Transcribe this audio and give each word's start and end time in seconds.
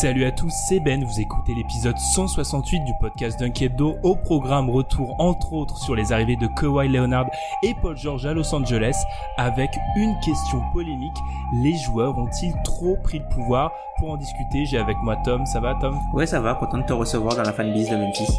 Salut 0.00 0.26
à 0.26 0.30
tous, 0.30 0.52
c'est 0.68 0.78
Ben, 0.80 1.02
vous 1.02 1.20
écoutez 1.20 1.54
l'épisode 1.54 1.96
168 1.96 2.80
du 2.80 2.92
podcast 3.00 3.40
d'Unkebdo 3.40 3.96
au 4.02 4.14
programme 4.14 4.68
retour 4.68 5.16
entre 5.18 5.54
autres 5.54 5.78
sur 5.78 5.94
les 5.94 6.12
arrivées 6.12 6.36
de 6.36 6.46
Kawhi 6.48 6.86
Leonard 6.86 7.24
et 7.62 7.72
Paul 7.80 7.96
George 7.96 8.26
à 8.26 8.34
Los 8.34 8.54
Angeles 8.54 8.94
avec 9.38 9.70
une 9.96 10.14
question 10.22 10.60
polémique, 10.74 11.16
les 11.62 11.74
joueurs 11.78 12.18
ont-ils 12.18 12.52
trop 12.62 12.98
pris 13.04 13.20
le 13.20 13.28
pouvoir? 13.34 13.72
Pour 13.98 14.10
en 14.10 14.18
discuter, 14.18 14.66
j'ai 14.66 14.76
avec 14.76 14.98
moi 15.02 15.16
Tom, 15.24 15.46
ça 15.46 15.60
va 15.60 15.74
Tom? 15.80 15.98
Ouais, 16.12 16.26
ça 16.26 16.40
va, 16.40 16.56
content 16.56 16.76
de 16.76 16.84
te 16.84 16.92
recevoir 16.92 17.34
dans 17.34 17.44
la 17.44 17.54
fanbase 17.54 17.88
de 17.88 17.96
Memphis. 17.96 18.38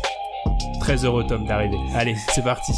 Très 0.80 1.06
heureux 1.06 1.26
Tom 1.26 1.44
d'arriver. 1.44 1.80
Allez, 1.96 2.16
c'est 2.36 2.44
parti. 2.44 2.74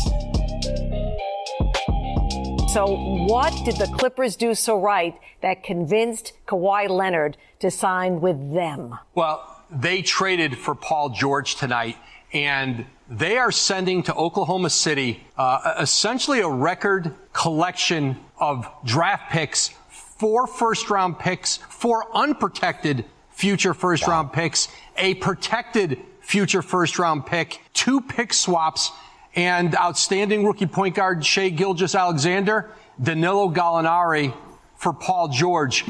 So, 2.72 2.86
what 3.26 3.66
did 3.66 3.78
the 3.78 3.88
Clippers 3.88 4.36
do 4.36 4.54
so 4.54 4.80
right 4.80 5.20
that 5.42 5.64
convinced 5.64 6.34
Kawhi 6.46 6.88
Leonard 6.88 7.36
to 7.62 7.72
sign 7.72 8.22
with 8.22 8.54
them? 8.54 8.94
Well, 9.16 9.64
they 9.72 10.04
traded 10.04 10.56
for 10.56 10.76
Paul 10.76 11.10
George 11.10 11.56
tonight, 11.56 11.98
and 12.32 12.86
they 13.10 13.40
are 13.40 13.52
sending 13.52 14.04
to 14.04 14.14
Oklahoma 14.14 14.70
City 14.70 15.26
uh, 15.36 15.78
essentially 15.80 16.42
a 16.42 16.48
record 16.48 17.16
collection 17.34 18.18
of 18.40 18.70
draft 18.86 19.32
picks, 19.32 19.70
four 19.90 20.46
first 20.46 20.92
round 20.92 21.18
picks, 21.18 21.58
four 21.58 22.06
unprotected 22.16 23.04
future 23.32 23.74
first 23.74 24.06
round 24.06 24.32
picks, 24.32 24.68
a 24.96 25.16
protected 25.16 25.98
future 26.22 26.62
first 26.62 27.00
round 27.00 27.26
pick, 27.26 27.62
two 27.74 28.00
pick 28.00 28.32
swaps, 28.32 28.92
and 29.40 29.74
outstanding 29.76 30.46
rookie 30.46 30.66
point 30.66 30.96
guard 30.96 31.26
Shea 31.26 31.50
Gilgis 31.50 31.98
Alexander, 31.98 32.70
Danilo 33.02 33.50
Gallinari 33.50 34.34
for 34.76 34.92
Paul 34.92 35.30
George. 35.30 35.86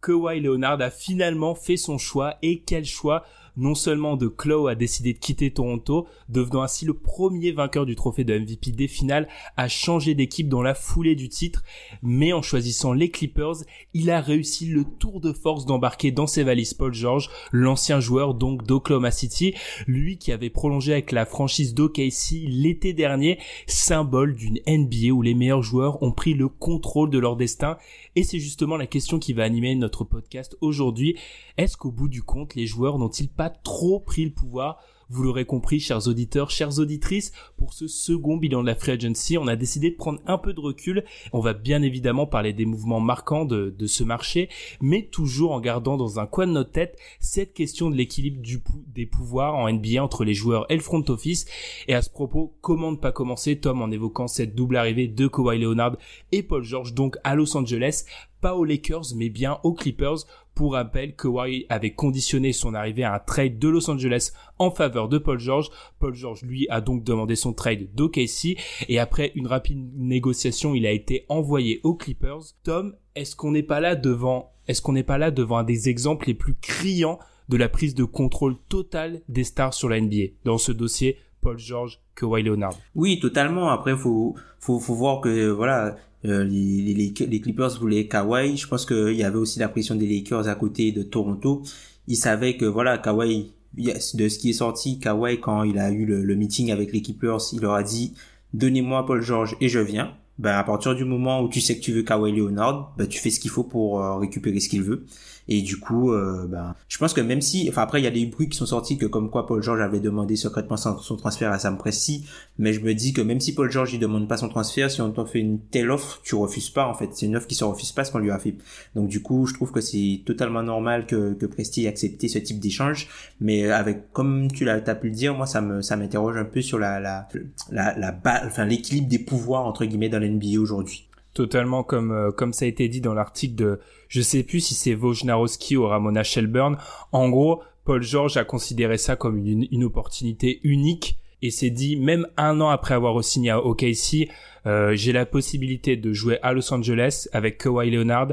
Kawhi 0.00 0.40
Leonard 0.40 0.80
a 0.80 0.90
finalement 0.90 1.56
fait 1.56 1.76
son 1.76 1.98
choix 1.98 2.36
et 2.42 2.62
quel 2.64 2.84
choix 2.84 3.24
non 3.56 3.74
seulement 3.74 4.16
de 4.16 4.28
Chloe 4.28 4.68
a 4.68 4.74
décidé 4.74 5.12
de 5.12 5.18
quitter 5.18 5.50
Toronto, 5.50 6.06
devenant 6.28 6.62
ainsi 6.62 6.84
le 6.84 6.94
premier 6.94 7.52
vainqueur 7.52 7.86
du 7.86 7.96
trophée 7.96 8.24
de 8.24 8.38
MVP 8.38 8.72
des 8.72 8.88
finales 8.88 9.28
à 9.56 9.68
changer 9.68 10.14
d'équipe 10.14 10.48
dans 10.48 10.62
la 10.62 10.74
foulée 10.74 11.14
du 11.14 11.28
titre, 11.28 11.62
mais 12.02 12.32
en 12.32 12.42
choisissant 12.42 12.92
les 12.92 13.10
Clippers, 13.10 13.56
il 13.94 14.10
a 14.10 14.20
réussi 14.20 14.66
le 14.66 14.84
tour 14.84 15.20
de 15.20 15.32
force 15.32 15.66
d'embarquer 15.66 16.10
dans 16.10 16.26
ses 16.26 16.42
valises. 16.42 16.74
Paul 16.74 16.92
George, 16.92 17.30
l'ancien 17.52 18.00
joueur 18.00 18.34
donc 18.34 18.66
d'Oklahoma 18.66 19.10
City, 19.10 19.54
lui 19.86 20.18
qui 20.18 20.32
avait 20.32 20.50
prolongé 20.50 20.92
avec 20.92 21.12
la 21.12 21.26
franchise 21.26 21.74
d'OKC 21.74 22.44
l'été 22.48 22.92
dernier, 22.92 23.38
symbole 23.66 24.34
d'une 24.34 24.60
NBA 24.66 25.12
où 25.12 25.22
les 25.22 25.34
meilleurs 25.34 25.62
joueurs 25.62 26.02
ont 26.02 26.12
pris 26.12 26.34
le 26.34 26.48
contrôle 26.48 27.10
de 27.10 27.18
leur 27.18 27.36
destin, 27.36 27.78
et 28.14 28.22
c'est 28.22 28.38
justement 28.38 28.76
la 28.76 28.86
question 28.86 29.18
qui 29.18 29.32
va 29.32 29.44
animer 29.44 29.74
notre 29.74 30.04
podcast 30.04 30.56
aujourd'hui. 30.60 31.16
Est-ce 31.56 31.76
qu'au 31.76 31.90
bout 31.90 32.08
du 32.08 32.22
compte, 32.22 32.54
les 32.54 32.66
joueurs 32.66 32.98
n'ont-ils 32.98 33.28
pas 33.28 33.45
trop 33.50 34.00
pris 34.00 34.24
le 34.24 34.32
pouvoir 34.32 34.78
vous 35.08 35.22
l'aurez 35.22 35.44
compris, 35.44 35.78
chers 35.78 36.08
auditeurs, 36.08 36.50
chères 36.50 36.80
auditrices, 36.80 37.30
pour 37.56 37.72
ce 37.74 37.86
second 37.86 38.36
bilan 38.36 38.62
de 38.62 38.66
la 38.66 38.74
Free 38.74 38.92
Agency, 38.92 39.38
on 39.38 39.46
a 39.46 39.54
décidé 39.54 39.90
de 39.90 39.96
prendre 39.96 40.20
un 40.26 40.36
peu 40.36 40.52
de 40.52 40.58
recul. 40.58 41.04
On 41.32 41.38
va 41.38 41.52
bien 41.52 41.82
évidemment 41.82 42.26
parler 42.26 42.52
des 42.52 42.66
mouvements 42.66 42.98
marquants 42.98 43.44
de, 43.44 43.72
ce 43.86 44.02
marché, 44.02 44.48
mais 44.80 45.06
toujours 45.06 45.52
en 45.52 45.60
gardant 45.60 45.96
dans 45.96 46.18
un 46.18 46.26
coin 46.26 46.48
de 46.48 46.52
notre 46.52 46.72
tête 46.72 46.98
cette 47.20 47.54
question 47.54 47.88
de 47.88 47.94
l'équilibre 47.94 48.42
des 48.88 49.06
pouvoirs 49.06 49.54
en 49.54 49.70
NBA 49.70 50.02
entre 50.02 50.24
les 50.24 50.34
joueurs 50.34 50.66
et 50.70 50.74
le 50.74 50.82
front 50.82 51.04
office. 51.08 51.46
Et 51.86 51.94
à 51.94 52.02
ce 52.02 52.10
propos, 52.10 52.56
comment 52.60 52.90
ne 52.90 52.96
pas 52.96 53.12
commencer, 53.12 53.60
Tom, 53.60 53.82
en 53.82 53.92
évoquant 53.92 54.26
cette 54.26 54.56
double 54.56 54.76
arrivée 54.76 55.06
de 55.06 55.28
Kawhi 55.28 55.60
Leonard 55.60 55.96
et 56.32 56.42
Paul 56.42 56.64
George, 56.64 56.94
donc 56.94 57.16
à 57.22 57.36
Los 57.36 57.56
Angeles, 57.56 58.06
pas 58.40 58.56
aux 58.56 58.64
Lakers, 58.64 59.14
mais 59.14 59.28
bien 59.28 59.58
aux 59.62 59.72
Clippers 59.72 60.26
pour 60.56 60.72
rappel, 60.72 61.14
Kawhi 61.14 61.66
avait 61.68 61.92
conditionné 61.92 62.54
son 62.54 62.74
arrivée 62.74 63.04
à 63.04 63.14
un 63.14 63.18
trade 63.18 63.58
de 63.58 63.68
Los 63.68 63.90
Angeles 63.90 64.32
en 64.58 64.70
faveur 64.70 65.10
de 65.10 65.18
Paul 65.18 65.38
George. 65.38 65.68
Paul 65.98 66.14
George, 66.14 66.42
lui, 66.42 66.66
a 66.70 66.80
donc 66.80 67.04
demandé 67.04 67.36
son 67.36 67.52
trade 67.52 67.94
d'OKC 67.94 68.56
et 68.88 68.98
après 68.98 69.32
une 69.34 69.46
rapide 69.46 69.90
négociation, 69.94 70.74
il 70.74 70.86
a 70.86 70.92
été 70.92 71.26
envoyé 71.28 71.80
aux 71.84 71.94
Clippers. 71.94 72.40
Tom, 72.64 72.94
est-ce 73.14 73.36
qu'on 73.36 73.50
n'est 73.50 73.62
pas 73.62 73.80
là 73.80 73.96
devant, 73.96 74.54
est-ce 74.66 74.80
qu'on 74.80 74.94
n'est 74.94 75.02
pas 75.02 75.18
là 75.18 75.30
devant 75.30 75.58
un 75.58 75.64
des 75.64 75.90
exemples 75.90 76.26
les 76.26 76.34
plus 76.34 76.54
criants 76.54 77.18
de 77.50 77.58
la 77.58 77.68
prise 77.68 77.94
de 77.94 78.04
contrôle 78.04 78.56
totale 78.70 79.20
des 79.28 79.44
stars 79.44 79.74
sur 79.74 79.90
la 79.90 80.00
NBA 80.00 80.32
dans 80.44 80.56
ce 80.56 80.72
dossier 80.72 81.18
Paul 81.42 81.58
George, 81.58 82.00
Kawhi 82.16 82.42
Leonard. 82.42 82.74
Oui, 82.94 83.20
totalement. 83.20 83.68
Après, 83.68 83.94
faut, 83.94 84.34
faut, 84.58 84.80
faut 84.80 84.94
voir 84.94 85.20
que, 85.20 85.50
voilà, 85.50 85.96
euh, 86.26 86.44
les, 86.44 87.12
Clippers 87.12 87.78
voulaient 87.78 88.06
Kawhi. 88.06 88.56
Je 88.56 88.66
pense 88.66 88.86
qu'il 88.86 89.14
y 89.14 89.24
avait 89.24 89.36
aussi 89.36 89.58
la 89.58 89.68
pression 89.68 89.94
des 89.94 90.06
Lakers 90.06 90.48
à 90.48 90.54
côté 90.54 90.92
de 90.92 91.02
Toronto. 91.02 91.62
Ils 92.08 92.16
savaient 92.16 92.56
que 92.56 92.64
voilà 92.64 92.98
Kawhi, 92.98 93.52
de 93.76 94.28
ce 94.28 94.38
qui 94.38 94.50
est 94.50 94.54
sorti, 94.54 94.98
Kawhi 94.98 95.40
quand 95.40 95.62
il 95.64 95.78
a 95.78 95.90
eu 95.90 96.04
le, 96.06 96.34
meeting 96.34 96.70
avec 96.70 96.92
les 96.92 97.02
Clippers, 97.02 97.38
il 97.52 97.60
leur 97.60 97.74
a 97.74 97.82
dit 97.82 98.14
donnez-moi 98.54 99.04
Paul 99.06 99.22
George 99.22 99.56
et 99.60 99.68
je 99.68 99.80
viens. 99.80 100.14
Ben 100.38 100.52
à 100.52 100.64
partir 100.64 100.94
du 100.94 101.04
moment 101.04 101.42
où 101.42 101.48
tu 101.48 101.62
sais 101.62 101.76
que 101.76 101.80
tu 101.80 101.92
veux 101.92 102.02
Kawhi 102.02 102.32
Leonard, 102.32 102.94
ben 102.98 103.06
tu 103.06 103.18
fais 103.18 103.30
ce 103.30 103.40
qu'il 103.40 103.50
faut 103.50 103.64
pour 103.64 104.02
euh, 104.02 104.16
récupérer 104.16 104.60
ce 104.60 104.68
qu'il 104.68 104.82
veut. 104.82 105.06
Et 105.48 105.62
du 105.62 105.78
coup, 105.78 106.12
euh, 106.12 106.46
ben, 106.48 106.74
je 106.88 106.98
pense 106.98 107.14
que 107.14 107.20
même 107.20 107.40
si, 107.40 107.68
enfin 107.68 107.82
après 107.82 108.00
il 108.00 108.04
y 108.04 108.08
a 108.08 108.10
des 108.10 108.26
bruits 108.26 108.48
qui 108.48 108.56
sont 108.56 108.66
sortis 108.66 108.98
que 108.98 109.06
comme 109.06 109.30
quoi 109.30 109.46
Paul 109.46 109.62
George 109.62 109.80
avait 109.80 110.00
demandé 110.00 110.34
secrètement 110.36 110.76
son, 110.76 111.16
transfert 111.16 111.52
à 111.52 111.58
Sam 111.58 111.78
Presti, 111.78 112.26
mais 112.58 112.72
je 112.72 112.80
me 112.80 112.94
dis 112.94 113.12
que 113.12 113.20
même 113.20 113.40
si 113.40 113.54
Paul 113.54 113.70
George 113.70 113.94
il 113.94 114.00
demande 114.00 114.28
pas 114.28 114.36
son 114.36 114.48
transfert, 114.48 114.90
si 114.90 115.00
on 115.00 115.10
t'en 115.12 115.24
fait 115.24 115.38
une 115.38 115.60
telle 115.60 115.90
offre, 115.90 116.20
tu 116.24 116.34
refuses 116.34 116.70
pas 116.70 116.86
en 116.86 116.94
fait. 116.94 117.10
C'est 117.12 117.26
une 117.26 117.36
offre 117.36 117.46
qui 117.46 117.54
se 117.54 117.64
refuse 117.64 117.92
pas 117.92 118.04
ce 118.04 118.10
qu'on 118.10 118.18
lui 118.18 118.30
a 118.30 118.38
fait. 118.38 118.56
Donc 118.94 119.08
du 119.08 119.22
coup, 119.22 119.46
je 119.46 119.54
trouve 119.54 119.70
que 119.70 119.80
c'est 119.80 120.22
totalement 120.26 120.62
normal 120.62 121.06
que, 121.06 121.34
Presti 121.46 121.84
ait 121.84 121.88
accepté 121.88 122.26
ce 122.26 122.38
type 122.38 122.58
d'échange, 122.58 123.08
mais 123.40 123.70
avec 123.70 124.12
comme 124.12 124.50
tu 124.50 124.64
l'as 124.64 124.80
pu 124.80 125.08
le 125.08 125.14
dire, 125.14 125.34
moi 125.34 125.46
ça 125.46 125.60
me 125.60 125.80
ça 125.80 125.96
m'interroge 125.96 126.36
un 126.36 126.44
peu 126.44 126.60
sur 126.60 126.78
la 126.78 126.98
la 126.98 127.28
la, 127.70 127.96
la, 127.96 128.20
enfin 128.46 128.64
l'équilibre 128.64 129.08
des 129.08 129.20
pouvoirs 129.20 129.64
entre 129.64 129.84
guillemets 129.84 130.08
dans 130.08 130.18
l'NBA 130.18 130.58
aujourd'hui 130.58 131.05
totalement 131.36 131.82
comme 131.82 132.12
euh, 132.12 132.30
comme 132.32 132.52
ça 132.52 132.64
a 132.64 132.68
été 132.68 132.88
dit 132.88 133.02
dans 133.02 133.12
l'article 133.12 133.54
de 133.54 133.80
je 134.08 134.22
sais 134.22 134.42
plus 134.42 134.60
si 134.60 134.74
c'est 134.74 134.94
Wojnarowski 134.94 135.76
ou 135.76 135.86
Ramona 135.86 136.22
Shelburne. 136.22 136.78
En 137.12 137.28
gros, 137.28 137.62
Paul 137.84 138.02
George 138.02 138.36
a 138.38 138.44
considéré 138.44 138.96
ça 138.96 139.16
comme 139.16 139.36
une, 139.36 139.66
une 139.70 139.84
opportunité 139.84 140.60
unique 140.64 141.18
et 141.42 141.50
s'est 141.50 141.70
dit 141.70 141.96
même 141.96 142.26
un 142.38 142.60
an 142.62 142.70
après 142.70 142.94
avoir 142.94 143.22
signé 143.22 143.50
à 143.50 143.60
OKC, 143.60 144.28
euh, 144.66 144.94
j'ai 144.94 145.12
la 145.12 145.26
possibilité 145.26 145.96
de 145.96 146.12
jouer 146.12 146.38
à 146.42 146.52
Los 146.52 146.72
Angeles 146.72 147.28
avec 147.32 147.58
Kawhi 147.58 147.90
Leonard, 147.90 148.28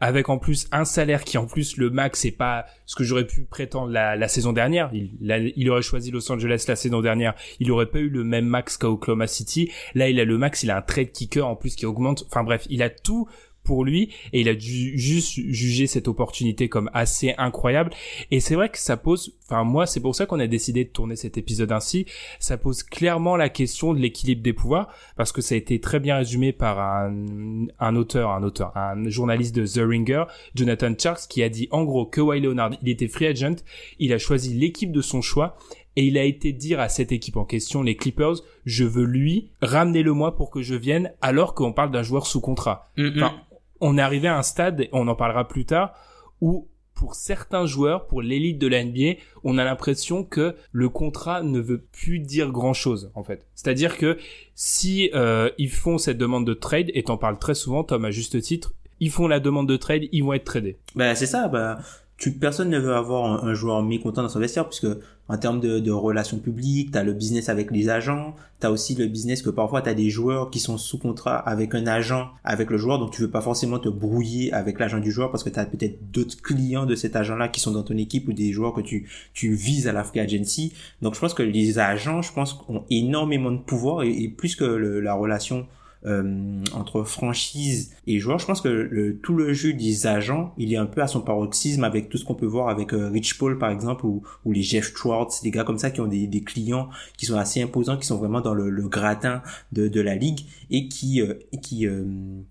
avec 0.00 0.28
en 0.28 0.38
plus 0.38 0.68
un 0.72 0.84
salaire 0.84 1.24
qui 1.24 1.38
en 1.38 1.46
plus 1.46 1.76
le 1.76 1.90
max 1.90 2.20
c'est 2.20 2.30
pas 2.30 2.66
ce 2.86 2.96
que 2.96 3.04
j'aurais 3.04 3.26
pu 3.26 3.42
prétendre 3.42 3.92
la, 3.92 4.28
saison 4.28 4.52
dernière. 4.52 4.90
Il, 4.92 5.52
il, 5.56 5.70
aurait 5.70 5.82
choisi 5.82 6.10
Los 6.10 6.30
Angeles 6.30 6.64
la 6.68 6.76
saison 6.76 7.00
dernière, 7.00 7.34
il 7.60 7.70
aurait 7.70 7.86
pas 7.86 7.98
eu 7.98 8.08
le 8.08 8.24
même 8.24 8.46
max 8.46 8.76
qu'à 8.76 8.88
Oklahoma 8.88 9.26
City. 9.26 9.70
Là 9.94 10.08
il 10.08 10.20
a 10.20 10.24
le 10.24 10.38
max, 10.38 10.62
il 10.62 10.70
a 10.70 10.76
un 10.76 10.82
trade 10.82 11.12
kicker 11.12 11.46
en 11.46 11.56
plus 11.56 11.74
qui 11.74 11.86
augmente. 11.86 12.24
Enfin 12.26 12.44
bref, 12.44 12.66
il 12.70 12.82
a 12.82 12.90
tout 12.90 13.28
pour 13.68 13.84
lui 13.84 14.08
et 14.32 14.40
il 14.40 14.48
a 14.48 14.54
dû 14.54 14.98
juste 14.98 15.38
juger 15.50 15.86
cette 15.86 16.08
opportunité 16.08 16.70
comme 16.70 16.90
assez 16.94 17.34
incroyable. 17.36 17.92
Et 18.30 18.40
c'est 18.40 18.54
vrai 18.54 18.70
que 18.70 18.78
ça 18.78 18.96
pose 18.96 19.36
enfin 19.44 19.62
moi 19.62 19.86
c'est 19.86 20.00
pour 20.00 20.14
ça 20.14 20.24
qu'on 20.24 20.40
a 20.40 20.46
décidé 20.46 20.84
de 20.84 20.88
tourner 20.88 21.16
cet 21.16 21.36
épisode 21.36 21.70
ainsi. 21.70 22.06
Ça 22.40 22.56
pose 22.56 22.82
clairement 22.82 23.36
la 23.36 23.50
question 23.50 23.92
de 23.92 23.98
l'équilibre 23.98 24.42
des 24.42 24.54
pouvoirs 24.54 24.88
parce 25.16 25.32
que 25.32 25.42
ça 25.42 25.54
a 25.54 25.58
été 25.58 25.80
très 25.80 26.00
bien 26.00 26.16
résumé 26.16 26.52
par 26.52 26.80
un, 26.80 27.66
un 27.78 27.94
auteur 27.94 28.30
un 28.30 28.42
auteur 28.42 28.74
un 28.74 29.06
journaliste 29.10 29.54
de 29.54 29.66
The 29.66 29.86
Ringer 29.86 30.24
Jonathan 30.54 30.94
Charles 30.98 31.18
qui 31.28 31.42
a 31.42 31.50
dit 31.50 31.68
en 31.70 31.84
gros 31.84 32.06
que 32.06 32.22
Kawhi 32.22 32.40
Leonard 32.40 32.70
il 32.82 32.88
était 32.88 33.06
free 33.06 33.26
agent 33.26 33.56
il 33.98 34.14
a 34.14 34.18
choisi 34.18 34.54
l'équipe 34.54 34.92
de 34.92 35.02
son 35.02 35.20
choix 35.20 35.58
et 35.98 36.04
il 36.04 36.16
a 36.16 36.22
été 36.22 36.52
dire 36.52 36.78
à 36.78 36.88
cette 36.88 37.10
équipe 37.10 37.36
en 37.36 37.44
question, 37.44 37.82
les 37.82 37.96
Clippers, 37.96 38.36
je 38.64 38.84
veux 38.84 39.04
lui, 39.04 39.48
ramenez-le 39.62 40.12
moi 40.12 40.36
pour 40.36 40.48
que 40.48 40.62
je 40.62 40.76
vienne, 40.76 41.12
alors 41.20 41.56
qu'on 41.56 41.72
parle 41.72 41.90
d'un 41.90 42.04
joueur 42.04 42.28
sous 42.28 42.40
contrat. 42.40 42.92
Enfin, 42.96 43.34
on 43.80 43.98
est 43.98 44.02
arrivé 44.02 44.28
à 44.28 44.36
un 44.36 44.42
stade, 44.42 44.88
on 44.92 45.08
en 45.08 45.14
parlera 45.14 45.46
plus 45.48 45.64
tard, 45.64 45.94
où 46.40 46.68
pour 46.94 47.14
certains 47.14 47.64
joueurs, 47.64 48.06
pour 48.08 48.22
l'élite 48.22 48.58
de 48.58 48.66
la 48.66 48.82
NBA, 48.82 49.20
on 49.44 49.56
a 49.56 49.64
l'impression 49.64 50.24
que 50.24 50.56
le 50.72 50.88
contrat 50.88 51.42
ne 51.42 51.60
veut 51.60 51.80
plus 51.80 52.18
dire 52.18 52.50
grand 52.50 52.72
chose 52.72 53.12
en 53.14 53.22
fait. 53.22 53.46
C'est-à-dire 53.54 53.96
que 53.96 54.18
si 54.56 55.10
euh, 55.14 55.50
ils 55.58 55.70
font 55.70 55.98
cette 55.98 56.18
demande 56.18 56.44
de 56.46 56.54
trade, 56.54 56.90
et 56.94 57.04
t'en 57.04 57.16
parles 57.16 57.38
très 57.38 57.54
souvent, 57.54 57.84
Tom 57.84 58.04
à 58.04 58.10
juste 58.10 58.40
titre, 58.40 58.74
ils 58.98 59.10
font 59.10 59.28
la 59.28 59.38
demande 59.38 59.68
de 59.68 59.76
trade, 59.76 60.08
ils 60.10 60.24
vont 60.24 60.32
être 60.32 60.44
tradés. 60.44 60.76
Bah 60.96 61.14
c'est 61.14 61.26
ça, 61.26 61.46
bah 61.46 61.78
tu, 62.16 62.32
personne 62.32 62.68
ne 62.68 62.78
veut 62.78 62.94
avoir 62.94 63.44
un, 63.44 63.54
joueur 63.54 63.82
mécontent 63.82 64.22
dans 64.22 64.28
son 64.28 64.40
vestiaire 64.40 64.68
puisque 64.68 64.88
en 65.28 65.36
termes 65.36 65.60
de, 65.60 65.78
de 65.78 65.90
relations 65.90 66.38
publiques, 66.38 66.92
tu 66.92 66.98
as 66.98 67.04
le 67.04 67.12
business 67.12 67.48
avec 67.48 67.70
les 67.70 67.88
agents, 67.88 68.34
tu 68.60 68.66
as 68.66 68.70
aussi 68.70 68.94
le 68.94 69.06
business 69.06 69.42
que 69.42 69.50
parfois 69.50 69.82
tu 69.82 69.88
as 69.88 69.94
des 69.94 70.10
joueurs 70.10 70.50
qui 70.50 70.58
sont 70.58 70.78
sous 70.78 70.98
contrat 70.98 71.36
avec 71.36 71.74
un 71.74 71.86
agent, 71.86 72.30
avec 72.44 72.70
le 72.70 72.78
joueur, 72.78 72.98
donc 72.98 73.12
tu 73.12 73.22
veux 73.22 73.30
pas 73.30 73.40
forcément 73.40 73.78
te 73.78 73.88
brouiller 73.88 74.52
avec 74.52 74.78
l'agent 74.78 74.98
du 74.98 75.12
joueur 75.12 75.30
parce 75.30 75.44
que 75.44 75.50
tu 75.50 75.58
as 75.58 75.66
peut-être 75.66 76.10
d'autres 76.10 76.40
clients 76.40 76.86
de 76.86 76.94
cet 76.94 77.14
agent-là 77.14 77.48
qui 77.48 77.60
sont 77.60 77.72
dans 77.72 77.82
ton 77.82 77.96
équipe 77.96 78.28
ou 78.28 78.32
des 78.32 78.52
joueurs 78.52 78.74
que 78.74 78.80
tu, 78.80 79.08
tu 79.34 79.54
vises 79.54 79.86
à 79.86 79.92
la 79.92 80.04
free 80.04 80.20
agency. 80.20 80.72
Donc 81.02 81.14
je 81.14 81.20
pense 81.20 81.34
que 81.34 81.42
les 81.42 81.78
agents, 81.78 82.22
je 82.22 82.32
pense, 82.32 82.58
ont 82.68 82.84
énormément 82.90 83.52
de 83.52 83.58
pouvoir 83.58 84.02
et, 84.02 84.28
plus 84.28 84.56
que 84.56 84.64
la 84.64 85.14
relation 85.14 85.66
euh, 86.06 86.62
entre 86.74 87.02
franchise 87.02 87.90
et 88.06 88.20
joueur. 88.20 88.38
Je 88.38 88.46
pense 88.46 88.60
que 88.60 88.68
le, 88.68 89.18
tout 89.18 89.34
le 89.34 89.52
jeu 89.52 89.72
des 89.72 90.06
agents, 90.06 90.54
il 90.56 90.72
est 90.72 90.76
un 90.76 90.86
peu 90.86 91.02
à 91.02 91.08
son 91.08 91.20
paroxysme 91.20 91.82
avec 91.82 92.08
tout 92.08 92.18
ce 92.18 92.24
qu'on 92.24 92.36
peut 92.36 92.46
voir 92.46 92.68
avec 92.68 92.92
euh, 92.92 93.08
Rich 93.08 93.36
Paul 93.38 93.58
par 93.58 93.70
exemple 93.70 94.06
ou, 94.06 94.22
ou 94.44 94.52
les 94.52 94.62
Jeff 94.62 94.94
Schwartz, 94.94 95.42
des 95.42 95.50
gars 95.50 95.64
comme 95.64 95.78
ça 95.78 95.90
qui 95.90 96.00
ont 96.00 96.06
des, 96.06 96.28
des, 96.28 96.42
clients 96.42 96.88
qui 97.16 97.26
sont 97.26 97.36
assez 97.36 97.60
imposants, 97.60 97.96
qui 97.96 98.06
sont 98.06 98.16
vraiment 98.16 98.40
dans 98.40 98.54
le, 98.54 98.70
le 98.70 98.88
gratin 98.88 99.42
de, 99.72 99.88
de, 99.88 100.00
la 100.00 100.14
ligue 100.14 100.40
et 100.70 100.88
qui 100.88 101.20
euh, 101.20 101.34
qui 101.62 101.86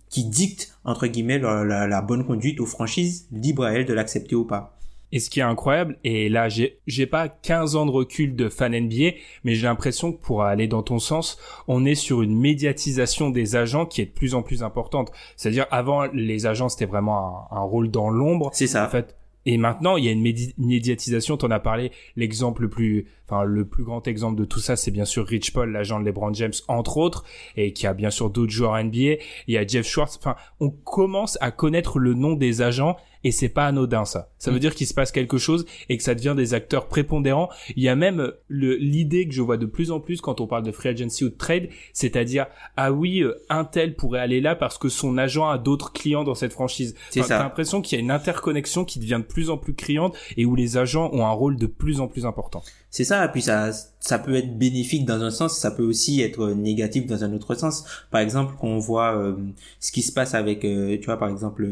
qui 0.09 0.23
dictent 0.25 0.77
entre 0.83 1.07
guillemets 1.07 1.39
la, 1.39 1.63
la, 1.63 1.87
la 1.87 2.01
bonne 2.01 2.25
conduite 2.25 2.59
aux 2.59 2.65
franchises, 2.65 3.27
libre 3.31 3.63
à 3.63 3.71
elles 3.71 3.85
de 3.85 3.93
l'accepter 3.93 4.35
ou 4.35 4.43
pas. 4.43 4.76
Et 5.11 5.19
ce 5.19 5.29
qui 5.29 5.39
est 5.39 5.43
incroyable, 5.43 5.97
et 6.03 6.27
là 6.27 6.49
j'ai 6.49 7.05
pas 7.05 7.29
15 7.29 7.75
ans 7.75 7.85
de 7.85 7.91
recul 7.91 8.35
de 8.35 8.49
fan 8.49 8.77
NBA, 8.77 9.15
mais 9.43 9.55
j'ai 9.55 9.67
l'impression 9.67 10.11
que 10.11 10.21
pour 10.21 10.43
aller 10.43 10.67
dans 10.67 10.83
ton 10.83 10.99
sens, 10.99 11.37
on 11.67 11.85
est 11.85 11.95
sur 11.95 12.21
une 12.21 12.37
médiatisation 12.37 13.29
des 13.29 13.55
agents 13.55 13.85
qui 13.85 14.01
est 14.01 14.05
de 14.05 14.11
plus 14.11 14.35
en 14.35 14.41
plus 14.41 14.63
importante. 14.63 15.11
C'est-à-dire 15.37 15.65
avant 15.71 16.05
les 16.05 16.45
agents 16.45 16.69
c'était 16.69 16.85
vraiment 16.85 17.47
un, 17.51 17.57
un 17.57 17.61
rôle 17.61 17.89
dans 17.89 18.09
l'ombre. 18.09 18.49
C'est 18.53 18.67
ça. 18.67 18.85
En 18.85 18.89
fait, 18.89 19.15
et 19.47 19.57
maintenant, 19.57 19.95
il 19.95 20.03
y 20.03 20.09
a 20.09 20.11
une 20.11 20.21
médiatisation. 20.57 21.37
T'en 21.37 21.51
as 21.51 21.61
parlé. 21.61 21.93
L'exemple 22.17 22.63
le 22.63 22.69
plus, 22.69 23.07
enfin, 23.25 23.45
le 23.45 23.63
plus 23.63 23.85
grand 23.85 24.05
exemple 24.05 24.37
de 24.37 24.43
tout 24.43 24.59
ça, 24.59 24.75
c'est 24.75 24.91
bien 24.91 25.05
sûr 25.05 25.25
Rich 25.25 25.53
Paul, 25.53 25.71
l'agent 25.71 26.01
de 26.01 26.05
LeBron 26.05 26.33
James, 26.33 26.51
entre 26.67 26.97
autres, 26.97 27.23
et 27.55 27.71
qui 27.71 27.87
a 27.87 27.93
bien 27.93 28.09
sûr 28.09 28.29
d'autres 28.29 28.51
joueurs 28.51 28.73
NBA. 28.83 29.21
Il 29.47 29.53
y 29.53 29.57
a 29.57 29.65
Jeff 29.65 29.87
Schwartz. 29.87 30.17
Enfin, 30.17 30.35
on 30.59 30.69
commence 30.69 31.37
à 31.39 31.51
connaître 31.51 31.97
le 31.97 32.13
nom 32.13 32.33
des 32.33 32.61
agents 32.61 32.97
et 33.27 33.31
c'est 33.31 33.49
pas 33.49 33.65
anodin 33.65 34.05
ça. 34.05 34.29
Ça 34.37 34.51
veut 34.51 34.57
mm. 34.57 34.61
dire 34.61 34.75
qu'il 34.75 34.87
se 34.87 34.93
passe 34.93 35.11
quelque 35.11 35.37
chose 35.37 35.65
et 35.89 35.97
que 35.97 36.03
ça 36.03 36.15
devient 36.15 36.33
des 36.35 36.53
acteurs 36.53 36.87
prépondérants. 36.87 37.49
Il 37.75 37.83
y 37.83 37.89
a 37.89 37.95
même 37.95 38.31
le 38.47 38.75
l'idée 38.77 39.27
que 39.27 39.33
je 39.33 39.41
vois 39.41 39.57
de 39.57 39.65
plus 39.65 39.91
en 39.91 39.99
plus 39.99 40.21
quand 40.21 40.39
on 40.39 40.47
parle 40.47 40.63
de 40.63 40.71
free 40.71 40.89
agency 40.89 41.25
ou 41.25 41.29
de 41.29 41.35
trade, 41.35 41.67
c'est-à-dire 41.91 42.45
ah 42.77 42.93
oui, 42.93 43.19
euh, 43.19 43.35
un 43.49 43.65
tel 43.65 43.95
pourrait 43.95 44.21
aller 44.21 44.39
là 44.39 44.55
parce 44.55 44.77
que 44.77 44.87
son 44.87 45.17
agent 45.17 45.45
a 45.49 45.57
d'autres 45.57 45.91
clients 45.91 46.23
dans 46.23 46.35
cette 46.35 46.53
franchise. 46.53 46.95
C'est 47.09 47.21
ça. 47.21 47.37
T'as 47.37 47.43
l'impression 47.43 47.81
qu'il 47.81 47.97
y 47.97 48.01
a 48.01 48.03
une 48.03 48.11
interconnexion 48.11 48.85
qui 48.85 48.99
devient 48.99 49.19
de 49.19 49.27
plus 49.27 49.49
en 49.49 49.57
plus 49.57 49.73
criante 49.73 50.15
et 50.37 50.45
où 50.45 50.55
les 50.55 50.77
agents 50.77 51.09
ont 51.11 51.25
un 51.25 51.31
rôle 51.31 51.57
de 51.57 51.67
plus 51.67 51.99
en 51.99 52.07
plus 52.07 52.25
important. 52.25 52.63
C'est 52.89 53.03
ça, 53.03 53.25
et 53.25 53.27
puis 53.27 53.41
ça, 53.41 53.71
ça 53.99 54.17
peut 54.17 54.35
être 54.35 54.57
bénéfique 54.57 55.05
dans 55.05 55.21
un 55.21 55.31
sens, 55.31 55.59
ça 55.59 55.71
peut 55.71 55.83
aussi 55.83 56.21
être 56.21 56.51
négatif 56.51 57.05
dans 57.05 57.25
un 57.25 57.33
autre 57.33 57.53
sens. 57.55 57.83
Par 58.09 58.21
exemple, 58.21 58.53
quand 58.57 58.67
on 58.67 58.79
voit 58.79 59.17
euh, 59.17 59.35
ce 59.81 59.91
qui 59.91 60.01
se 60.01 60.13
passe 60.13 60.33
avec, 60.33 60.63
euh, 60.63 60.97
tu 60.97 61.05
vois, 61.05 61.17
par 61.17 61.29
exemple, 61.29 61.67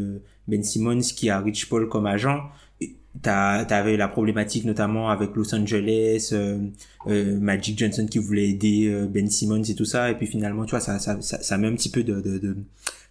Ben 0.48 0.64
Simmons 0.64 1.02
qui 1.02 1.30
a 1.30 1.40
Rich 1.40 1.70
Paul 1.70 1.90
comme 1.90 2.06
agent, 2.06 2.40
t'avais 3.22 3.98
la 3.98 4.08
problématique 4.08 4.66
notamment 4.66 5.10
avec 5.10 5.36
Los 5.36 5.54
Angeles, 5.56 6.34
euh, 6.34 7.40
Magic 7.40 7.78
Johnson 7.80 8.06
qui 8.10 8.18
voulait 8.18 8.50
aider 8.50 9.08
Ben 9.10 9.30
Simmons 9.30 9.64
et 9.64 9.76
tout 9.76 9.86
ça, 9.86 10.12
et 10.12 10.16
puis 10.16 10.28
finalement, 10.28 10.66
tu 10.66 10.72
vois, 10.72 10.80
ça, 10.80 11.00
ça, 11.00 11.22
ça, 11.22 11.42
ça 11.42 11.58
met 11.58 11.68
un 11.68 11.76
petit 11.76 11.90
peu 11.90 12.04
de, 12.04 12.22
de, 12.22 12.58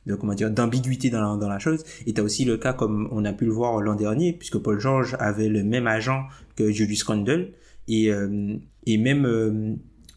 de 0.07 0.15
comment 0.15 0.35
dire 0.35 0.51
d'ambiguïté 0.51 1.11
dans 1.11 1.21
la, 1.21 1.39
dans 1.39 1.49
la 1.49 1.59
chose. 1.59 1.85
Et 2.07 2.13
t'as 2.15 2.23
aussi 2.23 2.45
le 2.45 2.57
cas 2.57 2.73
comme 2.73 3.09
on 3.11 3.25
a 3.25 3.33
pu 3.33 3.45
le 3.47 3.53
voir 3.53 3.81
l'an 3.81 3.95
dernier 3.95 4.33
puisque 4.33 4.59
Paul 4.59 4.79
George 4.79 5.17
avait 5.19 5.49
le 5.49 5.65
même 5.65 5.87
agent 5.87 6.25
que 6.57 6.71
Julius 6.71 7.03
Randle. 7.05 7.53
Et, 7.87 8.11
euh, 8.11 8.57
et 8.87 8.97
même 8.97 9.27
euh, 9.27 9.75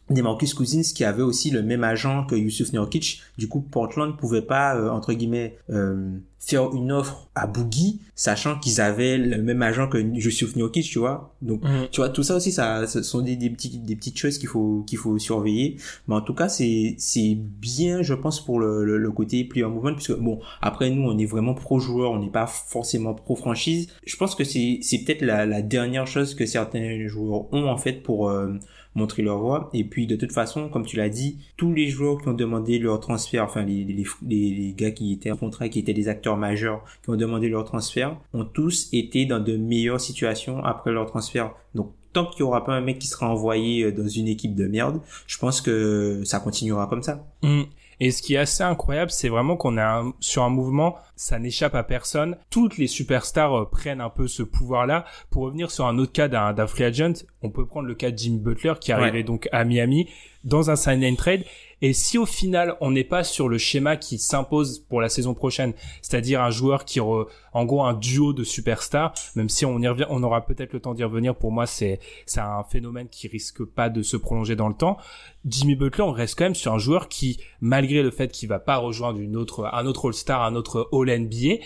Demarcus 0.10 0.54
Cousins 0.54 0.82
qui 0.96 1.04
avait 1.04 1.24
aussi 1.24 1.52
le 1.52 1.64
même 1.64 1.84
agent 1.84 2.26
que 2.26 2.36
Yusuf 2.36 2.72
Nurkic. 2.74 3.22
Du 3.38 3.48
coup, 3.48 3.62
Portland 3.62 4.16
pouvait 4.18 4.42
pas, 4.42 4.76
euh, 4.76 4.90
entre 4.90 5.14
guillemets, 5.14 5.58
euh, 5.70 6.12
faire 6.40 6.74
une 6.74 6.92
offre 6.92 7.28
à 7.36 7.48
Boogie, 7.48 8.00
sachant 8.16 8.58
qu'ils 8.60 8.80
avaient 8.80 9.18
le 9.18 9.42
même 9.42 9.62
agent 9.62 9.88
que 9.90 9.98
Yusuf 9.98 10.56
Nurkic, 10.56 10.86
tu 10.86 11.00
vois. 11.00 11.36
Donc, 11.42 11.64
mhm. 11.64 11.88
tu 11.92 12.00
vois, 12.00 12.10
tout 12.10 12.24
ça 12.24 12.36
aussi, 12.36 12.52
ça, 12.52 12.88
ce 12.88 13.02
sont 13.02 13.22
des, 13.22 13.36
des, 13.36 13.50
petits, 13.50 13.78
des 13.78 13.96
petites 13.96 14.18
choses 14.18 14.38
qu'il 14.38 14.48
faut, 14.48 14.84
qu'il 14.88 14.98
faut 14.98 15.18
surveiller. 15.20 15.78
Mais 16.08 16.16
en 16.16 16.22
tout 16.22 16.34
cas, 16.34 16.48
c'est, 16.48 16.96
c'est 16.98 17.36
bien, 17.36 18.02
je 18.02 18.14
pense, 18.14 18.44
pour 18.44 18.60
le, 18.60 18.98
le, 18.98 19.12
côté 19.12 19.44
player 19.44 19.68
movement, 19.68 19.94
puisque 19.94 20.18
bon, 20.18 20.40
après 20.62 20.90
nous, 20.90 21.04
on 21.04 21.18
est 21.18 21.26
vraiment 21.26 21.54
pro 21.54 21.80
joueur, 21.80 22.12
on 22.12 22.20
n'est 22.20 22.30
pas 22.30 22.48
forcément 22.48 23.14
pro 23.14 23.36
franchise. 23.36 23.88
Je 24.06 24.16
pense 24.16 24.36
que 24.36 24.44
c'est, 24.44 24.80
c'est 24.82 25.00
peut-être 25.00 25.24
la, 25.24 25.46
la 25.46 25.62
dernière 25.62 26.08
chose 26.08 26.36
que 26.36 26.46
certains 26.46 27.08
joueurs 27.08 27.52
ont 27.54 27.68
en 27.68 27.78
fait 27.78 28.04
pour 28.04 28.30
euh, 28.30 28.54
montrer 28.98 29.22
leur 29.22 29.40
voix. 29.40 29.70
Et 29.74 29.84
puis 29.84 30.08
de 30.08 30.16
toute 30.16 30.34
façon, 30.34 30.70
comme 30.70 30.86
tu 30.86 30.98
l'as 30.98 31.10
dit, 31.10 31.38
tous 31.56 31.74
les 31.74 31.88
joueurs 31.88 32.20
qui 32.20 32.28
ont 32.28 32.34
demandé 32.34 32.80
leur 32.80 33.00
transfert, 33.00 33.44
enfin 33.44 33.64
les, 33.64 33.84
les, 33.86 34.06
les, 34.28 34.74
gars 34.74 34.92
qui 34.92 35.14
étaient 35.14 35.32
en 35.32 35.38
contrat, 35.38 35.70
qui 35.70 35.80
étaient 35.80 35.94
des 35.94 36.10
acteurs 36.10 36.27
majeurs, 36.36 36.84
qui 37.04 37.10
ont 37.12 37.16
demandé 37.16 37.48
leur 37.48 37.64
transfert, 37.64 38.18
ont 38.34 38.44
tous 38.44 38.90
été 38.92 39.26
dans 39.26 39.40
de 39.40 39.56
meilleures 39.56 40.02
situations 40.02 40.64
après 40.66 40.92
leur 40.92 41.06
transfert. 41.06 41.54
Donc 41.76 41.94
tant 42.12 42.26
qu'il 42.26 42.44
n'y 42.44 42.50
aura 42.50 42.66
pas 42.66 42.74
un 42.74 42.82
mec 42.82 43.00
qui 43.00 43.08
sera 43.08 43.30
envoyé 43.30 43.84
euh, 43.84 43.92
dans 43.92 44.08
une 44.08 44.28
équipe 44.28 44.56
de 44.56 44.68
merde, 44.68 45.00
je 45.28 45.38
pense 45.38 45.62
que 45.62 46.22
ça 46.26 46.40
continuera 46.40 46.88
comme 46.88 47.04
ça. 47.04 47.26
Mmh. 47.44 47.64
Et 48.00 48.12
ce 48.12 48.22
qui 48.22 48.36
est 48.36 48.38
assez 48.38 48.64
incroyable, 48.64 49.10
c'est 49.10 49.30
vraiment 49.30 49.58
qu'on 49.58 49.78
est 49.78 50.12
sur 50.20 50.44
un 50.44 50.50
mouvement, 50.50 50.98
ça 51.16 51.40
n'échappe 51.40 51.74
à 51.74 51.84
personne. 51.84 52.38
Toutes 52.50 52.78
les 52.78 52.88
superstars 52.88 53.54
euh, 53.54 53.66
prennent 53.66 54.02
un 54.02 54.10
peu 54.10 54.28
ce 54.28 54.44
pouvoir-là. 54.44 55.06
Pour 55.30 55.44
revenir 55.44 55.72
sur 55.72 55.88
un 55.88 55.98
autre 55.98 56.12
cas 56.12 56.28
d'un 56.28 56.68
free 56.68 56.84
agent, 56.84 57.26
on 57.42 57.50
peut 57.50 57.66
prendre 57.66 57.88
le 57.88 57.96
cas 57.96 58.12
de 58.12 58.18
Jimmy 58.18 58.40
Butler 58.40 58.74
qui 58.80 58.92
arrivait 58.92 59.24
donc 59.24 59.50
à 59.52 59.64
Miami 59.64 60.08
dans 60.44 60.70
un 60.70 60.76
sign 60.76 61.04
and 61.04 61.16
trade 61.16 61.44
et 61.82 61.94
si 61.94 62.18
au 62.18 62.26
final 62.26 62.76
on 62.82 62.92
n'est 62.92 63.04
pas 63.04 63.24
sur 63.24 63.50
le 63.50 63.58
schéma 63.58 63.98
qui 63.98 64.18
s'impose 64.18 64.80
pour 64.80 65.02
la 65.02 65.10
saison 65.10 65.34
prochaine, 65.34 65.74
c'est-à-dire 66.02 66.42
un 66.42 66.50
joueur 66.50 66.86
qui, 66.86 67.00
en 67.00 67.66
gros, 67.66 67.84
un 67.84 67.94
duo 67.94 68.34
de 68.34 68.44
superstars, 68.44 69.14
même 69.36 69.50
si 69.50 69.66
on 69.66 69.80
y 69.80 69.88
revient, 69.88 70.08
on 70.10 70.24
aura 70.24 70.46
peut-être 70.46 70.74
le 70.74 70.80
temps 70.80 70.94
d'y 70.94 71.04
revenir. 71.04 71.36
Pour 71.36 71.52
moi, 71.52 71.66
c'est 71.66 72.00
c'est 72.26 72.40
un 72.40 72.64
phénomène 72.64 73.10
qui 73.10 73.28
risque 73.28 73.64
pas 73.64 73.90
de 73.90 74.02
se 74.02 74.18
prolonger 74.18 74.56
dans 74.56 74.68
le 74.68 74.76
temps. 74.76 74.98
Jimmy 75.46 75.76
Butler, 75.76 76.04
on 76.04 76.12
reste 76.12 76.38
quand 76.38 76.46
même 76.46 76.56
sur 76.56 76.74
un 76.74 76.80
joueur 76.80 77.08
qui, 77.08 77.40
malgré 77.62 78.02
le 78.02 78.12
fait 78.12 78.32
qu'il 78.32 78.50
va 78.50 78.60
pas 78.60 78.78
rejoindre 78.78 79.20
une 79.20 79.36
autre, 79.36 79.70
un 79.72 79.86
autre 79.86 80.08
All-Star, 80.08 80.42
un 80.44 80.56
autre 80.56 80.90
All-NBA, 80.92 81.64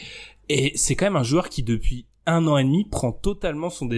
et 0.50 0.74
c'est 0.75 0.96
quand 0.96 1.06
même 1.06 1.15
un 1.15 1.24
joueur 1.24 1.50
qui 1.50 1.63
depuis 1.63 2.06
un 2.25 2.48
an 2.48 2.58
et 2.58 2.63
demi 2.63 2.86
prend 2.86 3.12
totalement 3.12 3.70
son, 3.70 3.90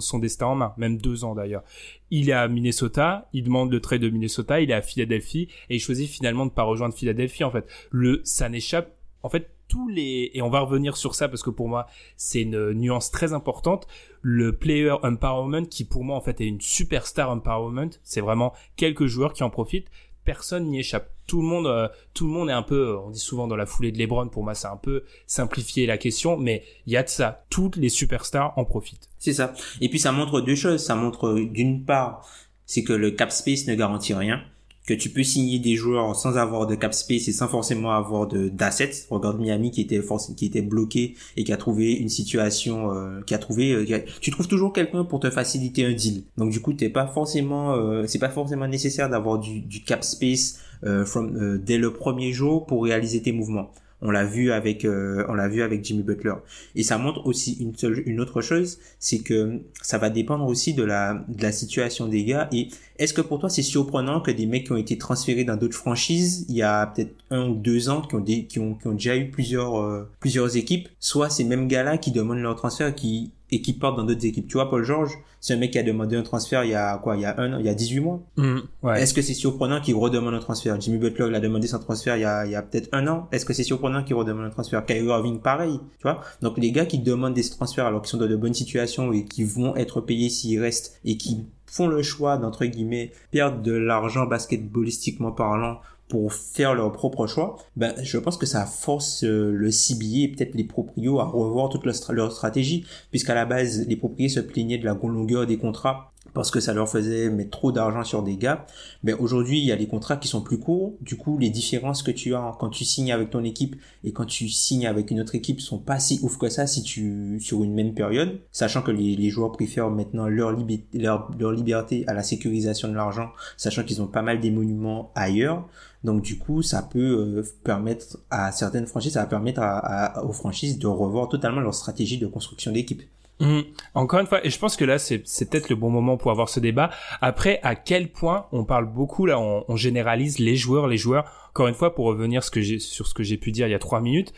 son 0.00 0.18
destin 0.18 0.46
en 0.46 0.54
main, 0.54 0.74
même 0.76 0.98
deux 0.98 1.24
ans 1.24 1.34
d'ailleurs. 1.34 1.62
Il 2.10 2.28
est 2.28 2.32
à 2.32 2.48
Minnesota, 2.48 3.28
il 3.32 3.44
demande 3.44 3.70
le 3.70 3.80
trade 3.80 4.00
de 4.00 4.10
Minnesota, 4.10 4.60
il 4.60 4.70
est 4.70 4.74
à 4.74 4.82
Philadelphie 4.82 5.48
et 5.70 5.76
il 5.76 5.80
choisit 5.80 6.08
finalement 6.08 6.46
de 6.46 6.50
pas 6.50 6.64
rejoindre 6.64 6.94
Philadelphie 6.94 7.44
en 7.44 7.50
fait. 7.50 7.66
Le 7.90 8.20
ça 8.24 8.48
n'échappe 8.48 8.96
en 9.22 9.28
fait 9.28 9.50
tous 9.68 9.88
les 9.88 10.30
et 10.32 10.40
on 10.42 10.48
va 10.48 10.60
revenir 10.60 10.96
sur 10.96 11.14
ça 11.14 11.28
parce 11.28 11.42
que 11.42 11.50
pour 11.50 11.68
moi 11.68 11.86
c'est 12.16 12.42
une 12.42 12.72
nuance 12.72 13.10
très 13.10 13.34
importante 13.34 13.86
le 14.22 14.56
player 14.56 14.94
empowerment 15.02 15.66
qui 15.66 15.84
pour 15.84 16.04
moi 16.04 16.16
en 16.16 16.22
fait 16.22 16.40
est 16.40 16.46
une 16.46 16.60
superstar 16.60 17.28
empowerment 17.30 17.90
c'est 18.02 18.22
vraiment 18.22 18.54
quelques 18.76 19.04
joueurs 19.04 19.34
qui 19.34 19.42
en 19.42 19.50
profitent 19.50 19.90
personne 20.28 20.66
n'y 20.66 20.80
échappe. 20.80 21.10
Tout 21.28 21.40
le 21.40 21.46
monde, 21.46 21.68
euh, 21.68 21.86
tout 22.14 22.26
le 22.26 22.32
monde 22.32 22.50
est 22.50 22.54
un 22.54 22.62
peu, 22.62 22.88
euh, 22.88 22.98
on 22.98 23.10
dit 23.10 23.20
souvent 23.20 23.46
dans 23.46 23.54
la 23.54 23.66
foulée 23.66 23.92
de 23.92 23.98
LeBron, 23.98 24.28
pour 24.28 24.42
moi 24.42 24.54
c'est 24.54 24.66
un 24.66 24.76
peu 24.76 25.04
simplifier 25.28 25.86
la 25.86 25.96
question, 25.96 26.36
mais 26.36 26.64
il 26.86 26.92
y 26.92 26.96
a 26.96 27.04
de 27.04 27.08
ça. 27.08 27.44
Toutes 27.50 27.76
les 27.76 27.90
superstars 27.90 28.52
en 28.56 28.64
profitent. 28.64 29.08
C'est 29.20 29.34
ça. 29.34 29.52
Et 29.80 29.88
puis 29.88 30.00
ça 30.00 30.10
montre 30.10 30.40
deux 30.40 30.56
choses. 30.56 30.82
Ça 30.82 30.96
montre 30.96 31.34
d'une 31.34 31.84
part, 31.84 32.28
c'est 32.66 32.82
que 32.82 32.92
le 32.92 33.12
cap 33.12 33.30
space 33.30 33.68
ne 33.68 33.76
garantit 33.76 34.14
rien 34.14 34.42
que 34.88 34.94
tu 34.94 35.10
peux 35.10 35.22
signer 35.22 35.58
des 35.58 35.76
joueurs 35.76 36.16
sans 36.16 36.38
avoir 36.38 36.66
de 36.66 36.74
cap 36.74 36.94
space 36.94 37.28
et 37.28 37.32
sans 37.32 37.46
forcément 37.46 37.92
avoir 37.92 38.26
de 38.26 38.48
d'assets. 38.48 39.06
Regarde 39.10 39.38
Miami 39.38 39.70
qui 39.70 39.82
était 39.82 40.00
qui 40.34 40.46
était 40.46 40.62
bloqué 40.62 41.14
et 41.36 41.44
qui 41.44 41.52
a 41.52 41.58
trouvé 41.58 41.92
une 41.92 42.08
situation 42.08 42.94
euh, 42.94 43.20
qui 43.26 43.34
a 43.34 43.38
trouvé 43.38 43.72
euh, 43.72 44.04
tu 44.22 44.30
trouves 44.30 44.48
toujours 44.48 44.72
quelqu'un 44.72 45.04
pour 45.04 45.20
te 45.20 45.28
faciliter 45.28 45.84
un 45.84 45.92
deal. 45.92 46.24
Donc 46.38 46.50
du 46.50 46.60
coup, 46.60 46.72
t'es 46.72 46.88
pas 46.88 47.06
forcément 47.06 47.74
euh, 47.74 48.04
c'est 48.06 48.18
pas 48.18 48.30
forcément 48.30 48.66
nécessaire 48.66 49.10
d'avoir 49.10 49.38
du, 49.38 49.60
du 49.60 49.82
cap 49.82 50.02
space 50.02 50.58
from, 51.04 51.58
dès 51.58 51.78
le 51.78 51.92
premier 51.92 52.32
jour 52.32 52.66
pour 52.66 52.84
réaliser 52.84 53.22
tes 53.22 53.32
mouvements. 53.32 53.70
On 54.00 54.12
l'a 54.12 54.24
vu 54.24 54.52
avec, 54.52 54.84
euh, 54.84 55.24
on 55.28 55.34
l'a 55.34 55.48
vu 55.48 55.62
avec 55.62 55.84
Jimmy 55.84 56.02
Butler. 56.04 56.34
Et 56.76 56.84
ça 56.84 56.98
montre 56.98 57.26
aussi 57.26 57.54
une 57.54 57.74
seule, 57.74 58.02
une 58.06 58.20
autre 58.20 58.40
chose, 58.40 58.78
c'est 59.00 59.18
que 59.18 59.60
ça 59.82 59.98
va 59.98 60.08
dépendre 60.08 60.46
aussi 60.46 60.72
de 60.72 60.84
la, 60.84 61.24
de 61.28 61.42
la 61.42 61.50
situation 61.50 62.06
des 62.06 62.24
gars. 62.24 62.48
Et 62.52 62.68
est-ce 62.98 63.12
que 63.12 63.20
pour 63.20 63.40
toi 63.40 63.48
c'est 63.48 63.62
surprenant 63.62 64.20
que 64.20 64.30
des 64.30 64.46
mecs 64.46 64.66
qui 64.66 64.72
ont 64.72 64.76
été 64.76 64.98
transférés 64.98 65.44
dans 65.44 65.56
d'autres 65.56 65.76
franchises 65.76 66.46
il 66.48 66.54
y 66.54 66.62
a 66.62 66.86
peut-être 66.86 67.12
un 67.30 67.48
ou 67.48 67.54
deux 67.54 67.88
ans, 67.88 68.02
qui 68.02 68.14
ont 68.14 68.22
qui 68.22 68.58
ont, 68.60 68.74
qui 68.74 68.86
ont 68.86 68.92
déjà 68.92 69.16
eu 69.16 69.30
plusieurs, 69.30 69.80
euh, 69.80 70.08
plusieurs 70.20 70.56
équipes, 70.56 70.88
soit 71.00 71.28
ces 71.28 71.44
mêmes 71.44 71.66
gars-là 71.66 71.98
qui 71.98 72.12
demandent 72.12 72.38
leur 72.38 72.54
transfert, 72.54 72.94
qui 72.94 73.32
et 73.50 73.62
qui 73.62 73.72
partent 73.72 73.96
dans 73.96 74.04
d'autres 74.04 74.24
équipes. 74.24 74.46
Tu 74.46 74.54
vois, 74.54 74.68
Paul 74.68 74.84
George, 74.84 75.12
c'est 75.40 75.54
un 75.54 75.56
mec 75.56 75.72
qui 75.72 75.78
a 75.78 75.82
demandé 75.82 76.16
un 76.16 76.22
transfert 76.22 76.64
il 76.64 76.70
y 76.70 76.74
a 76.74 76.98
quoi, 76.98 77.16
il 77.16 77.22
y 77.22 77.24
a 77.24 77.38
un, 77.38 77.58
il 77.58 77.66
y 77.66 77.68
a 77.68 77.74
18 77.74 78.00
mois. 78.00 78.20
Mm, 78.36 78.58
ouais. 78.82 79.02
Est-ce 79.02 79.14
que 79.14 79.22
c'est 79.22 79.34
surprenant 79.34 79.80
qu'il 79.80 79.94
redemande 79.94 80.34
un 80.34 80.40
transfert? 80.40 80.80
Jimmy 80.80 80.98
Butler 80.98 81.30
l'a 81.30 81.40
demandé 81.40 81.66
son 81.66 81.78
transfert 81.78 82.16
il 82.16 82.20
y 82.20 82.24
a, 82.24 82.44
il 82.46 82.52
y 82.52 82.56
a 82.56 82.62
peut-être 82.62 82.88
un 82.92 83.06
an. 83.06 83.28
Est-ce 83.32 83.44
que 83.44 83.52
c'est 83.52 83.64
surprenant 83.64 84.02
qu'il 84.02 84.16
redemande 84.16 84.46
un 84.46 84.50
transfert? 84.50 84.84
Kyrie 84.84 85.06
Irving, 85.06 85.40
pareil. 85.40 85.78
Tu 85.98 86.02
vois 86.02 86.20
Donc 86.42 86.58
les 86.58 86.72
gars 86.72 86.86
qui 86.86 86.98
demandent 86.98 87.34
des 87.34 87.48
transferts 87.48 87.86
alors 87.86 88.02
qu'ils 88.02 88.10
sont 88.10 88.18
dans 88.18 88.28
de 88.28 88.36
bonnes 88.36 88.54
situations 88.54 89.12
et 89.12 89.24
qui 89.24 89.44
vont 89.44 89.76
être 89.76 90.00
payés 90.00 90.28
s'ils 90.28 90.60
restent 90.60 91.00
et 91.04 91.16
qui 91.16 91.46
font 91.66 91.86
le 91.86 92.02
choix 92.02 92.38
d'entre 92.38 92.64
guillemets 92.64 93.12
perdre 93.30 93.62
de 93.62 93.72
l'argent 93.72 94.26
basketballistiquement 94.26 95.32
parlant 95.32 95.80
pour 96.08 96.32
faire 96.32 96.74
leur 96.74 96.92
propre 96.92 97.26
choix, 97.26 97.58
ben, 97.76 97.94
je 98.02 98.18
pense 98.18 98.36
que 98.36 98.46
ça 98.46 98.64
force 98.64 99.24
euh, 99.24 99.52
le 99.52 99.70
CBA 99.70 100.24
et 100.24 100.28
peut-être 100.28 100.54
les 100.54 100.64
proprios 100.64 101.20
à 101.20 101.24
revoir 101.24 101.68
toute 101.68 101.84
leur, 101.84 101.94
leur 102.12 102.32
stratégie, 102.32 102.86
puisqu'à 103.10 103.34
la 103.34 103.44
base, 103.44 103.86
les 103.86 103.96
proprios 103.96 104.28
se 104.28 104.40
plaignaient 104.40 104.78
de 104.78 104.84
la 104.84 104.94
longueur 104.94 105.46
des 105.46 105.58
contrats 105.58 106.12
parce 106.34 106.50
que 106.50 106.60
ça 106.60 106.72
leur 106.72 106.88
faisait 106.88 107.30
mettre 107.30 107.50
trop 107.50 107.72
d'argent 107.72 108.04
sur 108.04 108.22
des 108.22 108.36
gars. 108.36 108.66
Mais 109.02 109.12
aujourd'hui, 109.12 109.58
il 109.58 109.64
y 109.64 109.72
a 109.72 109.76
les 109.76 109.86
contrats 109.86 110.16
qui 110.16 110.28
sont 110.28 110.40
plus 110.40 110.58
courts. 110.58 110.94
Du 111.00 111.16
coup, 111.16 111.38
les 111.38 111.50
différences 111.50 112.02
que 112.02 112.10
tu 112.10 112.34
as 112.34 112.56
quand 112.58 112.70
tu 112.70 112.84
signes 112.84 113.12
avec 113.12 113.30
ton 113.30 113.44
équipe 113.44 113.76
et 114.04 114.12
quand 114.12 114.24
tu 114.24 114.48
signes 114.48 114.86
avec 114.86 115.10
une 115.10 115.20
autre 115.20 115.34
équipe 115.34 115.60
sont 115.60 115.78
pas 115.78 115.98
si 115.98 116.20
ouf 116.22 116.38
que 116.38 116.48
ça 116.48 116.66
si 116.66 116.82
tu 116.82 117.38
sur 117.40 117.62
une 117.62 117.74
même 117.74 117.94
période, 117.94 118.40
sachant 118.52 118.82
que 118.82 118.90
les, 118.90 119.16
les 119.16 119.30
joueurs 119.30 119.52
préfèrent 119.52 119.90
maintenant 119.90 120.28
leur, 120.28 120.56
leur, 120.94 121.30
leur 121.38 121.52
liberté 121.52 122.04
à 122.06 122.14
la 122.14 122.22
sécurisation 122.22 122.88
de 122.88 122.94
l'argent, 122.94 123.30
sachant 123.56 123.82
qu'ils 123.82 124.02
ont 124.02 124.06
pas 124.06 124.22
mal 124.22 124.40
des 124.40 124.50
monuments 124.50 125.12
ailleurs. 125.14 125.68
Donc 126.04 126.22
du 126.22 126.38
coup, 126.38 126.62
ça 126.62 126.82
peut 126.82 126.98
euh, 127.38 127.42
permettre 127.64 128.18
à 128.30 128.52
certaines 128.52 128.86
franchises, 128.86 129.14
ça 129.14 129.20
va 129.20 129.26
permettre 129.26 129.60
à, 129.60 129.78
à, 129.78 130.24
aux 130.24 130.32
franchises 130.32 130.78
de 130.78 130.86
revoir 130.86 131.28
totalement 131.28 131.60
leur 131.60 131.74
stratégie 131.74 132.18
de 132.18 132.26
construction 132.26 132.70
d'équipe. 132.72 133.02
Mmh. 133.40 133.60
Encore 133.94 134.20
une 134.20 134.26
fois, 134.26 134.44
et 134.44 134.50
je 134.50 134.58
pense 134.58 134.76
que 134.76 134.84
là, 134.84 134.98
c'est, 134.98 135.18
peut-être 135.18 135.68
le 135.68 135.76
bon 135.76 135.90
moment 135.90 136.16
pour 136.16 136.30
avoir 136.30 136.48
ce 136.48 136.60
débat. 136.60 136.90
Après, 137.20 137.60
à 137.62 137.76
quel 137.76 138.10
point 138.10 138.46
on 138.52 138.64
parle 138.64 138.86
beaucoup, 138.86 139.26
là, 139.26 139.38
on, 139.38 139.76
généralise 139.76 140.38
les 140.38 140.56
joueurs, 140.56 140.88
les 140.88 140.96
joueurs. 140.96 141.24
Encore 141.50 141.68
une 141.68 141.74
fois, 141.74 141.94
pour 141.94 142.06
revenir 142.06 142.42
sur 142.42 143.06
ce 143.06 143.14
que 143.14 143.22
j'ai 143.22 143.36
pu 143.36 143.52
dire 143.52 143.66
il 143.66 143.70
y 143.70 143.74
a 143.74 143.78
trois 143.78 144.00
minutes, 144.00 144.32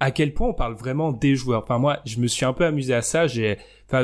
à 0.00 0.10
quel 0.10 0.34
point 0.34 0.48
on 0.48 0.54
parle 0.54 0.74
vraiment 0.74 1.12
des 1.12 1.36
joueurs? 1.36 1.62
Enfin, 1.62 1.78
moi, 1.78 2.00
je 2.04 2.18
me 2.18 2.26
suis 2.26 2.44
un 2.44 2.52
peu 2.52 2.64
amusé 2.64 2.94
à 2.94 3.02
ça. 3.02 3.26
J'ai 3.26 3.58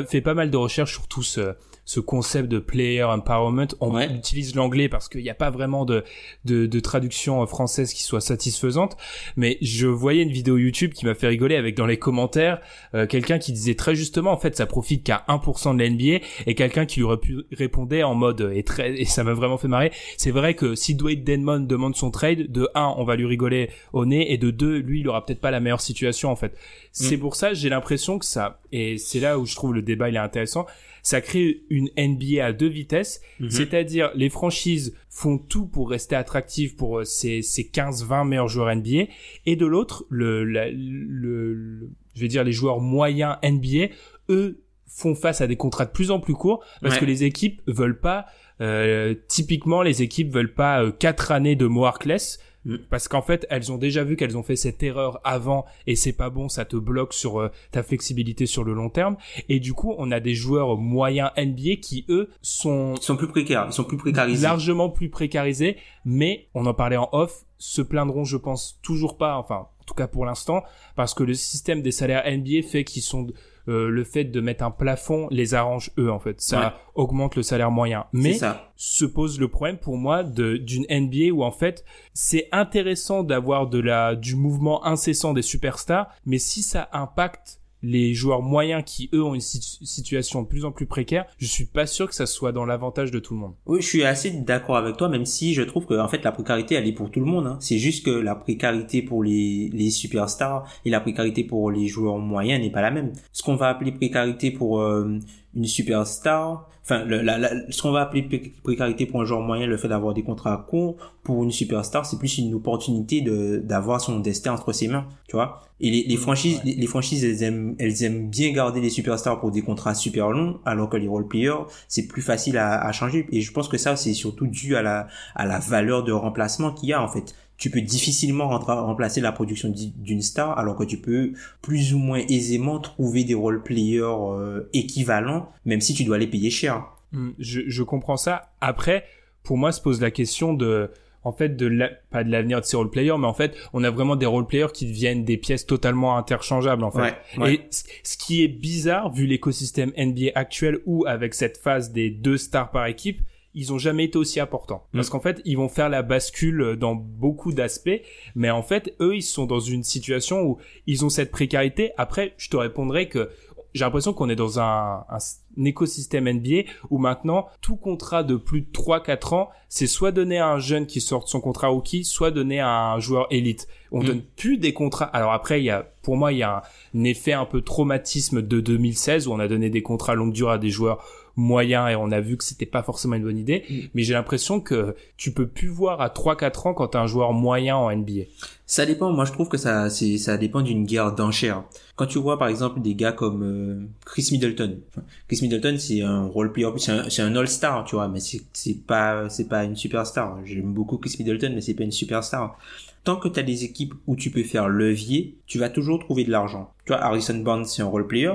fait 0.07 0.21
pas 0.21 0.33
mal 0.33 0.49
de 0.49 0.57
recherches 0.57 0.93
sur 0.93 1.07
tout 1.07 1.23
ce, 1.23 1.55
ce 1.91 1.99
concept 1.99 2.47
de 2.47 2.59
player 2.59 3.03
empowerment. 3.03 3.67
On 3.81 3.99
utilise 3.99 4.55
l'anglais 4.55 4.87
parce 4.87 5.09
qu'il 5.09 5.23
n'y 5.23 5.29
a 5.29 5.35
pas 5.35 5.49
vraiment 5.49 5.83
de, 5.83 6.05
de, 6.45 6.65
de, 6.65 6.79
traduction 6.79 7.45
française 7.45 7.91
qui 7.91 8.03
soit 8.03 8.21
satisfaisante. 8.21 8.95
Mais 9.35 9.57
je 9.61 9.87
voyais 9.87 10.23
une 10.23 10.31
vidéo 10.31 10.57
YouTube 10.57 10.93
qui 10.93 11.05
m'a 11.05 11.15
fait 11.15 11.27
rigoler 11.27 11.57
avec 11.57 11.75
dans 11.75 11.85
les 11.85 11.97
commentaires 11.97 12.61
euh, 12.95 13.07
quelqu'un 13.07 13.39
qui 13.39 13.51
disait 13.51 13.75
très 13.75 13.93
justement 13.93 14.31
en 14.31 14.37
fait 14.37 14.55
ça 14.55 14.65
profite 14.67 15.03
qu'à 15.03 15.25
1% 15.27 15.75
de 15.75 15.83
la 15.83 15.89
NBA 15.89 16.25
et 16.47 16.55
quelqu'un 16.55 16.85
qui 16.85 17.01
lui 17.01 17.07
répondait 17.51 18.03
en 18.03 18.15
mode 18.15 18.49
et 18.55 18.63
très 18.63 18.97
et 18.97 19.03
ça 19.03 19.25
m'a 19.25 19.33
vraiment 19.33 19.57
fait 19.57 19.67
marrer. 19.67 19.91
C'est 20.15 20.31
vrai 20.31 20.53
que 20.53 20.75
si 20.75 20.95
Dwayne 20.95 21.25
Denmon 21.25 21.59
demande 21.59 21.97
son 21.97 22.09
trade, 22.09 22.49
de 22.49 22.69
1 22.73 22.93
on 22.97 23.03
va 23.03 23.17
lui 23.17 23.25
rigoler 23.25 23.69
au 23.91 24.05
nez 24.05 24.31
et 24.31 24.37
de 24.37 24.49
2 24.49 24.77
lui 24.77 25.01
il 25.01 25.09
aura 25.09 25.25
peut-être 25.25 25.41
pas 25.41 25.51
la 25.51 25.59
meilleure 25.59 25.81
situation 25.81 26.31
en 26.31 26.37
fait. 26.37 26.57
C'est 26.93 27.17
mm. 27.17 27.19
pour 27.19 27.35
ça 27.35 27.53
j'ai 27.53 27.67
l'impression 27.67 28.17
que 28.17 28.25
ça 28.25 28.61
et 28.71 28.97
c'est 28.97 29.19
là 29.19 29.37
où 29.37 29.45
je 29.45 29.55
trouve 29.55 29.73
le 29.73 29.81
débat 29.81 30.07
il 30.07 30.15
est 30.15 30.19
intéressant 30.19 30.65
ça 31.03 31.21
crée 31.21 31.63
une 31.69 31.89
NBA 31.97 32.43
à 32.45 32.53
deux 32.53 32.67
vitesses, 32.67 33.21
mhm. 33.39 33.49
c'est-à-dire 33.49 34.11
les 34.15 34.29
franchises 34.29 34.95
font 35.09 35.37
tout 35.37 35.65
pour 35.65 35.89
rester 35.89 36.15
attractives 36.15 36.75
pour 36.75 36.99
euh, 36.99 37.03
ces, 37.03 37.41
ces 37.41 37.63
15-20 37.63 38.27
meilleurs 38.27 38.47
joueurs 38.47 38.75
NBA, 38.75 39.05
et 39.45 39.55
de 39.55 39.65
l'autre, 39.65 40.05
le, 40.09 40.43
le, 40.43 41.89
je 42.15 42.21
vais 42.21 42.27
dire 42.27 42.43
les 42.43 42.51
joueurs 42.51 42.79
moyens 42.79 43.37
NBA, 43.43 43.93
eux 44.29 44.61
font 44.87 45.15
face 45.15 45.41
à 45.41 45.47
des 45.47 45.55
contrats 45.55 45.85
de 45.85 45.91
plus 45.91 46.11
en 46.11 46.19
plus 46.19 46.33
courts 46.33 46.63
parce 46.81 46.97
que 46.97 47.05
les 47.05 47.23
équipes 47.23 47.61
veulent 47.65 47.99
pas 47.99 48.25
euh, 48.59 49.15
typiquement 49.27 49.81
les 49.81 50.01
équipes 50.01 50.31
veulent 50.33 50.53
pas 50.53 50.83
euh, 50.83 50.91
quatre 50.91 51.31
années 51.31 51.55
de 51.55 51.65
Moarkless 51.65 52.39
Mm. 52.65 52.77
Parce 52.89 53.07
qu'en 53.07 53.21
fait, 53.21 53.45
elles 53.49 53.71
ont 53.71 53.77
déjà 53.77 54.03
vu 54.03 54.15
qu'elles 54.15 54.37
ont 54.37 54.43
fait 54.43 54.55
cette 54.55 54.81
erreur 54.83 55.19
avant 55.23 55.65
et 55.87 55.95
c'est 55.95 56.13
pas 56.13 56.29
bon, 56.29 56.49
ça 56.49 56.65
te 56.65 56.75
bloque 56.75 57.13
sur 57.13 57.39
euh, 57.39 57.49
ta 57.71 57.83
flexibilité 57.83 58.45
sur 58.45 58.63
le 58.63 58.73
long 58.73 58.89
terme. 58.89 59.17
Et 59.49 59.59
du 59.59 59.73
coup, 59.73 59.95
on 59.97 60.11
a 60.11 60.19
des 60.19 60.35
joueurs 60.35 60.77
moyens 60.77 61.31
NBA 61.37 61.77
qui 61.81 62.05
eux 62.09 62.29
sont 62.41 62.95
ils 62.97 63.03
sont 63.03 63.17
plus 63.17 63.27
précaires, 63.27 63.65
ils 63.67 63.73
sont 63.73 63.83
plus 63.83 63.97
précarisés, 63.97 64.43
largement 64.43 64.89
plus 64.89 65.09
précarisés. 65.09 65.77
Mais 66.05 66.47
on 66.53 66.65
en 66.65 66.73
parlait 66.73 66.97
en 66.97 67.09
off, 67.11 67.45
se 67.57 67.81
plaindront, 67.81 68.25
je 68.25 68.37
pense, 68.37 68.79
toujours 68.81 69.17
pas. 69.17 69.37
Enfin, 69.37 69.67
en 69.79 69.83
tout 69.85 69.93
cas 69.93 70.07
pour 70.07 70.25
l'instant, 70.25 70.63
parce 70.95 71.13
que 71.13 71.23
le 71.23 71.33
système 71.33 71.81
des 71.81 71.91
salaires 71.91 72.23
NBA 72.25 72.67
fait 72.67 72.83
qu'ils 72.83 73.01
sont 73.01 73.27
euh, 73.67 73.89
le 73.89 74.03
fait 74.03 74.25
de 74.25 74.41
mettre 74.41 74.63
un 74.63 74.71
plafond 74.71 75.27
les 75.31 75.53
arrange 75.53 75.91
eux 75.97 76.11
en 76.11 76.19
fait. 76.19 76.41
Ça 76.41 76.77
augmente 76.95 77.35
le 77.35 77.43
salaire 77.43 77.71
moyen. 77.71 78.05
Mais 78.13 78.37
se 78.75 79.05
pose 79.05 79.39
le 79.39 79.47
problème 79.47 79.77
pour 79.77 79.97
moi 79.97 80.23
d'une 80.23 80.85
NBA 80.89 81.31
où 81.31 81.43
en 81.43 81.51
fait 81.51 81.85
c'est 82.13 82.47
intéressant 82.51 83.23
d'avoir 83.23 83.67
de 83.67 83.79
la 83.79 84.15
du 84.15 84.35
mouvement 84.35 84.85
incessant 84.85 85.33
des 85.33 85.41
superstars, 85.41 86.09
mais 86.25 86.39
si 86.39 86.63
ça 86.63 86.89
impacte 86.91 87.60
les 87.83 88.13
joueurs 88.13 88.41
moyens 88.41 88.83
qui 88.85 89.09
eux 89.13 89.23
ont 89.23 89.33
une 89.33 89.41
situation 89.41 90.41
de 90.41 90.47
plus 90.47 90.65
en 90.65 90.71
plus 90.71 90.85
précaire, 90.85 91.25
je 91.37 91.47
suis 91.47 91.65
pas 91.65 91.85
sûr 91.85 92.07
que 92.07 92.15
ça 92.15 92.25
soit 92.25 92.51
dans 92.51 92.65
l'avantage 92.65 93.11
de 93.11 93.19
tout 93.19 93.33
le 93.33 93.39
monde. 93.39 93.53
Oui, 93.65 93.81
je 93.81 93.87
suis 93.87 94.03
assez 94.03 94.31
d'accord 94.31 94.77
avec 94.77 94.97
toi, 94.97 95.09
même 95.09 95.25
si 95.25 95.53
je 95.53 95.61
trouve 95.61 95.85
que 95.85 95.99
en 95.99 96.07
fait 96.07 96.23
la 96.23 96.31
précarité 96.31 96.75
elle 96.75 96.87
est 96.87 96.93
pour 96.93 97.11
tout 97.11 97.19
le 97.19 97.25
monde. 97.25 97.47
Hein. 97.47 97.57
C'est 97.59 97.77
juste 97.77 98.05
que 98.05 98.11
la 98.11 98.35
précarité 98.35 99.01
pour 99.01 99.23
les 99.23 99.69
les 99.73 99.89
superstars 99.89 100.67
et 100.85 100.89
la 100.89 100.99
précarité 100.99 101.43
pour 101.43 101.71
les 101.71 101.87
joueurs 101.87 102.17
moyens 102.17 102.61
n'est 102.61 102.71
pas 102.71 102.81
la 102.81 102.91
même. 102.91 103.13
Ce 103.31 103.43
qu'on 103.43 103.55
va 103.55 103.69
appeler 103.69 103.91
précarité 103.91 104.51
pour 104.51 104.81
euh, 104.81 105.19
une 105.55 105.65
superstar, 105.65 106.69
enfin 106.83 107.03
le, 107.03 107.21
la, 107.21 107.49
ce 107.69 107.81
qu'on 107.81 107.91
va 107.91 108.01
appeler 108.01 108.53
précarité 108.63 109.05
pour 109.05 109.21
un 109.21 109.25
joueur 109.25 109.41
moyen, 109.41 109.67
le 109.67 109.77
fait 109.77 109.87
d'avoir 109.87 110.13
des 110.13 110.23
contrats 110.23 110.65
courts 110.69 110.95
pour 111.23 111.43
une 111.43 111.51
superstar, 111.51 112.05
c'est 112.05 112.17
plus 112.17 112.37
une 112.37 112.53
opportunité 112.53 113.21
de 113.21 113.57
d'avoir 113.57 113.99
son 114.01 114.19
destin 114.19 114.53
entre 114.53 114.71
ses 114.71 114.87
mains, 114.87 115.05
tu 115.27 115.35
vois. 115.35 115.61
Et 115.79 115.89
les, 115.89 116.03
les 116.03 116.17
franchises, 116.17 116.61
les, 116.63 116.87
franchises, 116.87 117.23
elles 117.25 117.43
aiment, 117.43 117.75
elles 117.79 118.03
aiment 118.03 118.29
bien 118.29 118.51
garder 118.51 118.81
les 118.81 118.91
superstars 118.91 119.39
pour 119.39 119.51
des 119.51 119.63
contrats 119.63 119.95
super 119.95 120.29
longs, 120.29 120.59
alors 120.63 120.89
que 120.89 120.97
les 120.97 121.07
role 121.07 121.27
players, 121.27 121.65
c'est 121.87 122.07
plus 122.07 122.21
facile 122.21 122.57
à, 122.57 122.79
à 122.79 122.91
changer. 122.91 123.27
Et 123.31 123.41
je 123.41 123.51
pense 123.51 123.67
que 123.67 123.77
ça, 123.77 123.95
c'est 123.95 124.13
surtout 124.13 124.47
dû 124.47 124.75
à 124.75 124.81
la 124.81 125.07
à 125.35 125.45
la 125.45 125.59
valeur 125.59 126.03
de 126.03 126.11
remplacement 126.11 126.71
qu'il 126.71 126.89
y 126.89 126.93
a 126.93 127.01
en 127.01 127.07
fait 127.07 127.33
tu 127.61 127.69
peux 127.69 127.81
difficilement 127.81 128.49
remplacer 128.49 129.21
la 129.21 129.31
production 129.31 129.71
d'une 129.71 130.23
star 130.23 130.57
alors 130.57 130.75
que 130.75 130.83
tu 130.83 130.97
peux 130.97 131.33
plus 131.61 131.93
ou 131.93 131.99
moins 131.99 132.17
aisément 132.27 132.79
trouver 132.79 133.23
des 133.23 133.35
role 133.35 133.61
players 133.61 134.01
euh, 134.01 134.67
équivalents 134.73 135.47
même 135.65 135.79
si 135.79 135.93
tu 135.93 136.03
dois 136.03 136.17
les 136.17 136.25
payer 136.25 136.49
cher. 136.49 136.87
Hmm, 137.11 137.29
je, 137.37 137.61
je 137.67 137.83
comprends 137.83 138.17
ça. 138.17 138.53
Après, 138.61 139.03
pour 139.43 139.57
moi, 139.57 139.71
se 139.71 139.79
pose 139.79 140.01
la 140.01 140.09
question 140.09 140.55
de 140.55 140.89
en 141.23 141.33
fait 141.33 141.49
de 141.49 141.67
la, 141.67 141.89
pas 142.09 142.23
de 142.23 142.31
l'avenir 142.31 142.61
de 142.61 142.65
ces 142.65 142.75
role 142.75 142.89
players 142.89 143.15
mais 143.19 143.27
en 143.27 143.33
fait 143.35 143.55
on 143.73 143.83
a 143.83 143.91
vraiment 143.91 144.15
des 144.15 144.25
role 144.25 144.47
players 144.47 144.71
qui 144.73 144.87
deviennent 144.87 145.23
des 145.23 145.37
pièces 145.37 145.67
totalement 145.67 146.17
interchangeables 146.17 146.83
en 146.83 146.89
fait 146.89 147.13
et 147.45 147.61
ce 147.69 148.17
qui 148.17 148.43
est 148.43 148.47
bizarre 148.47 149.11
vu 149.11 149.27
l'écosystème 149.27 149.91
NBA 149.95 150.31
actuel 150.33 150.79
où 150.87 151.05
avec 151.05 151.35
cette 151.35 151.57
phase 151.57 151.91
des 151.91 152.09
deux 152.09 152.37
stars 152.37 152.71
par 152.71 152.87
équipe 152.87 153.21
ils 153.53 153.73
ont 153.73 153.77
jamais 153.77 154.05
été 154.05 154.17
aussi 154.17 154.39
importants. 154.39 154.85
Mm. 154.93 154.97
Parce 154.97 155.09
qu'en 155.09 155.19
fait, 155.19 155.41
ils 155.45 155.57
vont 155.57 155.69
faire 155.69 155.89
la 155.89 156.01
bascule 156.01 156.75
dans 156.77 156.95
beaucoup 156.95 157.53
d'aspects, 157.53 158.01
mais 158.35 158.49
en 158.49 158.63
fait, 158.63 158.95
eux, 158.99 159.15
ils 159.15 159.23
sont 159.23 159.45
dans 159.45 159.59
une 159.59 159.83
situation 159.83 160.41
où 160.43 160.57
ils 160.87 161.05
ont 161.05 161.09
cette 161.09 161.31
précarité. 161.31 161.91
Après, 161.97 162.33
je 162.37 162.49
te 162.49 162.57
répondrai 162.57 163.07
que 163.07 163.29
j'ai 163.73 163.85
l'impression 163.85 164.13
qu'on 164.13 164.29
est 164.29 164.35
dans 164.35 164.59
un, 164.59 165.05
un, 165.09 165.63
écosystème 165.63 166.29
NBA 166.29 166.69
où 166.89 166.97
maintenant 166.97 167.47
tout 167.61 167.75
contrat 167.75 168.23
de 168.23 168.35
plus 168.35 168.61
de 168.61 168.71
3-4 168.71 169.35
ans, 169.35 169.49
c'est 169.69 169.87
soit 169.87 170.11
donné 170.11 170.39
à 170.39 170.49
un 170.49 170.59
jeune 170.59 170.85
qui 170.85 170.99
sort 170.99 171.23
de 171.23 171.29
son 171.29 171.39
contrat 171.39 171.69
rookie, 171.69 172.03
soit 172.03 172.31
donné 172.31 172.59
à 172.59 172.91
un 172.93 172.99
joueur 172.99 173.27
élite. 173.31 173.67
On 173.91 174.01
mm. 174.01 174.05
donne 174.05 174.21
plus 174.35 174.57
des 174.57 174.73
contrats. 174.73 175.05
Alors 175.05 175.31
après, 175.31 175.61
il 175.61 175.65
y 175.65 175.69
a, 175.69 175.89
pour 176.01 176.17
moi, 176.17 176.33
il 176.33 176.39
y 176.39 176.43
a 176.43 176.63
un, 176.95 177.03
effet 177.03 177.33
un 177.33 177.45
peu 177.45 177.61
traumatisme 177.61 178.41
de 178.41 178.59
2016 178.59 179.27
où 179.27 179.33
on 179.33 179.39
a 179.39 179.47
donné 179.47 179.69
des 179.69 179.81
contrats 179.81 180.15
longue 180.15 180.33
durée 180.33 180.53
à 180.53 180.57
des 180.57 180.69
joueurs 180.69 181.05
moyen 181.35 181.87
et 181.87 181.95
on 181.95 182.11
a 182.11 182.19
vu 182.19 182.37
que 182.37 182.43
c'était 182.43 182.65
pas 182.65 182.83
forcément 182.83 183.15
une 183.15 183.23
bonne 183.23 183.37
idée. 183.37 183.63
Mm. 183.69 183.75
Mais 183.93 184.03
j'ai 184.03 184.13
l'impression 184.13 184.59
que 184.59 184.95
tu 185.17 185.31
peux 185.31 185.47
plus 185.47 185.67
voir 185.67 186.01
à 186.01 186.09
3-4 186.09 186.67
ans 186.69 186.73
quand 186.73 186.89
t'es 186.89 186.97
un 186.97 187.07
joueur 187.07 187.33
moyen 187.33 187.75
en 187.75 187.95
NBA. 187.95 188.23
Ça 188.71 188.85
dépend. 188.85 189.11
Moi, 189.11 189.25
je 189.25 189.33
trouve 189.33 189.49
que 189.49 189.57
ça, 189.57 189.89
c'est, 189.89 190.17
ça 190.17 190.37
dépend 190.37 190.61
d'une 190.61 190.85
guerre 190.85 191.13
d'enchères. 191.13 191.65
Quand 191.97 192.05
tu 192.05 192.19
vois, 192.19 192.39
par 192.39 192.47
exemple, 192.47 192.79
des 192.79 192.95
gars 192.95 193.11
comme 193.11 193.43
euh, 193.43 193.85
Chris 194.05 194.29
Middleton. 194.31 194.79
Enfin, 194.89 195.05
Chris 195.27 195.39
Middleton, 195.41 195.75
c'est 195.77 196.01
un 196.01 196.23
role 196.23 196.53
player, 196.53 196.69
c'est 196.77 196.91
un, 196.91 197.09
c'est 197.09 197.21
un 197.21 197.35
all-star, 197.35 197.83
tu 197.83 197.95
vois, 197.95 198.07
mais 198.07 198.21
c'est, 198.21 198.41
c'est 198.53 198.85
pas, 198.85 199.27
c'est 199.27 199.49
pas 199.49 199.65
une 199.65 199.75
superstar. 199.75 200.39
J'aime 200.45 200.73
beaucoup 200.73 200.97
Chris 200.97 201.17
Middleton, 201.19 201.51
mais 201.53 201.59
c'est 201.59 201.73
pas 201.73 201.83
une 201.83 201.91
superstar. 201.91 202.57
Tant 203.03 203.17
que 203.17 203.27
tu 203.27 203.39
as 203.41 203.43
des 203.43 203.65
équipes 203.65 203.93
où 204.07 204.15
tu 204.15 204.31
peux 204.31 204.43
faire 204.43 204.69
levier, 204.69 205.37
tu 205.47 205.59
vas 205.59 205.69
toujours 205.69 205.99
trouver 205.99 206.23
de 206.23 206.31
l'argent. 206.31 206.71
Tu 206.85 206.93
vois, 206.93 207.03
Harrison 207.03 207.37
Barnes, 207.39 207.65
c'est 207.65 207.81
un 207.81 207.87
role 207.87 208.07
player, 208.07 208.33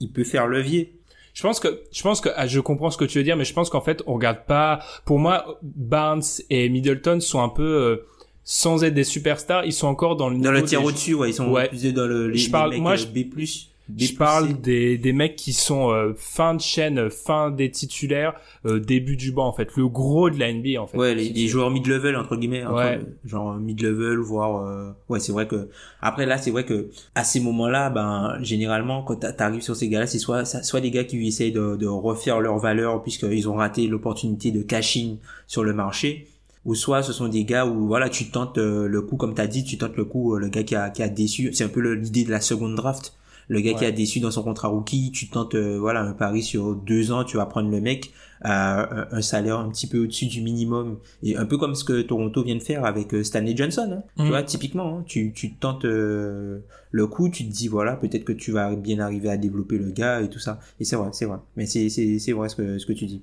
il 0.00 0.12
peut 0.12 0.24
faire 0.24 0.46
levier. 0.46 0.99
Je 1.34 1.42
pense 1.42 1.60
que 1.60 1.82
je 1.92 2.02
pense 2.02 2.20
que 2.20 2.28
ah, 2.36 2.46
je 2.46 2.60
comprends 2.60 2.90
ce 2.90 2.96
que 2.98 3.04
tu 3.04 3.18
veux 3.18 3.24
dire, 3.24 3.36
mais 3.36 3.44
je 3.44 3.52
pense 3.54 3.70
qu'en 3.70 3.80
fait 3.80 4.02
on 4.06 4.14
regarde 4.14 4.44
pas. 4.46 4.80
Pour 5.04 5.18
moi, 5.18 5.58
Barnes 5.62 6.22
et 6.50 6.68
Middleton 6.68 7.20
sont 7.20 7.40
un 7.42 7.48
peu 7.48 7.62
euh, 7.62 7.96
sans 8.44 8.82
être 8.82 8.94
des 8.94 9.04
superstars, 9.04 9.64
ils 9.64 9.72
sont 9.72 9.86
encore 9.86 10.16
dans 10.16 10.28
le 10.28 10.38
Dans 10.38 10.50
le 10.50 10.64
tiers 10.64 10.80
des- 10.80 10.86
au-dessus, 10.86 11.14
ouais, 11.14 11.30
ils 11.30 11.34
sont 11.34 11.50
Ouais. 11.50 11.68
plus 11.68 11.92
dans 11.94 12.06
le, 12.06 12.28
les, 12.28 12.38
Je 12.38 12.46
les 12.46 12.50
parle- 12.50 12.70
mecs, 12.70 12.80
moi, 12.80 12.92
euh, 12.92 12.96
je- 12.96 13.06
B+. 13.06 13.24
Je 13.96 14.14
parle 14.14 14.60
des, 14.60 14.98
des 14.98 15.12
mecs 15.12 15.36
qui 15.36 15.52
sont 15.52 15.90
euh, 15.90 16.12
fin 16.16 16.54
de 16.54 16.60
chaîne, 16.60 16.98
euh, 16.98 17.10
fin 17.10 17.50
des 17.50 17.70
titulaires, 17.70 18.34
euh, 18.66 18.78
début 18.80 19.16
du 19.16 19.32
banc 19.32 19.46
en 19.48 19.52
fait, 19.52 19.68
le 19.76 19.88
gros 19.88 20.30
de 20.30 20.38
la 20.38 20.52
NBA 20.52 20.80
en 20.80 20.86
fait. 20.86 20.96
Ouais, 20.98 21.14
les, 21.14 21.30
les 21.30 21.48
joueurs 21.48 21.70
mid-level 21.70 22.16
entre 22.16 22.36
guillemets, 22.36 22.64
entre- 22.64 22.74
Ouais. 22.76 23.00
genre 23.24 23.54
mid-level, 23.56 24.18
voire 24.18 24.64
euh, 24.66 24.90
ouais, 25.08 25.20
c'est 25.20 25.32
vrai 25.32 25.46
que 25.46 25.68
après 26.00 26.26
là, 26.26 26.38
c'est 26.38 26.50
vrai 26.50 26.64
que 26.64 26.90
à 27.14 27.24
ces 27.24 27.40
moments-là, 27.40 27.90
ben 27.90 28.38
généralement 28.42 29.02
quand 29.02 29.16
t'a- 29.16 29.32
t'arrives 29.32 29.62
sur 29.62 29.76
ces 29.76 29.88
gars-là, 29.88 30.06
c'est 30.06 30.18
soit 30.18 30.44
soit 30.44 30.80
des 30.80 30.90
gars 30.90 31.04
qui 31.04 31.26
essayent 31.26 31.52
de, 31.52 31.76
de 31.76 31.86
refaire 31.86 32.40
leur 32.40 32.58
valeur 32.58 33.02
puisqu'ils 33.02 33.48
ont 33.48 33.54
raté 33.54 33.86
l'opportunité 33.86 34.50
de 34.50 34.62
cash-in 34.62 35.16
sur 35.46 35.64
le 35.64 35.72
marché, 35.72 36.26
ou 36.64 36.74
soit 36.74 37.02
ce 37.02 37.12
sont 37.12 37.28
des 37.28 37.44
gars 37.44 37.64
où 37.66 37.86
voilà, 37.86 38.08
tu 38.10 38.30
tentes 38.30 38.58
euh, 38.58 38.86
le 38.86 39.00
coup 39.02 39.16
comme 39.16 39.34
t'as 39.34 39.46
dit, 39.46 39.64
tu 39.64 39.78
tentes 39.78 39.96
le 39.96 40.04
coup, 40.04 40.34
euh, 40.34 40.38
le 40.38 40.48
gars 40.48 40.62
qui 40.62 40.74
a 40.74 40.90
qui 40.90 41.02
a 41.02 41.08
déçu, 41.08 41.50
c'est 41.52 41.64
un 41.64 41.68
peu 41.68 41.80
l'idée 41.94 42.24
de 42.24 42.30
la 42.30 42.40
seconde 42.40 42.74
draft. 42.76 43.14
Le 43.50 43.60
gars 43.60 43.74
qui 43.74 43.84
a 43.84 43.90
déçu 43.90 44.20
dans 44.20 44.30
son 44.30 44.44
contrat 44.44 44.68
rookie, 44.68 45.10
tu 45.10 45.28
tentes 45.28 45.56
euh, 45.56 45.76
voilà 45.76 46.02
un 46.02 46.12
pari 46.12 46.40
sur 46.40 46.76
deux 46.76 47.10
ans, 47.10 47.24
tu 47.24 47.36
vas 47.36 47.46
prendre 47.46 47.68
le 47.68 47.80
mec 47.80 48.12
à 48.42 49.02
un, 49.02 49.08
un 49.18 49.22
salaire 49.22 49.58
un 49.58 49.68
petit 49.68 49.86
peu 49.86 49.98
au-dessus 50.02 50.26
du 50.26 50.40
minimum 50.40 50.98
et 51.22 51.36
un 51.36 51.44
peu 51.46 51.58
comme 51.58 51.74
ce 51.74 51.84
que 51.84 52.00
Toronto 52.02 52.42
vient 52.42 52.56
de 52.56 52.62
faire 52.62 52.84
avec 52.84 53.12
euh, 53.14 53.22
Stanley 53.22 53.54
Johnson. 53.56 54.02
Hein. 54.18 54.22
Tu 54.24 54.28
vois, 54.28 54.42
typiquement, 54.42 54.98
hein, 54.98 55.04
tu, 55.06 55.32
tu 55.34 55.54
tentes 55.54 55.84
euh, 55.84 56.60
le 56.92 57.06
coup, 57.06 57.28
tu 57.28 57.44
te 57.46 57.52
dis 57.52 57.68
voilà, 57.68 57.94
peut-être 57.96 58.24
que 58.24 58.32
tu 58.32 58.50
vas 58.52 58.74
bien 58.76 58.98
arriver 59.00 59.28
à 59.30 59.36
développer 59.36 59.78
le 59.78 59.90
gars 59.90 60.22
et 60.22 60.28
tout 60.30 60.38
ça. 60.38 60.58
Et 60.80 60.84
c'est 60.84 60.96
vrai, 60.96 61.10
c'est 61.12 61.26
vrai. 61.26 61.38
Mais 61.56 61.66
c'est 61.66 61.88
c'est 61.88 62.18
c'est 62.18 62.32
vrai 62.32 62.48
ce 62.48 62.56
que 62.56 62.78
ce 62.78 62.86
que 62.86 62.92
tu 62.92 63.06
dis. 63.06 63.22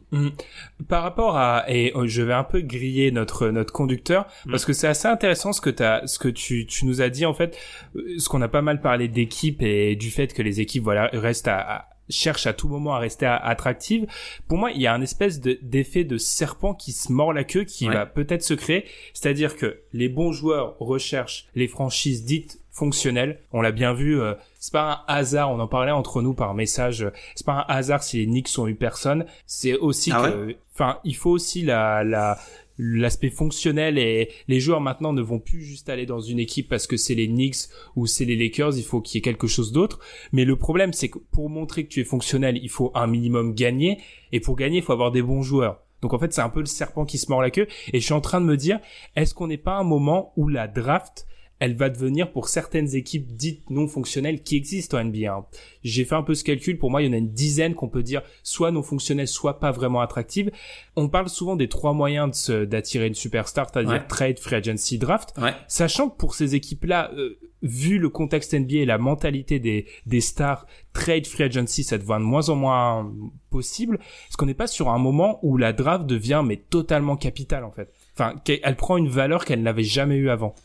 Par 0.88 1.04
rapport 1.04 1.36
à 1.38 1.66
et 1.68 1.92
euh, 1.96 2.06
je 2.08 2.22
vais 2.22 2.34
un 2.34 2.44
peu 2.44 2.62
griller 2.62 3.12
notre 3.12 3.50
notre 3.50 3.74
conducteur 3.74 4.28
Mm. 4.46 4.52
parce 4.52 4.66
que 4.66 4.74
c'est 4.74 4.88
assez 4.88 5.08
intéressant 5.08 5.52
ce 5.54 5.62
que 5.62 5.70
t'as 5.70 6.06
ce 6.08 6.20
que 6.20 6.28
tu 6.30 6.66
tu 6.66 6.86
nous 6.86 7.02
as 7.02 7.10
dit 7.10 7.26
en 7.26 7.34
fait 7.34 7.58
euh, 7.96 8.02
ce 8.20 8.30
qu'on 8.30 8.42
a 8.42 8.48
pas 8.48 8.62
mal 8.62 8.82
parlé 8.82 9.08
d'équipe 9.08 9.62
et 9.62 9.96
du 9.96 10.12
fait 10.12 10.34
que 10.34 10.42
les 10.42 10.62
équipes 10.62 10.84
voilà 10.84 11.10
restent 11.14 11.48
à, 11.48 11.58
à- 11.60 11.86
cherchent 12.10 12.48
à 12.48 12.54
tout 12.54 12.68
moment 12.68 12.94
à 12.96 13.00
rester 13.00 13.26
attractives. 13.26 14.06
Pour 14.48 14.58
moi, 14.58 14.72
il 14.72 14.82
y 14.82 14.88
a 14.88 14.94
un 14.94 15.02
espèce 15.02 15.40
de 15.42 15.58
d'effet 15.62 16.04
de 16.04 16.18
serpent 16.18 16.74
qui 16.74 16.92
se 16.92 17.12
mord 17.12 17.34
la 17.34 17.44
queue 17.44 17.64
qui 17.64 17.88
Ouais. 17.88 17.94
va 17.94 18.06
peut-être 18.06 18.44
se 18.44 18.54
créer, 18.54 18.86
c'est-à-dire 19.14 19.56
que 19.56 19.80
les 19.94 20.10
bons 20.10 20.32
joueurs 20.32 20.76
recherchent 20.80 21.48
les 21.56 21.68
franchises 21.68 22.24
dites 22.26 22.60
fonctionnelles. 22.72 23.40
On 23.54 23.62
l'a 23.62 23.72
bien 23.72 23.94
vu, 23.94 24.22
euh, 24.22 24.36
c'est 24.60 24.72
pas 24.72 25.04
un 25.08 25.14
hasard, 25.14 25.50
on 25.52 25.60
en 25.60 25.68
parlait 25.68 25.92
entre 25.92 26.22
nous 26.22 26.34
par 26.36 26.54
message, 26.54 27.04
euh, 27.04 27.12
c'est 27.36 27.46
pas 27.46 27.66
un 27.68 27.74
hasard 27.74 28.04
si 28.04 28.18
les 28.20 28.26
Knicks 28.28 28.50
ont 28.60 28.68
eu 28.68 28.76
personne, 28.76 29.26
c'est 29.48 29.74
aussi 29.76 30.12
Ah 30.14 30.30
que 30.30 30.56
enfin, 30.76 31.00
il 31.04 31.16
faut 31.16 31.32
aussi 31.32 31.64
la 31.64 32.04
la 32.04 32.38
l'aspect 32.78 33.30
fonctionnel 33.30 33.98
et 33.98 34.30
les 34.48 34.60
joueurs 34.60 34.82
maintenant 34.82 35.14
ne 35.14 35.22
vont 35.22 35.40
plus 35.40 35.64
juste 35.64 35.90
aller 35.90 36.06
dans 36.06 36.20
une 36.20 36.40
équipe 36.40 36.70
parce 36.70 36.88
que 36.88 36.98
c'est 36.98 37.16
les 37.16 37.28
Knicks 37.28 37.70
ou 37.96 38.08
c'est 38.08 38.26
les 38.26 38.36
Lakers, 38.36 38.78
il 38.78 38.84
faut 38.84 39.02
qu'il 39.02 39.16
y 39.16 39.20
ait 39.20 39.22
quelque 39.22 39.48
chose 39.48 39.72
d'autre. 39.72 40.00
Mais 40.32 40.46
le 40.46 40.56
problème, 40.56 40.94
c'est 40.94 41.10
que 41.10 41.20
pour 41.32 41.50
montrer 41.50 41.84
que 41.84 41.90
tu 41.90 42.02
es 42.02 42.06
fonctionnel, 42.06 42.60
il 42.62 42.70
faut 42.70 42.92
un 42.96 43.08
minimum 43.08 43.54
gagner 43.54 44.00
et 44.32 44.40
pour 44.40 44.56
gagner, 44.56 44.78
il 44.78 44.84
faut 44.84 44.94
avoir 44.94 45.12
des 45.12 45.22
bons 45.22 45.42
joueurs. 45.42 45.84
Donc 46.02 46.14
en 46.14 46.20
fait, 46.20 46.32
c'est 46.34 46.42
un 46.42 46.50
peu 46.50 46.60
le 46.60 46.66
serpent 46.66 47.06
qui 47.06 47.18
se 47.18 47.30
mord 47.30 47.42
la 47.42 47.50
queue 47.50 47.68
et 47.92 48.00
je 48.00 48.06
suis 48.06 48.14
en 48.14 48.22
train 48.22 48.42
de 48.42 48.46
me 48.46 48.58
dire, 48.58 48.80
est-ce 49.16 49.34
qu'on 49.34 49.48
n'est 49.48 49.58
pas 49.58 49.78
à 49.78 49.80
un 49.80 49.84
moment 49.84 50.34
où 50.36 50.48
la 50.48 50.68
draft 50.68 51.28
elle 51.60 51.76
va 51.76 51.90
devenir 51.90 52.32
pour 52.32 52.50
certaines 52.50 52.96
équipes 52.96 53.28
dites 53.36 53.70
non 53.70 53.88
fonctionnelles 53.88 54.44
qui 54.44 54.56
existent 54.56 54.98
en 54.98 55.04
NBA. 55.06 55.32
hein. 55.34 55.46
J'ai 55.84 56.06
fait 56.06 56.16
un 56.16 56.22
peu 56.24 56.36
ce 56.36 56.44
calcul, 56.44 56.78
pour 56.78 56.92
moi 56.92 57.02
il 57.02 57.06
y 57.08 57.10
en 57.10 57.14
a 57.14 57.18
une 57.18 57.32
dizaine 57.32 57.74
qu'on 57.76 57.90
peut 57.90 58.04
dire 58.04 58.22
soit 58.44 58.72
non 58.72 58.84
fonctionnelles, 58.84 59.28
soit 59.28 59.60
pas 59.60 59.72
vraiment 59.72 60.02
attractives. 60.02 60.52
On 60.96 61.10
parle 61.10 61.30
souvent 61.30 61.56
des 61.56 61.68
trois 61.70 61.94
moyens 61.94 62.30
de 62.30 62.36
se- 62.36 62.66
d'attirer 62.66 63.08
une 63.08 63.16
superstar, 63.16 63.68
c'est-à-dire 63.72 63.92
Ouais. 63.94 64.08
trade, 64.08 64.40
free 64.40 64.56
agency, 64.56 64.98
draft. 64.98 65.34
Ouais. 65.42 65.54
Sachant 65.68 66.10
que 66.10 66.18
pour 66.18 66.36
ces 66.36 66.56
équipes-là, 66.56 67.12
euh, 67.16 67.38
vu 67.64 67.98
le 67.98 68.10
contexte 68.10 68.54
NBA 68.54 68.78
et 68.78 68.86
la 68.86 68.98
mentalité 69.00 69.58
des, 69.60 69.88
des 70.06 70.22
stars, 70.22 70.68
trade, 70.94 71.26
free 71.26 71.44
agency, 71.46 71.84
ça 71.84 71.98
devient 71.98 72.18
de 72.20 72.24
moins 72.26 72.50
en 72.50 72.56
moins 72.56 73.12
possible. 73.50 73.96
Est-ce 74.30 74.38
qu'on 74.38 74.46
n'est 74.46 74.54
pas 74.54 74.68
sur 74.68 74.90
un 74.90 75.00
moment 75.00 75.40
où 75.42 75.58
la 75.58 75.74
draft 75.74 76.06
devient 76.06 76.44
mais 76.46 76.58
totalement 76.58 77.18
capitale 77.18 77.64
en 77.64 77.72
fait 77.72 77.92
Enfin, 78.14 78.36
qu'elle 78.44 78.60
elle 78.64 78.76
prend 78.76 78.98
une 78.98 79.08
valeur 79.10 79.46
qu'elle 79.46 79.62
n'avait 79.64 79.84
jamais 79.84 80.16
eue 80.18 80.30
avant. 80.30 80.56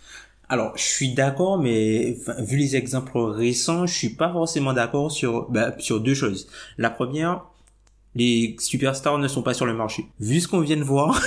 Alors, 0.48 0.76
je 0.76 0.82
suis 0.82 1.14
d'accord, 1.14 1.58
mais 1.58 2.18
vu 2.38 2.56
les 2.56 2.76
exemples 2.76 3.18
récents, 3.18 3.86
je 3.86 3.94
suis 3.94 4.10
pas 4.10 4.30
forcément 4.30 4.72
d'accord 4.72 5.10
sur 5.10 5.50
bah, 5.50 5.74
sur 5.78 6.00
deux 6.00 6.14
choses. 6.14 6.46
La 6.76 6.90
première, 6.90 7.44
les 8.14 8.56
superstars 8.60 9.18
ne 9.18 9.28
sont 9.28 9.42
pas 9.42 9.54
sur 9.54 9.64
le 9.64 9.72
marché. 9.72 10.04
Vu 10.20 10.40
ce 10.40 10.48
qu'on 10.48 10.60
vient 10.60 10.76
de 10.76 10.82
voir, 10.82 11.18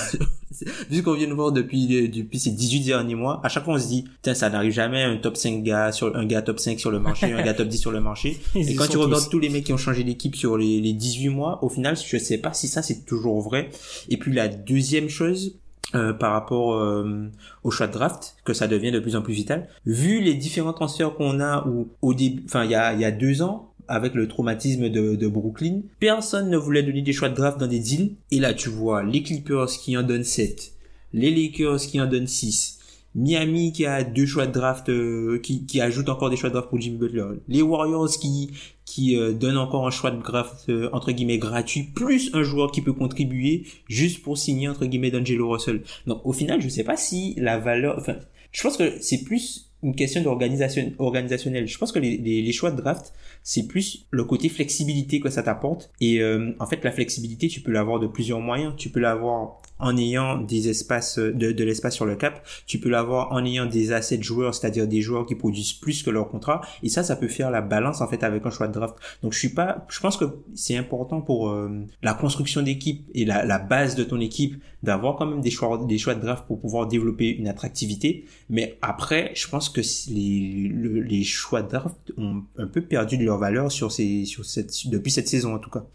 vu 0.92 0.98
ce 0.98 1.02
qu'on 1.02 1.14
vient 1.14 1.28
de 1.28 1.34
voir 1.34 1.52
depuis 1.52 1.88
depuis 2.10 2.40
ces 2.40 2.52
18 2.52 2.82
derniers 2.82 3.16
mois, 3.16 3.42
à 3.44 3.50
chaque 3.50 3.66
fois 3.66 3.74
on 3.74 3.80
se 3.80 3.88
dit, 3.88 4.04
Putain, 4.04 4.36
ça 4.36 4.50
n'arrive 4.50 4.72
jamais 4.72 5.02
un 5.02 5.18
top 5.18 5.38
5 5.38 5.64
gars 5.64 5.92
sur 5.92 6.16
un 6.16 6.26
gars 6.26 6.44
top 6.44 6.60
5 6.60 6.80
sur 6.80 6.92
le 6.92 7.00
marché, 7.00 7.32
un 7.34 7.42
gars 7.42 7.56
top 7.56 7.68
10 7.68 7.78
sur 7.80 7.92
le 7.92 8.02
marché. 8.02 8.40
Ils 8.56 8.72
Et 8.72 8.76
quand 8.76 8.88
tu 8.88 8.98
regardes 8.98 9.24
tous. 9.24 9.30
tous 9.30 9.40
les 9.40 9.50
mecs 9.50 9.64
qui 9.64 9.74
ont 9.74 9.78
changé 9.78 10.04
d'équipe 10.04 10.36
sur 10.36 10.58
les, 10.58 10.80
les 10.80 10.94
18 10.94 11.30
mois, 11.30 11.64
au 11.64 11.70
final, 11.70 11.98
je 11.98 12.18
sais 12.18 12.38
pas 12.38 12.54
si 12.54 12.68
ça 12.68 12.84
c'est 12.84 13.06
toujours 13.06 13.42
vrai. 13.42 13.70
Et 14.10 14.18
puis 14.18 14.34
la 14.34 14.48
deuxième 14.48 15.10
chose, 15.10 15.58
euh, 15.96 16.14
par 16.14 16.34
rapport 16.34 16.76
euh, 16.76 17.30
au 17.64 17.72
choix 17.72 17.88
de 17.88 17.94
draft, 17.94 18.36
que 18.44 18.54
ça 18.54 18.68
devient 18.68 18.92
de 18.92 19.00
plus 19.00 19.16
en 19.16 19.22
plus 19.22 19.34
vital. 19.34 19.68
Vu 19.86 20.22
les 20.22 20.34
différents 20.34 20.74
transferts 20.74 21.16
qu'on 21.16 21.40
a, 21.40 21.68
ou 21.68 21.90
au 22.02 22.14
début, 22.14 22.44
enfin 22.46 22.64
il 22.64 22.72
y 22.72 22.76
a, 22.76 22.94
y 22.94 23.06
a 23.06 23.12
deux 23.12 23.42
ans, 23.42 23.72
avec 23.88 24.16
le 24.16 24.28
traumatisme 24.28 24.90
de, 24.90 25.16
de 25.16 25.28
Brooklyn, 25.28 25.82
personne 26.00 26.50
ne 26.50 26.58
voulait 26.58 26.84
donner 26.84 27.02
des 27.02 27.14
choix 27.14 27.30
de 27.30 27.36
draft 27.36 27.60
dans 27.60 27.68
des 27.68 27.80
deals. 27.80 28.16
Et 28.32 28.40
là, 28.40 28.54
tu 28.54 28.70
vois 28.70 29.04
les 29.04 29.22
Clippers 29.24 29.68
qui 29.68 29.98
en 29.98 30.04
donnent 30.04 30.24
7, 30.24 30.74
les 31.14 31.32
Lakers 31.32 31.82
qui 31.82 32.02
en 32.02 32.08
donnent 32.08 32.28
6, 32.28 32.80
Miami 33.16 33.72
qui 33.72 33.86
a 33.86 34.04
deux 34.04 34.26
choix 34.26 34.46
de 34.48 34.52
draft, 34.52 34.90
euh, 34.90 35.40
qui, 35.40 35.66
qui 35.66 35.80
ajoute 35.82 36.10
encore 36.10 36.30
des 36.30 36.36
choix 36.36 36.50
de 36.50 36.56
draft 36.56 36.70
pour 36.70 36.80
Jimmy 36.80 36.98
Butler, 36.98 37.26
les 37.48 37.62
Warriors 37.62 38.10
qui 38.10 38.52
qui 38.96 39.18
euh, 39.18 39.34
donnent 39.34 39.58
encore 39.58 39.86
un 39.86 39.92
choix 39.92 40.10
de 40.10 40.22
draft 40.22 40.70
euh, 40.70 40.90
entre 40.94 41.12
guillemets 41.12 41.38
gratuit, 41.38 41.84
plus 41.84 42.32
un 42.34 42.44
joueur 42.44 42.72
qui 42.72 42.82
peut 42.82 42.94
contribuer 42.94 43.66
juste 43.90 44.24
pour 44.24 44.38
signer 44.38 44.70
entre 44.70 44.86
guillemets 44.86 45.12
d'Angelo 45.12 45.50
Russell. 45.50 45.82
Donc 46.08 46.22
au 46.24 46.32
final, 46.32 46.62
je 46.62 46.70
sais 46.70 46.86
pas 46.86 46.96
si 46.96 47.36
la 47.38 47.58
valeur, 47.58 47.98
enfin, 48.00 48.16
je 48.54 48.64
pense 48.64 48.78
que 48.78 48.94
c'est 49.02 49.26
plus 49.26 49.70
une 49.84 49.96
question 49.96 50.22
d'organisation 50.24 50.94
organisationnelle. 50.98 51.68
Je 51.68 51.78
pense 51.78 51.92
que 51.92 52.00
les 52.00 52.52
choix 52.54 52.72
de 52.72 52.82
draft, 52.82 53.14
c'est 53.46 53.68
plus 53.68 54.08
le 54.10 54.24
côté 54.24 54.50
flexibilité 54.50 55.20
que 55.20 55.30
ça 55.30 55.44
t'apporte. 55.44 55.92
Et 56.02 56.20
euh, 56.20 56.56
en 56.60 56.66
fait, 56.66 56.84
la 56.84 56.92
flexibilité, 56.92 57.48
tu 57.48 57.62
peux 57.62 57.72
l'avoir 57.72 58.00
de 58.00 58.08
plusieurs 58.08 58.40
moyens. 58.40 58.74
Tu 58.76 58.90
peux 58.90 59.00
l'avoir 59.00 59.62
en 59.80 59.98
ayant 59.98 60.38
des 60.38 60.70
espaces 60.70 61.20
euh, 61.20 61.34
de, 61.34 61.52
de 61.52 61.64
l'espace 61.64 61.96
sur 61.96 62.06
le 62.06 62.16
cap. 62.16 62.46
Tu 62.66 62.80
peux 62.80 62.90
l'avoir 62.90 63.32
en 63.32 63.44
ayant 63.44 63.66
des 63.66 63.92
assets 63.92 64.22
joueurs, 64.22 64.56
c'est-à-dire 64.56 64.88
des 64.88 65.02
joueurs 65.02 65.26
qui 65.26 65.36
produisent 65.36 65.74
plus 65.74 66.04
que 66.04 66.10
leur 66.10 66.30
contrat. 66.30 66.62
Et 66.84 66.90
ça, 66.90 67.04
ça 67.04 67.16
peut 67.16 67.28
faire 67.28 67.52
la 67.52 67.62
balance 67.62 68.02
en 68.02 68.08
fait 68.08 68.24
avec 68.24 68.46
un 68.46 68.52
choix 68.52 68.68
de 68.68 68.74
draft. 68.74 68.96
Donc 69.22 69.34
je 69.34 69.40
suis 69.40 69.50
pas, 69.50 69.86
je 69.90 70.00
pense 70.00 70.18
que 70.18 70.26
c'est 70.54 70.78
important 70.78 71.22
pour 71.22 71.50
euh, 71.50 71.70
la 72.02 72.14
construction 72.14 72.62
d'équipe 72.62 73.06
et 73.14 73.26
la, 73.26 73.46
la 73.46 73.60
base 73.60 73.96
de 73.96 74.04
ton 74.04 74.20
équipe 74.20 74.62
d'avoir 74.84 75.16
quand 75.16 75.26
même 75.26 75.42
des 75.42 75.50
choix, 75.50 75.84
des 75.88 75.98
choix 75.98 76.16
de 76.16 76.22
draft 76.22 76.46
pour 76.46 76.60
pouvoir 76.60 76.88
développer 76.88 77.30
une 77.30 77.48
attractivité. 77.48 78.26
Mais 78.50 78.78
après, 78.82 79.32
je 79.36 79.48
pense 79.48 79.70
que 79.70 79.82
les, 80.10 80.70
le- 80.72 81.02
les 81.02 81.24
choix 81.24 81.62
de 81.64 81.70
draft 81.70 82.14
ont 82.18 82.44
un 82.58 82.68
peu 82.68 82.82
perdu 82.82 83.18
de 83.18 83.24
leur 83.26 83.38
valeur 83.40 83.72
sur 83.72 83.92
ces, 83.92 84.26
sur 84.26 84.46
cette, 84.46 84.88
depuis 84.88 85.12
cette 85.12 85.28
saison 85.28 85.56
en 85.56 85.60
tout 85.60 85.70
cas. 85.72 85.86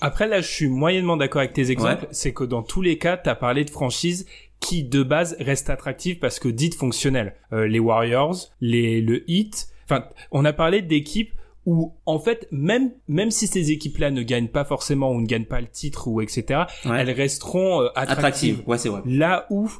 Après 0.00 0.26
là, 0.28 0.40
je 0.40 0.48
suis 0.48 0.68
moyennement 0.68 1.16
d'accord 1.16 1.40
avec 1.40 1.52
tes 1.52 1.70
exemples. 1.70 2.06
C'est 2.10 2.32
que 2.32 2.44
dans 2.44 2.62
tous 2.62 2.82
les 2.82 2.98
cas, 2.98 3.16
t'as 3.16 3.34
parlé 3.34 3.64
de 3.64 3.70
franchises 3.70 4.26
qui 4.60 4.84
de 4.84 5.02
base 5.02 5.36
restent 5.40 5.70
attractives 5.70 6.18
parce 6.18 6.38
que 6.38 6.48
dites 6.48 6.74
fonctionnelles. 6.74 7.34
Euh, 7.52 7.66
les 7.66 7.78
Warriors, 7.78 8.36
les 8.60 9.00
le 9.00 9.28
Heat. 9.30 9.68
Enfin, 9.84 10.04
on 10.30 10.44
a 10.44 10.52
parlé 10.52 10.82
d'équipes 10.82 11.32
où 11.66 11.94
en 12.06 12.18
fait, 12.18 12.46
même 12.50 12.90
même 13.08 13.30
si 13.30 13.46
ces 13.46 13.70
équipes-là 13.70 14.10
ne 14.10 14.22
gagnent 14.22 14.48
pas 14.48 14.64
forcément 14.64 15.12
ou 15.12 15.20
ne 15.20 15.26
gagnent 15.26 15.44
pas 15.46 15.60
le 15.60 15.66
titre 15.68 16.08
ou 16.08 16.20
etc, 16.20 16.60
Ouais. 16.86 17.00
elles 17.00 17.10
resteront 17.10 17.82
euh, 17.82 17.88
attractives. 17.94 18.10
Attractive, 18.12 18.62
ouais 18.66 18.78
c'est 18.78 18.88
vrai. 18.88 19.02
Là 19.06 19.46
où 19.50 19.70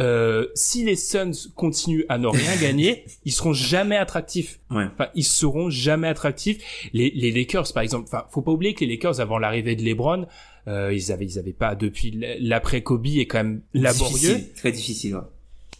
euh, 0.00 0.46
si 0.54 0.84
les 0.84 0.96
Suns 0.96 1.50
continuent 1.54 2.04
à 2.08 2.18
ne 2.18 2.26
rien 2.26 2.56
gagner, 2.60 3.04
ils 3.24 3.32
seront 3.32 3.52
jamais 3.52 3.96
attractifs. 3.96 4.60
Ouais. 4.70 4.84
Enfin, 4.92 5.08
ils 5.14 5.24
seront 5.24 5.70
jamais 5.70 6.08
attractifs. 6.08 6.58
Les, 6.92 7.10
les 7.14 7.30
Lakers, 7.32 7.72
par 7.72 7.82
exemple, 7.82 8.04
enfin, 8.06 8.24
faut 8.30 8.42
pas 8.42 8.52
oublier 8.52 8.74
que 8.74 8.84
les 8.84 8.92
Lakers, 8.92 9.20
avant 9.20 9.38
l'arrivée 9.38 9.76
de 9.76 9.82
LeBron, 9.82 10.26
Euh, 10.68 10.92
ils 10.92 11.12
avaient, 11.12 11.26
ils 11.26 11.38
avaient 11.38 11.52
pas 11.52 11.76
depuis 11.76 12.10
l'après 12.40 12.82
Kobe 12.82 13.06
est 13.06 13.26
quand 13.28 13.38
même 13.38 13.60
laborieux. 13.72 14.38
très 14.56 14.72
difficile. 14.72 15.14
Ouais. 15.14 15.20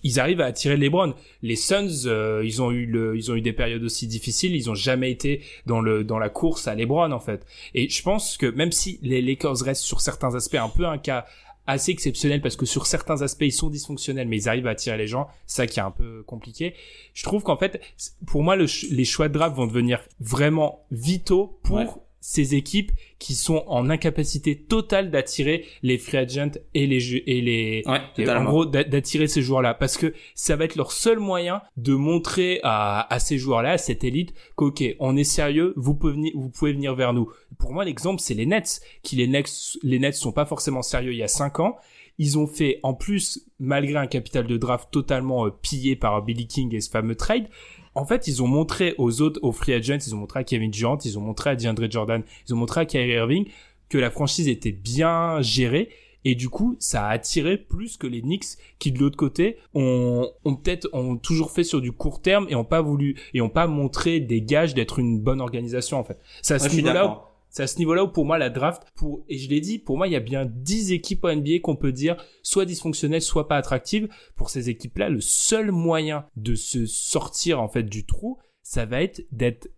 Ils 0.05 0.21
arrivent 0.21 0.41
à 0.41 0.47
attirer 0.47 0.77
LeBron. 0.77 1.15
Les 1.43 1.57
Suns, 1.57 2.05
euh, 2.07 2.43
ils 2.45 2.63
ont 2.63 2.71
eu 2.71 2.87
le, 2.87 3.17
ils 3.17 3.33
ont 3.33 3.35
eu 3.35 3.41
des 3.41 3.53
périodes 3.53 3.83
aussi 3.83 4.07
difficiles. 4.07 4.55
Ils 4.55 4.71
ont 4.71 4.77
jamais 4.77 5.11
été 5.11 5.41
dans 5.67 5.81
le 5.81 6.05
dans 6.05 6.21
la 6.21 6.29
course 6.29 6.69
à 6.69 6.77
LeBron 6.77 7.11
en 7.11 7.19
fait. 7.19 7.45
Et 7.75 7.89
je 7.89 8.01
pense 8.01 8.37
que 8.37 8.47
même 8.47 8.71
si 8.71 9.01
les 9.03 9.21
Lakers 9.21 9.59
restent 9.65 9.83
sur 9.83 10.01
certains 10.01 10.37
aspects 10.37 10.55
un 10.55 10.69
peu 10.69 10.87
un 10.87 10.99
cas 10.99 11.27
assez 11.67 11.93
exceptionnel 11.93 12.41
parce 12.41 12.57
que 12.57 12.67
sur 12.67 12.87
certains 12.87 13.23
aspects 13.23 13.43
ils 13.43 13.53
sont 13.53 13.71
dysfonctionnels 13.71 14.29
mais 14.29 14.37
ils 14.37 14.49
arrivent 14.49 14.67
à 14.67 14.71
attirer 14.71 14.97
les 14.97 15.07
gens. 15.07 15.29
Ça 15.47 15.67
qui 15.67 15.81
est 15.81 15.83
un 15.83 15.91
peu 15.91 16.23
compliqué. 16.23 16.75
Je 17.15 17.23
trouve 17.23 17.43
qu'en 17.43 17.57
fait 17.57 17.81
pour 18.27 18.43
moi 18.43 18.57
les 18.57 19.05
choix 19.05 19.29
de 19.29 19.35
draft 19.35 19.57
vont 19.57 19.67
devenir 19.67 20.01
vraiment 20.21 20.87
vitaux 20.91 21.59
pour 21.63 22.06
ces 22.21 22.55
équipes 22.55 22.93
qui 23.19 23.35
sont 23.35 23.65
en 23.67 23.89
incapacité 23.89 24.57
totale 24.57 25.11
d'attirer 25.11 25.65
les 25.83 25.97
free 25.97 26.19
agents 26.19 26.51
et 26.75 26.87
les 26.87 27.23
et 27.27 27.41
les 27.41 27.83
en 27.87 28.45
gros 28.45 28.67
d'attirer 28.67 29.29
ces 29.29 29.43
joueurs-là. 29.43 29.75
Parce 29.75 29.97
que 29.97 30.13
ça 30.35 30.57
va 30.57 30.65
être 30.65 30.77
leur 30.77 30.93
seul 30.93 31.19
moyen 31.19 31.63
de 31.77 31.95
montrer 31.95 32.61
à, 32.63 33.13
à 33.13 33.19
ces 33.19 33.39
joueurs-là 33.39 33.73
à 33.73 33.79
cette 33.79 34.05
élite 34.05 34.35
qu'ok 34.55 34.83
on 34.99 35.17
est 35.17 35.25
sérieux 35.25 35.73
vous 35.77 35.95
pouvez 35.95 36.13
venir 36.13 36.33
vous 36.35 36.51
pouvez 36.51 36.73
venir 36.73 36.95
vers 36.95 37.13
nous. 37.13 37.31
Pour 37.59 37.73
moi 37.73 37.85
l'exemple 37.85 38.21
c'est 38.21 38.35
les 38.35 38.47
Nets 38.47 38.81
qui 39.03 39.17
les 39.17 39.29
Nets 39.29 39.79
les 39.83 39.99
Nets 39.99 40.15
sont 40.15 40.33
pas 40.33 40.47
forcément 40.47 40.83
sérieux 40.83 41.13
il 41.13 41.19
y 41.19 41.23
a 41.23 41.29
cinq 41.29 41.61
ans. 41.61 41.77
Ils 42.19 42.39
ont 42.39 42.47
fait 42.47 42.81
en 42.83 42.95
plus 42.95 43.47
malgré 43.59 43.97
un 43.97 44.07
capital 44.07 44.47
de 44.47 44.57
draft 44.57 44.89
totalement 44.91 45.47
euh, 45.47 45.51
pillé 45.51 45.97
par 45.97 46.23
Billy 46.23 46.47
King 46.47 46.75
et 46.75 46.81
ce 46.81 46.89
fameux 46.89 47.15
trade 47.15 47.49
en 47.97 48.05
fait, 48.05 48.29
ils 48.29 48.43
ont 48.43 48.47
montré 48.47 48.95
aux 48.99 49.23
autres, 49.23 49.41
aux 49.43 49.53
free 49.53 49.73
agents, 49.73 49.99
ils 50.07 50.15
ont 50.15 50.19
montré 50.19 50.41
à 50.41 50.45
Kevin 50.45 50.71
Durant, 50.71 50.99
ils 51.05 51.19
ont 51.19 51.23
montré 51.23 51.51
à 51.51 51.57
DeAndre 51.57 51.91
Jordan, 51.91 52.23
ils 52.47 52.55
ont 52.55 52.59
montré 52.59 52.83
à 52.83 52.85
Kyrie 52.85 53.13
Irving 53.13 53.47
que 53.89 53.97
la 53.97 54.11
franchise 54.11 54.49
était 54.49 54.73
bien 54.73 55.41
gérée. 55.41 55.89
Et 56.25 56.35
du 56.35 56.49
coup, 56.49 56.77
ça 56.79 57.07
a 57.07 57.11
attiré 57.11 57.57
plus 57.57 57.97
que 57.97 58.07
les 58.07 58.21
Knicks 58.21 58.59
qui, 58.79 58.93
de 58.93 58.99
l'autre 58.99 59.17
côté, 59.17 59.59
ont, 59.75 60.29
ont 60.45 60.57
peut-être 60.57 60.89
ont 60.93 61.17
toujours 61.17 61.53
fait 61.53 61.65
sur 61.65 61.81
du 61.81 61.93
court 61.93 62.21
terme 62.21 62.47
et 62.51 62.55
ont 62.55 62.65
pas 62.65 62.83
voulu 62.83 63.17
et 63.33 63.41
ont 63.41 63.49
pas 63.49 63.67
montré 63.67 64.21
des 64.21 64.43
gages 64.43 64.75
d'être 64.75 64.99
une 64.99 65.21
bonne 65.21 65.41
organisation 65.41 65.99
en 65.99 66.05
fait. 66.05 66.19
C'est 66.43 66.55
à 66.55 66.59
ce 66.59 66.75
niveau-là 66.75 67.23
c'est 67.57 67.63
à 67.63 67.67
ce 67.67 67.79
niveau-là 67.79 68.05
où 68.05 68.09
pour 68.09 68.27
moi 68.27 68.37
la 68.37 68.51
draft, 68.51 68.83
pour 68.95 69.25
et 69.31 69.39
je 69.39 69.49
l'ai 69.49 69.63
dit, 69.63 69.79
pour 69.79 69.97
moi 69.97 70.07
il 70.07 70.13
y 70.13 70.17
a 70.17 70.21
bien 70.21 70.45
10 70.45 70.93
équipes 70.93 71.25
en 71.25 71.35
NBA 71.35 71.61
qu'on 71.63 71.75
peut 71.75 71.91
dire 71.91 72.23
soit 72.43 72.67
dysfonctionnelles, 72.67 73.23
soit 73.23 73.49
pas 73.49 73.57
attractives. 73.57 74.09
Pour 74.35 74.51
ces 74.51 74.69
équipes-là, 74.69 75.09
le 75.09 75.23
seul 75.23 75.73
moyen 75.73 76.27
de 76.37 76.55
se 76.55 76.85
sortir 76.85 77.63
en 77.63 77.69
fait 77.69 77.85
du 77.85 78.05
trou, 78.05 78.37
ça 78.63 78.85
va 78.85 79.01
être 79.01 79.25
d'être 79.33 79.71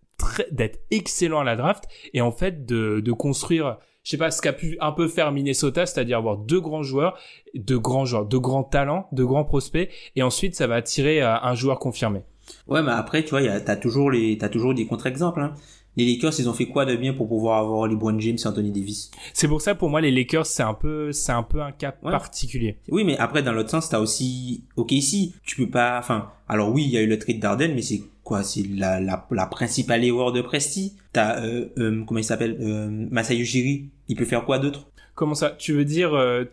d'être 0.51 0.81
excellent 0.91 1.39
à 1.39 1.43
la 1.45 1.55
draft 1.55 1.85
et 2.13 2.19
en 2.19 2.33
fait 2.33 2.65
de, 2.65 2.99
de 2.99 3.11
construire 3.13 3.77
je 4.03 4.11
sais 4.11 4.17
pas 4.17 4.31
ce 4.31 4.41
qu'a 4.41 4.51
pu 4.51 4.75
un 4.81 4.91
peu 4.91 5.07
faire 5.07 5.31
Minnesota, 5.31 5.85
c'est-à-dire 5.85 6.17
avoir 6.17 6.35
deux 6.35 6.59
grands 6.59 6.83
joueurs, 6.83 7.17
de 7.53 7.77
grands 7.77 8.03
joueurs, 8.03 8.25
de 8.25 8.37
grands 8.37 8.63
talents, 8.63 9.07
de 9.13 9.23
grands 9.23 9.45
prospects, 9.45 9.89
et 10.17 10.23
ensuite 10.23 10.53
ça 10.53 10.67
va 10.67 10.75
attirer 10.75 11.21
euh, 11.21 11.33
un 11.41 11.55
joueur 11.55 11.79
confirmé. 11.79 12.23
Ouais, 12.67 12.81
mais 12.81 12.91
après, 12.91 13.23
tu 13.23 13.29
vois, 13.29 13.59
t'as 13.61 13.75
toujours 13.75 14.09
les, 14.11 14.37
t'as 14.37 14.49
toujours 14.49 14.73
des 14.73 14.85
contre-exemples. 14.85 15.41
Hein 15.41 15.53
les 15.97 16.05
Lakers, 16.05 16.39
ils 16.39 16.47
ont 16.47 16.53
fait 16.53 16.67
quoi 16.67 16.85
de 16.85 16.95
bien 16.95 17.13
pour 17.13 17.27
pouvoir 17.27 17.59
avoir 17.59 17.87
LeBron 17.87 18.19
James 18.19 18.37
et 18.37 18.47
Anthony 18.47 18.71
Davis? 18.71 19.11
C'est 19.33 19.47
pour 19.47 19.61
ça, 19.61 19.75
pour 19.75 19.89
moi, 19.89 20.01
les 20.01 20.11
Lakers, 20.11 20.45
c'est 20.45 20.63
un 20.63 20.73
peu, 20.73 21.11
c'est 21.11 21.31
un 21.31 21.43
peu 21.43 21.61
un 21.61 21.71
cas 21.71 21.91
particulier. 21.91 22.77
Oui, 22.89 23.03
mais 23.03 23.17
après, 23.17 23.43
dans 23.43 23.51
l'autre 23.51 23.69
sens, 23.69 23.89
t'as 23.89 23.99
aussi, 23.99 24.63
ok, 24.75 24.91
ici, 24.91 25.33
tu 25.43 25.55
peux 25.57 25.69
pas, 25.69 25.99
enfin, 25.99 26.31
alors 26.47 26.71
oui, 26.71 26.83
il 26.85 26.91
y 26.91 26.97
a 26.97 27.01
eu 27.01 27.07
le 27.07 27.19
trade 27.19 27.39
d'Arden, 27.39 27.73
mais 27.75 27.81
c'est 27.81 28.01
quoi? 28.23 28.43
C'est 28.43 28.63
la, 28.75 28.99
la, 28.99 29.27
la 29.31 29.45
principale 29.47 30.03
erreur 30.05 30.31
de 30.31 30.41
Presti? 30.41 30.93
T'as, 31.11 31.43
euh, 31.43 31.69
euh, 31.77 32.03
comment 32.05 32.19
il 32.19 32.23
s'appelle? 32.23 32.57
Euh, 32.61 32.87
Masayu 33.09 33.43
Jiri. 33.43 33.89
Il 34.07 34.15
peut 34.15 34.25
faire 34.25 34.45
quoi 34.45 34.59
d'autre? 34.59 34.87
Comment 35.15 35.35
ça? 35.35 35.49
Tu 35.49 35.73
veux 35.73 35.85
dire 35.85 36.13
euh, 36.13 36.45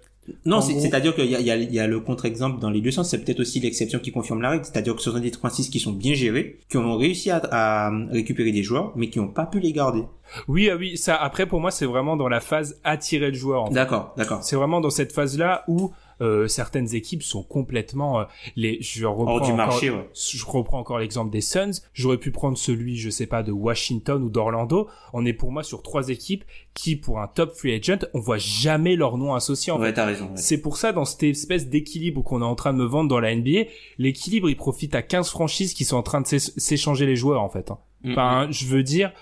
non, 0.45 0.61
c'est-à-dire 0.61 1.15
qu'il 1.15 1.31
y 1.31 1.35
a, 1.35 1.41
y, 1.41 1.51
a, 1.51 1.57
y 1.57 1.79
a 1.79 1.87
le 1.87 2.01
contre-exemple 2.01 2.61
dans 2.61 2.71
les 2.71 2.81
deux 2.81 2.91
sens. 2.91 3.11
C'est 3.11 3.25
peut-être 3.25 3.41
aussi 3.41 3.61
l'exception 3.61 3.99
qui 3.99 4.13
confirme 4.13 4.43
la 4.43 4.51
règle. 4.51 4.65
C'est-à-dire 4.65 4.95
que 4.97 5.03
ce 5.03 5.11
sont 5.11 5.19
des 5.19 5.31
franchises 5.31 5.69
qui 5.69 5.81
sont 5.81 5.93
bien 5.93 6.15
gérés, 6.15 6.59
qui 6.69 6.77
ont 6.77 6.97
réussi 6.97 7.31
à, 7.31 7.41
à 7.51 7.91
récupérer 8.11 8.53
des 8.53 8.63
joueurs, 8.63 8.93
mais 8.97 9.09
qui 9.09 9.19
n'ont 9.19 9.29
pas 9.29 9.47
pu 9.47 9.61
les 9.61 9.73
garder. 9.73 10.03
Oui, 10.49 10.69
ah 10.71 10.77
oui, 10.77 10.97
ça. 10.97 11.17
Après, 11.17 11.47
pour 11.47 11.61
moi, 11.61 11.71
c'est 11.71 11.87
vraiment 11.87 12.17
dans 12.17 12.29
la 12.29 12.41
phase 12.41 12.81
attirer 12.85 13.29
le 13.29 13.37
joueur. 13.37 13.71
D'accord, 13.71 14.15
d'accord. 14.17 14.43
C'est 14.43 14.57
vraiment 14.57 14.81
dans 14.81 14.91
cette 14.91 15.13
phase-là 15.13 15.65
où 15.69 15.93
euh, 16.21 16.49
certaines 16.49 16.95
équipes 16.95 17.23
sont 17.23 17.43
complètement 17.43 18.21
euh, 18.21 18.25
les 18.57 18.79
je 18.81 19.05
reprends 19.05 19.35
Hors 19.35 19.41
du 19.41 19.53
encore, 19.53 19.57
marché, 19.57 19.91
ouais. 19.91 20.09
je 20.15 20.45
reprends 20.47 20.79
encore 20.79 20.99
l'exemple 20.99 21.31
des 21.31 21.41
Suns 21.41 21.83
j'aurais 21.93 22.17
pu 22.19 22.31
prendre 22.31 22.57
celui 22.57 22.97
je 22.97 23.11
sais 23.11 23.27
pas 23.27 23.43
de 23.43 23.53
Washington 23.53 24.23
ou 24.23 24.31
d'Orlando 24.31 24.89
on 25.13 25.27
est 25.27 25.33
pour 25.33 25.53
moi 25.53 25.63
sur 25.63 25.83
trois 25.83 26.09
équipes 26.09 26.45
qui 26.75 26.97
pour 26.97 27.21
un 27.21 27.27
top 27.27 27.55
free 27.55 27.75
agent 27.75 28.07
on 28.15 28.21
voit 28.21 28.39
jamais 28.39 28.97
leur 28.97 29.19
nom 29.19 29.35
associé 29.35 29.73
en 29.73 29.81
ouais, 29.81 29.93
fait 29.93 30.01
raison 30.01 30.27
ouais. 30.27 30.37
c'est 30.37 30.59
pour 30.59 30.77
ça 30.77 30.93
dans 30.93 31.05
cette 31.05 31.25
espèce 31.25 31.69
d'équilibre 31.69 32.23
qu'on 32.23 32.41
est 32.41 32.47
en 32.47 32.55
train 32.55 32.73
de 32.73 32.79
me 32.79 32.87
vendre 32.87 33.11
dans 33.11 33.21
la 33.21 33.35
NBA 33.35 33.65
l'équilibre 33.99 34.49
il 34.49 34.57
profite 34.57 34.95
à 34.95 35.03
15 35.03 35.29
franchises 35.29 35.75
qui 35.75 35.85
sont 35.85 35.97
en 35.97 36.03
train 36.03 36.23
de 36.23 36.27
s'échanger 36.27 37.07
les 37.07 37.17
joueurs 37.17 37.43
en 37.43 37.49
fait 37.49 37.71
hein. 37.71 37.79
Mm-hmm. 38.05 38.13
enfin 38.13 38.47
je 38.51 38.67
veux 38.67 38.83
dire 38.83 39.13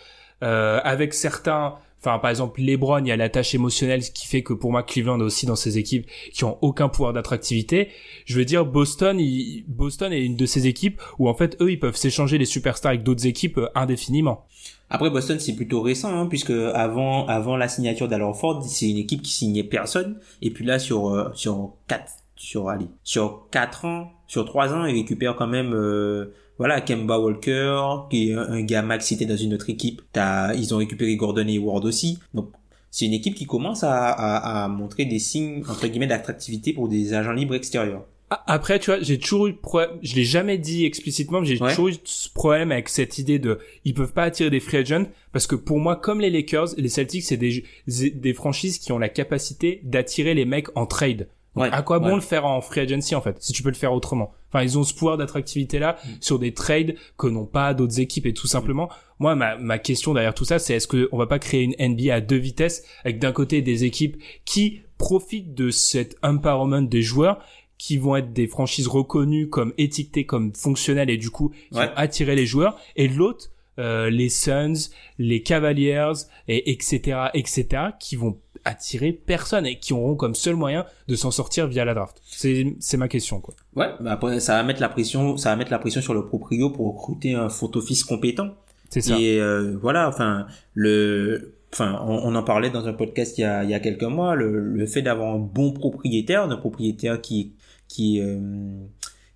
euh, 0.42 0.80
avec 0.85 1.14
certains 1.14 1.76
Enfin, 2.06 2.18
par 2.18 2.28
exemple, 2.28 2.60
LeBron, 2.60 2.98
il 2.98 3.08
y 3.08 3.12
a 3.12 3.16
la 3.16 3.30
tâche 3.30 3.54
émotionnelle 3.54 4.02
qui 4.02 4.26
fait 4.26 4.42
que 4.42 4.52
pour 4.52 4.70
moi, 4.70 4.82
Cleveland 4.82 5.18
est 5.20 5.22
aussi 5.22 5.46
dans 5.46 5.56
ces 5.56 5.78
équipes 5.78 6.06
qui 6.34 6.44
ont 6.44 6.58
aucun 6.60 6.90
pouvoir 6.90 7.14
d'attractivité. 7.14 7.88
Je 8.26 8.36
veux 8.36 8.44
dire, 8.44 8.66
Boston, 8.66 9.18
il, 9.18 9.64
Boston 9.68 10.12
est 10.12 10.22
une 10.22 10.36
de 10.36 10.44
ces 10.44 10.66
équipes 10.66 11.00
où 11.18 11.30
en 11.30 11.34
fait, 11.34 11.56
eux, 11.62 11.72
ils 11.72 11.80
peuvent 11.80 11.96
s'échanger 11.96 12.36
les 12.36 12.44
superstars 12.44 12.90
avec 12.90 13.04
d'autres 13.04 13.26
équipes 13.26 13.56
euh, 13.56 13.68
indéfiniment. 13.74 14.44
Après 14.90 15.08
Boston, 15.08 15.40
c'est 15.40 15.56
plutôt 15.56 15.80
récent, 15.80 16.14
hein, 16.14 16.26
puisque 16.26 16.50
avant, 16.50 17.26
avant 17.26 17.56
la 17.56 17.68
signature 17.68 18.06
d'Alorford, 18.06 18.62
c'est 18.64 18.90
une 18.90 18.98
équipe 18.98 19.22
qui 19.22 19.32
signait 19.32 19.64
personne. 19.64 20.18
Et 20.42 20.50
puis 20.50 20.66
là, 20.66 20.78
sur 20.78 21.08
euh, 21.08 21.30
sur 21.32 21.72
quatre, 21.88 22.12
sur 22.36 22.68
allez, 22.68 22.88
sur 23.02 23.48
quatre 23.50 23.86
ans, 23.86 24.12
sur 24.26 24.44
trois 24.44 24.74
ans, 24.74 24.84
ils 24.84 24.94
récupèrent 24.94 25.36
quand 25.36 25.46
même. 25.46 25.72
Euh, 25.72 26.34
voilà, 26.58 26.80
Kemba 26.80 27.18
Walker, 27.18 27.80
qui 28.10 28.30
est 28.30 28.34
un 28.34 28.62
gars 28.62 28.82
max 28.82 29.06
cité 29.06 29.26
dans 29.26 29.36
une 29.36 29.54
autre 29.54 29.70
équipe. 29.70 30.02
T'as, 30.12 30.54
ils 30.54 30.74
ont 30.74 30.78
récupéré 30.78 31.16
Gordon 31.16 31.46
et 31.48 31.58
Ward 31.58 31.84
aussi. 31.84 32.18
Donc, 32.32 32.50
c'est 32.90 33.06
une 33.06 33.12
équipe 33.12 33.34
qui 33.34 33.46
commence 33.46 33.82
à, 33.82 34.08
à, 34.08 34.64
à 34.64 34.68
montrer 34.68 35.04
des 35.04 35.18
signes, 35.18 35.64
entre 35.68 35.86
guillemets, 35.88 36.06
d'attractivité 36.06 36.72
pour 36.72 36.88
des 36.88 37.12
agents 37.12 37.32
libres 37.32 37.54
extérieurs. 37.54 38.04
Après, 38.46 38.78
tu 38.78 38.90
vois, 38.90 39.00
j'ai 39.00 39.18
toujours 39.18 39.46
eu 39.46 39.52
problème, 39.52 39.98
je 40.02 40.16
l'ai 40.16 40.24
jamais 40.24 40.58
dit 40.58 40.84
explicitement, 40.84 41.40
mais 41.40 41.46
j'ai 41.46 41.58
toujours 41.58 41.88
eu 41.88 41.94
ce 42.02 42.28
problème 42.30 42.72
avec 42.72 42.88
cette 42.88 43.18
idée 43.18 43.38
de, 43.38 43.58
ils 43.84 43.94
peuvent 43.94 44.12
pas 44.12 44.24
attirer 44.24 44.50
des 44.50 44.60
free 44.60 44.78
agents, 44.78 45.06
parce 45.32 45.46
que 45.46 45.54
pour 45.54 45.78
moi, 45.78 45.94
comme 45.94 46.20
les 46.20 46.30
Lakers, 46.30 46.68
les 46.76 46.88
Celtics, 46.88 47.22
c'est 47.22 47.36
des, 47.36 47.64
des 47.86 48.32
franchises 48.32 48.78
qui 48.78 48.92
ont 48.92 48.98
la 48.98 49.08
capacité 49.08 49.80
d'attirer 49.84 50.34
les 50.34 50.46
mecs 50.46 50.68
en 50.76 50.86
trade. 50.86 51.28
Ouais, 51.56 51.68
à 51.70 51.82
quoi 51.82 52.00
bon 52.00 52.16
le 52.16 52.20
faire 52.20 52.46
en 52.46 52.60
free 52.60 52.80
agency 52.80 53.14
en 53.14 53.20
fait 53.20 53.36
si 53.40 53.52
tu 53.52 53.62
peux 53.62 53.68
le 53.68 53.76
faire 53.76 53.92
autrement? 53.92 54.32
Enfin 54.50 54.64
ils 54.64 54.76
ont 54.78 54.82
ce 54.82 54.92
pouvoir 54.92 55.16
d'attractivité 55.16 55.78
là 55.78 55.96
mm. 56.04 56.08
sur 56.20 56.38
des 56.38 56.52
trades 56.52 56.96
que 57.16 57.28
n'ont 57.28 57.46
pas 57.46 57.74
d'autres 57.74 58.00
équipes 58.00 58.26
et 58.26 58.34
tout 58.34 58.48
simplement. 58.48 58.88
Moi 59.20 59.36
ma, 59.36 59.56
ma 59.56 59.78
question 59.78 60.14
derrière 60.14 60.34
tout 60.34 60.44
ça 60.44 60.58
c'est 60.58 60.74
est-ce 60.74 60.88
que 60.88 61.08
on 61.12 61.18
va 61.18 61.26
pas 61.26 61.38
créer 61.38 61.62
une 61.62 61.74
NBA 61.78 62.12
à 62.12 62.20
deux 62.20 62.36
vitesses 62.36 62.84
avec 63.04 63.20
d'un 63.20 63.32
côté 63.32 63.62
des 63.62 63.84
équipes 63.84 64.16
qui 64.44 64.80
profitent 64.98 65.54
de 65.54 65.70
cet 65.70 66.16
empowerment 66.22 66.88
des 66.88 67.02
joueurs 67.02 67.38
qui 67.78 67.98
vont 67.98 68.16
être 68.16 68.32
des 68.32 68.46
franchises 68.46 68.88
reconnues 68.88 69.48
comme 69.48 69.74
étiquetées 69.78 70.26
comme 70.26 70.54
fonctionnelles 70.54 71.10
et 71.10 71.18
du 71.18 71.30
coup 71.30 71.50
qui 71.70 71.78
vont 71.78 71.90
attirer 71.96 72.34
les 72.34 72.46
joueurs 72.46 72.78
et 72.96 73.08
l'autre 73.08 73.50
euh, 73.80 74.08
les 74.08 74.28
Suns, 74.28 74.90
les 75.18 75.42
Cavaliers 75.42 76.12
et 76.48 76.70
etc 76.70 77.28
etc 77.34 77.82
qui 77.98 78.16
vont 78.16 78.38
attirer 78.64 79.12
personne 79.12 79.66
et 79.66 79.79
qui 79.79 79.92
auront 79.92 80.16
comme 80.16 80.35
seul 80.35 80.57
moyen 80.57 80.87
de 81.09 81.14
s'en 81.16 81.31
sortir 81.31 81.66
via 81.66 81.85
la 81.85 81.94
draft. 81.94 82.20
C'est 82.24 82.74
c'est 82.81 82.96
ma 82.96 83.09
question 83.09 83.40
quoi. 83.40 83.55
Ouais, 83.77 83.90
bah 84.00 84.12
après 84.12 84.40
ça 84.40 84.55
va 84.55 84.62
mettre 84.62 84.81
la 84.81 84.88
pression, 84.88 85.37
ça 85.37 85.50
va 85.50 85.57
mettre 85.57 85.70
la 85.70 85.79
pression 85.79 86.00
sur 86.00 86.14
le 86.14 86.24
proprio 86.24 86.70
pour 86.70 86.94
recruter 86.94 87.35
un 87.35 87.48
front 87.48 87.70
office 87.74 88.05
compétent. 88.05 88.55
C'est 88.90 89.00
ça. 89.00 89.18
Et 89.18 89.40
euh, 89.40 89.77
voilà, 89.81 90.09
enfin 90.09 90.46
le 90.72 91.57
enfin 91.72 92.00
on, 92.07 92.33
on, 92.33 92.35
en 92.35 92.42
parlait 92.42 92.70
dans 92.70 92.87
un 92.87 92.92
podcast 92.92 93.37
il 93.38 93.42
y 93.42 93.44
a 93.44 93.64
il 93.64 93.70
y 93.70 93.74
a 93.74 93.81
quelques 93.81 94.05
mois, 94.05 94.35
le, 94.35 94.61
le 94.61 94.87
fait 94.87 95.03
d'avoir 95.03 95.35
un 95.35 95.38
bon 95.38 95.72
propriétaire, 95.72 96.44
un 96.44 96.57
propriétaire 96.57 97.20
qui 97.20 97.53
qui 97.88 98.18
est 98.18 98.22
euh, 98.22 98.38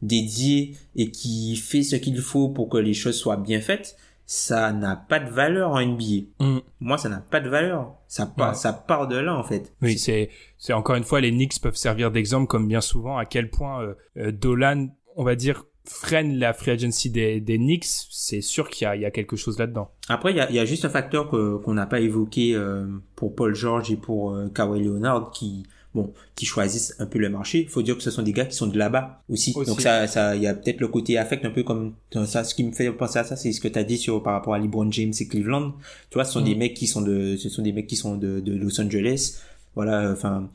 dédié 0.02 0.76
et 0.96 1.10
qui 1.10 1.56
fait 1.56 1.82
ce 1.82 1.96
qu'il 1.96 2.18
faut 2.18 2.48
pour 2.48 2.68
que 2.68 2.78
les 2.78 2.94
choses 2.94 3.16
soient 3.16 3.36
bien 3.36 3.60
faites 3.60 3.96
ça 4.30 4.72
n'a 4.72 4.94
pas 4.94 5.20
de 5.20 5.30
valeur 5.30 5.70
en 5.70 5.80
NBA. 5.80 6.26
Mm. 6.38 6.58
Moi, 6.80 6.98
ça 6.98 7.08
n'a 7.08 7.20
pas 7.20 7.40
de 7.40 7.48
valeur. 7.48 7.94
Ça 8.08 8.26
part, 8.26 8.54
ça 8.54 8.74
part 8.74 9.08
de 9.08 9.16
là, 9.16 9.34
en 9.34 9.42
fait. 9.42 9.72
Oui, 9.80 9.96
c'est, 9.96 10.28
c'est 10.58 10.74
encore 10.74 10.96
une 10.96 11.04
fois, 11.04 11.22
les 11.22 11.30
Knicks 11.30 11.58
peuvent 11.62 11.76
servir 11.76 12.10
d'exemple, 12.10 12.46
comme 12.46 12.68
bien 12.68 12.82
souvent, 12.82 13.16
à 13.16 13.24
quel 13.24 13.48
point 13.48 13.82
euh, 13.82 13.94
euh, 14.18 14.30
Dolan, 14.30 14.88
on 15.16 15.24
va 15.24 15.34
dire, 15.34 15.64
freine 15.86 16.38
la 16.38 16.52
free 16.52 16.72
agency 16.72 17.08
des, 17.08 17.40
des 17.40 17.56
Knicks. 17.56 17.86
C'est 17.86 18.42
sûr 18.42 18.68
qu'il 18.68 18.84
y 18.84 18.88
a, 18.88 18.96
il 18.96 19.00
y 19.00 19.06
a 19.06 19.10
quelque 19.10 19.34
chose 19.34 19.58
là-dedans. 19.58 19.92
Après, 20.10 20.32
il 20.32 20.36
y 20.36 20.40
a, 20.40 20.50
il 20.50 20.56
y 20.56 20.60
a 20.60 20.66
juste 20.66 20.84
un 20.84 20.90
facteur 20.90 21.30
que, 21.30 21.56
qu'on 21.56 21.72
n'a 21.72 21.86
pas 21.86 22.00
évoqué 22.00 22.54
euh, 22.54 22.86
pour 23.16 23.34
Paul 23.34 23.54
George 23.54 23.90
et 23.90 23.96
pour 23.96 24.38
Kawhi 24.54 24.84
Leonard 24.84 25.30
qui 25.30 25.66
bon, 25.94 26.12
qui 26.34 26.46
choisissent 26.46 26.94
un 26.98 27.06
peu 27.06 27.18
le 27.18 27.28
marché. 27.28 27.66
Faut 27.68 27.82
dire 27.82 27.96
que 27.96 28.02
ce 28.02 28.10
sont 28.10 28.22
des 28.22 28.32
gars 28.32 28.44
qui 28.44 28.56
sont 28.56 28.66
de 28.66 28.78
là-bas 28.78 29.22
aussi. 29.28 29.52
Donc 29.52 29.80
ça, 29.80 30.06
ça, 30.06 30.36
il 30.36 30.42
y 30.42 30.46
a 30.46 30.54
peut-être 30.54 30.80
le 30.80 30.88
côté 30.88 31.18
affect 31.18 31.44
un 31.44 31.50
peu 31.50 31.62
comme 31.62 31.94
ça. 32.26 32.44
Ce 32.44 32.54
qui 32.54 32.64
me 32.64 32.72
fait 32.72 32.90
penser 32.92 33.18
à 33.18 33.24
ça, 33.24 33.36
c'est 33.36 33.52
ce 33.52 33.60
que 33.60 33.68
tu 33.68 33.78
as 33.78 33.84
dit 33.84 33.98
sur 33.98 34.22
par 34.22 34.34
rapport 34.34 34.54
à 34.54 34.58
LeBron 34.58 34.90
James 34.92 35.12
et 35.18 35.26
Cleveland. 35.26 35.72
Tu 36.10 36.14
vois, 36.14 36.24
ce 36.24 36.32
sont 36.32 36.40
des 36.40 36.54
mm. 36.54 36.58
mecs 36.58 36.74
qui 36.74 36.86
sont 36.86 37.02
de, 37.02 37.36
ce 37.36 37.48
sont 37.48 37.62
des 37.62 37.72
mecs 37.72 37.86
qui 37.86 37.96
sont 37.96 38.16
de, 38.16 38.40
de 38.40 38.54
Los 38.54 38.80
Angeles. 38.80 39.40
voilà, 39.74 40.10
enfin, 40.12 40.48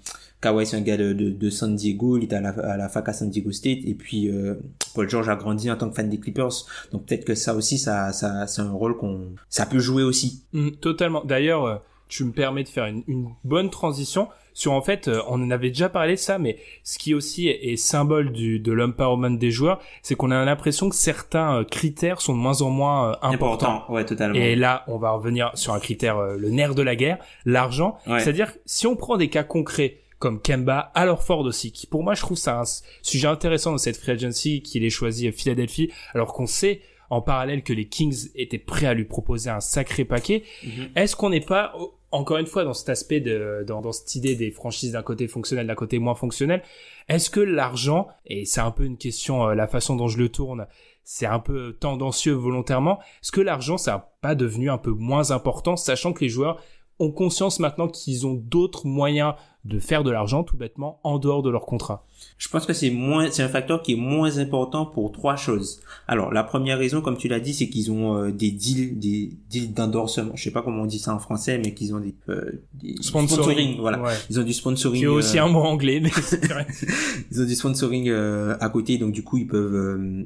Kawhi 0.43 0.65
c'est 0.65 0.76
un 0.76 0.82
gars 0.82 0.98
de, 0.98 1.13
de, 1.13 1.50
San 1.50 1.74
Diego, 1.74 2.17
il 2.17 2.26
est 2.26 2.34
à 2.34 2.41
la, 2.41 2.50
à 2.50 2.76
la 2.76 2.89
fac 2.89 3.08
à 3.08 3.13
San 3.13 3.30
Diego 3.30 3.52
State 3.54 3.80
et 3.86 3.93
puis 3.93 4.30
euh, 4.30 4.56
Paul 4.93 5.10
George 5.10 5.30
a 5.30 5.38
grandi 5.38 5.72
en 5.72 5.78
tant 5.78 5.89
que 5.89 5.96
fan 5.96 6.10
des 6.10 6.19
Clippers, 6.19 6.52
donc 6.91 7.06
peut-être 7.06 7.24
que 7.24 7.34
ça 7.34 7.56
aussi 7.56 7.78
ça 7.78 8.12
ça 8.12 8.46
c'est 8.46 8.62
un 8.62 8.72
rôle 8.72 8.98
qu'on 8.98 9.32
ça 9.50 9.65
peut 9.65 9.80
jouer 9.80 10.04
aussi. 10.04 10.43
Mm, 10.52 10.72
totalement. 10.82 11.24
D'ailleurs, 11.24 11.63
euh, 11.63 11.78
tu 12.10 12.26
me 12.26 12.34
permets 12.34 12.63
de 12.63 12.67
faire 12.67 12.86
une, 12.86 13.04
une 13.08 13.30
bonne 13.46 13.69
transition 13.69 14.28
sur 14.54 14.74
en 14.74 14.82
fait, 14.82 15.08
euh, 15.08 15.22
on 15.28 15.42
en 15.42 15.52
avait 15.52 15.70
déjà 15.70 15.89
parlé 15.89 16.16
ça, 16.16 16.38
mais 16.38 16.58
ce 16.84 16.98
qui 16.98 17.13
aussi 17.13 17.48
est, 17.48 17.76
symbole 17.76 18.32
du, 18.32 18.60
de 18.60 18.72
l'empowerment 18.72 19.38
des 19.38 19.52
joueurs, 19.52 19.80
c'est 20.02 20.16
qu'on 20.16 20.32
a 20.32 20.46
l'impression 20.46 20.89
que 20.89 20.96
certains 20.96 21.63
critères 21.63 22.22
sont 22.22 22.34
de 22.34 22.39
moins 22.39 22.62
en 22.62 22.70
moins 22.70 23.18
importants. 23.22 23.34
Important. 23.34 23.86
Ouais, 23.89 24.06
totalement. 24.06 24.36
Et 24.36 24.56
là, 24.56 24.84
on 24.88 24.98
va 24.98 25.12
revenir 25.12 25.52
sur 25.56 25.74
un 25.74 25.80
critère, 25.80 26.22
le 26.22 26.50
nerf 26.50 26.76
de 26.76 26.82
la 26.82 26.96
guerre, 26.96 27.18
l'argent. 27.46 27.98
C'est-à-dire, 28.06 28.54
si 28.66 28.88
on 28.88 28.96
prend 28.96 29.18
des 29.18 29.30
cas 29.30 29.44
concrets, 29.44 30.00
comme 30.24 30.39
Kemba, 30.42 30.92
alors 30.96 31.22
Ford 31.22 31.42
aussi, 31.42 31.74
qui 31.74 31.86
pour 31.86 32.02
moi 32.02 32.13
je 32.13 32.22
trouve 32.22 32.38
ça 32.38 32.62
un 32.62 32.63
sujet 33.02 33.28
intéressant 33.28 33.72
dans 33.72 33.78
cette 33.78 33.98
free 33.98 34.13
agency 34.13 34.62
qu'il 34.62 34.86
ait 34.86 34.89
choisi 34.89 35.30
Philadelphie, 35.34 35.92
alors 36.13 36.32
qu'on 36.32 36.46
sait 36.46 36.80
en 37.10 37.22
parallèle 37.22 37.62
que 37.62 37.74
les 37.74 37.89
Kings 37.89 38.30
étaient 38.36 38.58
prêts 38.58 38.86
à 38.86 38.94
lui 38.94 39.04
proposer 39.04 39.50
un 39.50 39.60
sacré 39.60 40.06
paquet. 40.06 40.44
Mhm. 40.63 40.89
Est-ce 40.96 41.18
qu'on 41.18 41.30
n'est 41.30 41.42
pas 41.42 41.74
encore 42.13 42.38
une 42.38 42.45
fois 42.45 42.63
dans 42.63 42.73
cet 42.73 42.89
aspect 42.89 43.19
dans 43.65 43.91
cette 43.91 44.15
idée 44.15 44.36
des 44.36 44.52
franchises 44.52 44.91
d'un 44.91 45.02
côté 45.02 45.28
fonctionnel 45.28 45.65
d'un 45.65 45.76
côté 45.76 45.97
moins 45.97 46.15
fonctionnel 46.15 46.62
est-ce 47.10 47.30
que 47.30 47.39
l'argent 47.39 48.08
et 48.26 48.45
c'est 48.45 48.62
un 48.62 48.71
peu 48.71 48.86
une 48.86 48.97
question 48.97 49.47
euh, 49.47 49.56
la 49.56 49.67
façon 49.67 49.95
dont 49.95 50.08
je 50.08 50.19
le 50.19 50.30
tourne 50.30 50.67
c'est 51.04 51.26
un 51.26 51.39
peu 51.39 51.73
tendancieux 51.73 52.34
volontairement 52.34 52.99
est-ce 53.21 53.32
que 53.32 53.41
l'argent 53.41 53.78
ça 53.78 53.91
n'a 53.91 54.10
pas 54.21 54.36
devenu 54.36 54.69
un 54.69 54.78
peu 54.78 54.91
moins 54.91 55.32
important 55.32 55.76
sachant 55.76 56.13
que 56.13 56.21
les 56.21 56.30
joueurs 56.30 56.62
ont 56.99 57.12
conscience 57.12 57.60
maintenant 57.60 57.88
qu'ils 57.88 58.28
ont 58.28 58.36
d'autres 58.36 58.86
moyens 58.86 59.34
de 59.65 59.80
faire 59.80 60.04
de 60.04 60.12
l'argent 60.12 60.43
tout 60.43 60.58
bêtement 60.58 60.99
en 61.04 61.19
dehors 61.19 61.41
de 61.41 61.49
leur 61.49 61.65
contrat 61.65 62.06
Je 62.38 62.49
pense 62.49 62.65
que 62.65 62.73
c'est 62.73 62.89
moins, 62.89 63.32
c'est 63.32 63.43
un 63.43 63.49
facteur 63.49 63.82
qui 63.82 63.93
est 63.93 63.97
moins 63.97 64.38
important 64.38 64.86
pour 64.86 65.12
trois 65.13 65.38
choses. 65.38 65.80
Alors 66.08 66.34
la 66.34 66.43
première 66.43 66.78
raison, 66.78 67.02
comme 67.02 67.17
tu 67.17 67.30
l'as 67.30 67.39
dit, 67.39 67.54
c'est 67.54 67.69
qu'ils 67.69 67.89
ont 67.89 68.17
euh, 68.17 68.32
des 68.32 68.52
deals, 68.52 68.99
des 68.99 69.32
deals 69.49 69.73
d'endorsement. 69.73 70.34
Je 70.36 70.43
sais 70.43 70.52
pas 70.52 70.62
comment 70.62 70.84
on 70.84 70.86
dit 70.86 70.99
ça 70.99 71.15
en 71.15 71.19
français, 71.19 71.60
mais 71.63 71.73
qu'ils 71.73 71.95
ont 71.95 71.99
des, 71.99 72.13
euh, 72.28 72.62
sponsoring. 72.99 73.80
Voilà, 73.80 74.04
ils 74.30 74.39
ont 74.39 74.43
du 74.43 74.54
sponsoring. 74.54 74.99
Qui 74.99 75.06
est 75.06 75.08
aussi 75.08 75.39
euh, 75.39 75.45
un 75.45 75.47
mot 75.47 75.62
anglais, 75.62 76.02
mais 76.02 76.12
ils 77.32 77.41
ont 77.41 77.45
du 77.45 77.56
sponsoring 77.56 78.12
à 78.12 78.69
côté, 78.69 78.97
donc 78.97 79.13
du 79.13 79.23
coup 79.23 79.38
ils 79.38 79.47
peuvent 79.47 80.26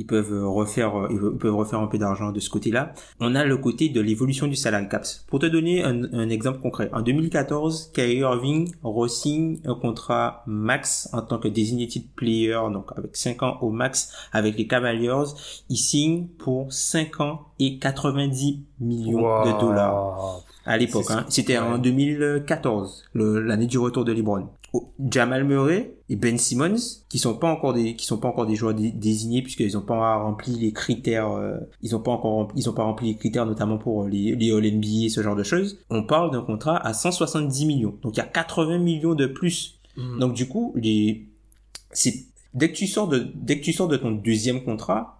ils 0.00 0.06
peuvent 0.06 0.44
refaire 0.46 1.08
ils 1.10 1.18
peuvent 1.38 1.54
refaire 1.54 1.78
un 1.78 1.86
peu 1.86 1.98
d'argent 1.98 2.32
de 2.32 2.40
ce 2.40 2.48
côté-là. 2.48 2.94
On 3.20 3.34
a 3.34 3.44
le 3.44 3.58
côté 3.58 3.90
de 3.90 4.00
l'évolution 4.00 4.46
du 4.46 4.56
salary 4.56 4.88
caps. 4.88 5.24
Pour 5.28 5.40
te 5.40 5.46
donner 5.46 5.84
un, 5.84 6.28
exemple 6.30 6.60
concret, 6.60 6.88
en 6.94 7.02
2014, 7.02 7.92
Kyrie 7.92 8.18
Irving 8.18 8.72
re-signe 8.82 9.58
un 9.66 9.74
contrat 9.74 10.42
max 10.46 11.10
en 11.12 11.20
tant 11.20 11.38
que 11.38 11.48
designated 11.48 12.04
player, 12.16 12.58
donc 12.72 12.86
avec 12.96 13.14
5 13.14 13.42
ans 13.42 13.58
au 13.60 13.70
max 13.70 14.12
avec 14.32 14.56
les 14.56 14.66
Cavaliers. 14.66 15.24
Il 15.68 15.76
signe 15.76 16.28
pour 16.38 16.72
5 16.72 17.20
ans 17.20 17.42
et 17.58 17.78
90 17.78 18.60
millions 18.80 19.44
de 19.44 19.60
dollars 19.60 20.42
à 20.64 20.78
l'époque. 20.78 21.10
Hein. 21.10 21.26
C'était 21.28 21.58
en 21.58 21.76
2014, 21.78 23.10
l'année 23.14 23.66
du 23.66 23.78
retour 23.78 24.04
de 24.04 24.12
LeBron. 24.12 24.48
Jamal 25.10 25.44
Murray 25.44 25.94
et 26.08 26.16
Ben 26.16 26.38
Simmons, 26.38 26.76
qui 27.08 27.18
sont 27.18 27.34
pas 27.34 27.48
encore 27.48 27.72
des, 27.72 27.96
qui 27.96 28.06
sont 28.06 28.18
pas 28.18 28.28
encore 28.28 28.46
des 28.46 28.54
joueurs 28.54 28.74
désignés 28.74 29.42
puisqu'ils 29.42 29.76
ont 29.76 29.82
pas 29.82 30.16
rempli 30.16 30.58
les 30.58 30.72
critères, 30.72 31.30
euh, 31.30 31.56
ils 31.82 31.96
ont 31.96 32.00
pas 32.00 32.12
encore, 32.12 32.48
ils 32.54 32.68
ont 32.68 32.72
pas 32.72 32.84
rempli 32.84 33.08
les 33.08 33.16
critères 33.16 33.46
notamment 33.46 33.78
pour 33.78 34.06
les, 34.06 34.34
les 34.36 34.52
All 34.52 34.64
NBA 34.64 35.08
ce 35.08 35.22
genre 35.22 35.36
de 35.36 35.42
choses. 35.42 35.78
On 35.90 36.02
parle 36.02 36.30
d'un 36.30 36.42
contrat 36.42 36.76
à 36.76 36.92
170 36.92 37.66
millions. 37.66 37.96
Donc 38.02 38.16
il 38.16 38.18
y 38.18 38.22
a 38.22 38.26
80 38.26 38.78
millions 38.78 39.14
de 39.14 39.26
plus. 39.26 39.78
Mhm. 39.96 40.18
Donc 40.18 40.34
du 40.34 40.48
coup, 40.48 40.72
les, 40.76 41.26
c'est, 41.90 42.26
dès 42.54 42.70
que 42.70 42.76
tu 42.76 42.86
sors 42.86 43.08
de, 43.08 43.26
dès 43.34 43.58
que 43.58 43.64
tu 43.64 43.72
sors 43.72 43.88
de 43.88 43.96
ton 43.96 44.12
deuxième 44.12 44.62
contrat, 44.62 45.19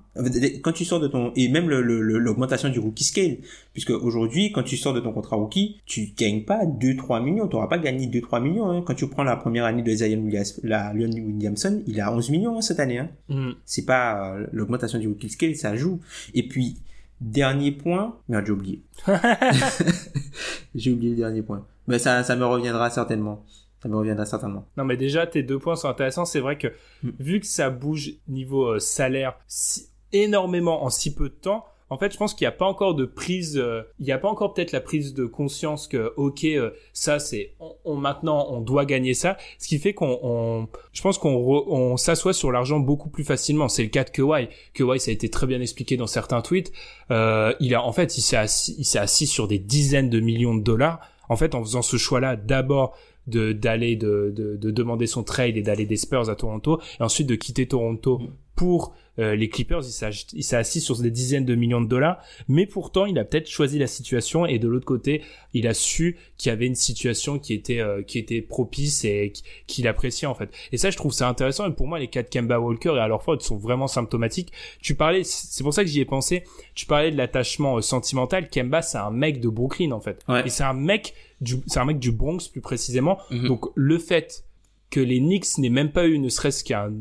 quand 0.62 0.72
tu 0.72 0.84
sors 0.84 0.98
de 0.98 1.06
ton 1.06 1.32
et 1.36 1.48
même 1.48 1.68
l'augmentation 1.68 2.68
du 2.68 2.80
rookie 2.80 3.04
scale 3.04 3.38
puisque 3.72 3.90
aujourd'hui 3.90 4.50
quand 4.50 4.64
tu 4.64 4.76
sors 4.76 4.92
de 4.92 5.00
ton 5.00 5.12
contrat 5.12 5.36
rookie 5.36 5.80
tu 5.86 6.12
gagnes 6.16 6.44
pas 6.44 6.66
2 6.66 6.96
3 6.96 7.20
millions 7.20 7.46
tu 7.46 7.54
n'auras 7.54 7.68
pas 7.68 7.78
gagné 7.78 8.06
2 8.06 8.20
3 8.20 8.40
millions 8.40 8.70
hein. 8.70 8.82
quand 8.84 8.94
tu 8.94 9.06
prends 9.08 9.22
la 9.22 9.36
première 9.36 9.64
année 9.64 9.82
de 9.82 9.92
Zion 9.92 10.18
Williams, 10.18 10.60
la 10.64 10.92
Williamson 10.92 11.82
il 11.86 12.00
a 12.00 12.12
11 12.12 12.30
millions 12.30 12.58
hein, 12.58 12.60
cette 12.60 12.80
année 12.80 12.98
hein. 12.98 13.10
Mm. 13.28 13.52
c'est 13.64 13.84
pas 13.84 14.34
euh, 14.34 14.46
l'augmentation 14.52 14.98
du 14.98 15.06
rookie 15.06 15.28
scale 15.28 15.54
ça 15.54 15.76
joue 15.76 16.00
et 16.34 16.46
puis 16.46 16.78
dernier 17.20 17.70
point 17.70 18.16
merde 18.28 18.46
j'ai 18.46 18.52
oublié 18.52 18.82
j'ai 20.74 20.90
oublié 20.90 21.10
le 21.10 21.16
dernier 21.16 21.42
point 21.42 21.64
mais 21.86 22.00
ça 22.00 22.24
ça 22.24 22.34
me 22.34 22.44
reviendra 22.44 22.90
certainement 22.90 23.44
ça 23.82 23.88
me 23.88 23.96
reviendra 23.96 24.26
certainement. 24.26 24.68
Non, 24.76 24.84
mais 24.84 24.98
déjà, 24.98 25.26
tes 25.26 25.42
deux 25.42 25.58
points 25.58 25.74
sont 25.74 25.88
intéressants. 25.88 26.26
C'est 26.26 26.40
vrai 26.40 26.58
que, 26.58 26.68
mm. 27.02 27.10
vu 27.18 27.40
que 27.40 27.46
ça 27.46 27.70
bouge 27.70 28.12
niveau 28.28 28.66
euh, 28.66 28.78
salaire, 28.78 29.38
si, 29.46 29.86
énormément 30.12 30.84
en 30.84 30.90
si 30.90 31.14
peu 31.14 31.28
de 31.28 31.34
temps, 31.34 31.64
en 31.92 31.98
fait, 31.98 32.12
je 32.12 32.16
pense 32.16 32.34
qu'il 32.34 32.44
n'y 32.44 32.48
a 32.48 32.56
pas 32.56 32.66
encore 32.66 32.94
de 32.94 33.04
prise, 33.04 33.58
euh, 33.58 33.82
il 33.98 34.06
n'y 34.06 34.12
a 34.12 34.18
pas 34.18 34.28
encore 34.28 34.54
peut-être 34.54 34.70
la 34.70 34.80
prise 34.80 35.12
de 35.12 35.24
conscience 35.24 35.88
que, 35.88 36.12
ok, 36.16 36.44
euh, 36.44 36.70
ça 36.92 37.18
c'est, 37.18 37.54
on, 37.84 37.96
maintenant 37.96 38.46
on 38.48 38.60
doit 38.60 38.84
gagner 38.84 39.12
ça, 39.12 39.36
ce 39.58 39.66
qui 39.66 39.80
fait 39.80 39.92
qu'on, 39.92 40.20
on, 40.22 40.68
je 40.92 41.02
pense 41.02 41.18
qu'on 41.18 41.34
on 41.34 41.96
s'assoit 41.96 42.32
sur 42.32 42.52
l'argent 42.52 42.78
beaucoup 42.78 43.10
plus 43.10 43.24
facilement. 43.24 43.68
C'est 43.68 43.82
le 43.82 43.88
cas 43.88 44.04
de 44.04 44.10
Kawhi. 44.10 44.48
Kawhi, 44.72 45.00
ça 45.00 45.10
a 45.10 45.14
été 45.14 45.28
très 45.30 45.48
bien 45.48 45.60
expliqué 45.60 45.96
dans 45.96 46.06
certains 46.06 46.42
tweets. 46.42 46.70
Euh, 47.10 47.52
il 47.58 47.74
a, 47.74 47.82
en 47.82 47.92
fait, 47.92 48.16
il 48.16 48.22
s'est 48.22 48.36
assis, 48.36 48.76
il 48.78 48.84
s'est 48.84 49.00
assis 49.00 49.26
sur 49.26 49.48
des 49.48 49.58
dizaines 49.58 50.10
de 50.10 50.20
millions 50.20 50.54
de 50.54 50.62
dollars. 50.62 51.00
En 51.28 51.36
fait, 51.36 51.56
en 51.56 51.62
faisant 51.64 51.82
ce 51.82 51.96
choix-là, 51.96 52.36
d'abord 52.36 52.96
de 53.26 53.52
d'aller 53.52 53.96
de, 53.96 54.32
de, 54.34 54.56
de, 54.56 54.70
demander 54.70 55.06
son 55.06 55.22
trade 55.22 55.56
et 55.56 55.62
d'aller 55.62 55.86
des 55.86 55.96
Spurs 55.96 56.30
à 56.30 56.36
Toronto 56.36 56.80
et 56.98 57.02
ensuite 57.02 57.28
de 57.28 57.34
quitter 57.34 57.66
Toronto 57.66 58.18
mm. 58.18 58.28
Pour 58.60 58.94
euh, 59.18 59.36
les 59.36 59.48
Clippers, 59.48 59.80
il 60.34 60.44
s'est 60.44 60.56
assis 60.56 60.82
sur 60.82 60.98
des 60.98 61.10
dizaines 61.10 61.46
de 61.46 61.54
millions 61.54 61.80
de 61.80 61.88
dollars, 61.88 62.22
mais 62.46 62.66
pourtant 62.66 63.06
il 63.06 63.18
a 63.18 63.24
peut-être 63.24 63.48
choisi 63.48 63.78
la 63.78 63.86
situation 63.86 64.44
et 64.44 64.58
de 64.58 64.68
l'autre 64.68 64.84
côté, 64.84 65.22
il 65.54 65.66
a 65.66 65.72
su 65.72 66.18
qu'il 66.36 66.50
y 66.50 66.52
avait 66.52 66.66
une 66.66 66.74
situation 66.74 67.38
qui 67.38 67.54
était 67.54 67.80
euh, 67.80 68.02
qui 68.02 68.18
était 68.18 68.42
propice 68.42 69.02
et 69.06 69.32
qu'il 69.66 69.88
appréciait 69.88 70.28
en 70.28 70.34
fait. 70.34 70.50
Et 70.72 70.76
ça, 70.76 70.90
je 70.90 70.98
trouve 70.98 71.14
ça 71.14 71.26
intéressant. 71.26 71.66
Et 71.66 71.72
pour 71.72 71.86
moi, 71.86 71.98
les 71.98 72.08
cas 72.08 72.22
de 72.22 72.28
Kemba 72.28 72.60
Walker 72.60 72.92
et 72.96 73.00
alors 73.00 73.24
sont 73.40 73.56
vraiment 73.56 73.86
symptomatiques. 73.86 74.52
Tu 74.82 74.94
parlais, 74.94 75.24
c'est 75.24 75.64
pour 75.64 75.72
ça 75.72 75.82
que 75.82 75.88
j'y 75.88 76.00
ai 76.00 76.04
pensé. 76.04 76.44
Tu 76.74 76.84
parlais 76.84 77.10
de 77.10 77.16
l'attachement 77.16 77.78
euh, 77.78 77.80
sentimental. 77.80 78.50
Kemba, 78.50 78.82
c'est 78.82 78.98
un 78.98 79.10
mec 79.10 79.40
de 79.40 79.48
Brooklyn 79.48 79.92
en 79.92 80.00
fait, 80.00 80.22
et 80.44 80.50
c'est 80.50 80.64
un 80.64 80.74
mec 80.74 81.14
du, 81.40 81.54
c'est 81.66 81.80
un 81.80 81.86
mec 81.86 81.98
du 81.98 82.12
Bronx 82.12 82.40
plus 82.52 82.60
précisément. 82.60 83.16
Mm-hmm. 83.30 83.46
Donc 83.46 83.64
le 83.74 83.98
fait 83.98 84.44
que 84.90 85.00
les 85.00 85.20
Knicks 85.20 85.58
n'aient 85.58 85.68
même 85.68 85.92
pas 85.92 86.06
eu 86.06 86.18
ne 86.18 86.28
serait-ce 86.28 86.64
qu'un 86.64 86.92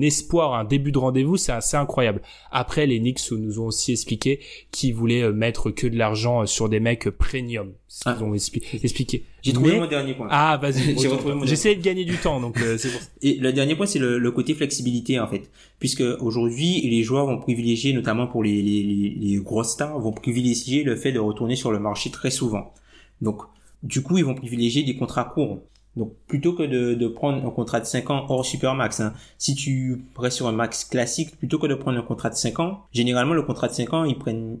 espoir, 0.00 0.54
un 0.54 0.64
début 0.64 0.92
de 0.92 0.98
rendez-vous, 0.98 1.38
c'est 1.38 1.52
assez 1.52 1.76
incroyable. 1.76 2.20
Après, 2.50 2.86
les 2.86 2.98
Knicks 2.98 3.30
nous 3.30 3.58
ont 3.58 3.66
aussi 3.66 3.92
expliqué 3.92 4.40
qu'ils 4.70 4.94
voulaient 4.94 5.22
euh, 5.22 5.32
mettre 5.32 5.70
que 5.70 5.86
de 5.86 5.96
l'argent 5.96 6.42
euh, 6.42 6.46
sur 6.46 6.68
des 6.68 6.78
mecs 6.78 7.08
premium. 7.08 7.72
Ils 8.06 8.08
ah. 8.10 8.22
ont 8.22 8.34
expliqué. 8.34 9.24
J'ai 9.42 9.52
trouvé 9.54 9.78
mon 9.78 9.86
dernier 9.86 10.14
point. 10.14 10.28
Ah, 10.30 10.58
vas-y. 10.60 10.96
J'essaie 11.44 11.74
de 11.74 11.82
gagner 11.82 12.04
du 12.04 12.16
temps, 12.16 12.40
donc 12.40 12.60
euh, 12.60 12.76
c'est 12.76 12.90
Et 13.22 13.38
le 13.38 13.52
dernier 13.52 13.76
point, 13.76 13.86
c'est 13.86 13.98
le, 13.98 14.30
côté 14.30 14.54
flexibilité, 14.54 15.18
en 15.18 15.26
fait. 15.26 15.50
Puisque 15.78 16.04
aujourd'hui, 16.20 16.82
les 16.82 17.02
joueurs 17.02 17.26
vont 17.26 17.38
privilégier, 17.38 17.94
notamment 17.94 18.26
pour 18.26 18.42
les, 18.42 18.62
les, 18.62 19.16
les 19.18 19.36
grosses 19.36 19.72
stars, 19.72 19.98
vont 19.98 20.12
privilégier 20.12 20.84
le 20.84 20.96
fait 20.96 21.12
de 21.12 21.18
retourner 21.18 21.56
sur 21.56 21.72
le 21.72 21.78
marché 21.78 22.10
très 22.10 22.30
souvent. 22.30 22.74
Donc, 23.22 23.42
du 23.82 24.02
coup, 24.02 24.18
ils 24.18 24.24
vont 24.24 24.34
privilégier 24.34 24.82
des 24.82 24.96
contrats 24.96 25.24
courts. 25.24 25.62
Donc 25.96 26.14
plutôt 26.26 26.54
que 26.54 26.62
de, 26.62 27.08
prendre 27.08 27.46
un 27.46 27.50
contrat 27.50 27.80
de 27.80 27.84
5 27.84 28.10
ans 28.10 28.26
hors 28.28 28.44
supermax, 28.44 29.00
hein, 29.00 29.12
si 29.36 29.54
tu 29.54 30.04
restes 30.16 30.38
sur 30.38 30.46
un 30.46 30.52
max 30.52 30.84
classique, 30.84 31.36
plutôt 31.36 31.58
que 31.58 31.66
de 31.66 31.74
prendre 31.74 31.98
un 31.98 32.02
contrat 32.02 32.30
de 32.30 32.34
5 32.34 32.60
ans, 32.60 32.84
généralement 32.92 33.34
le 33.34 33.42
contrat 33.42 33.68
de 33.68 33.74
5 33.74 33.92
ans, 33.92 34.04
ils 34.04 34.18
prennent, 34.18 34.58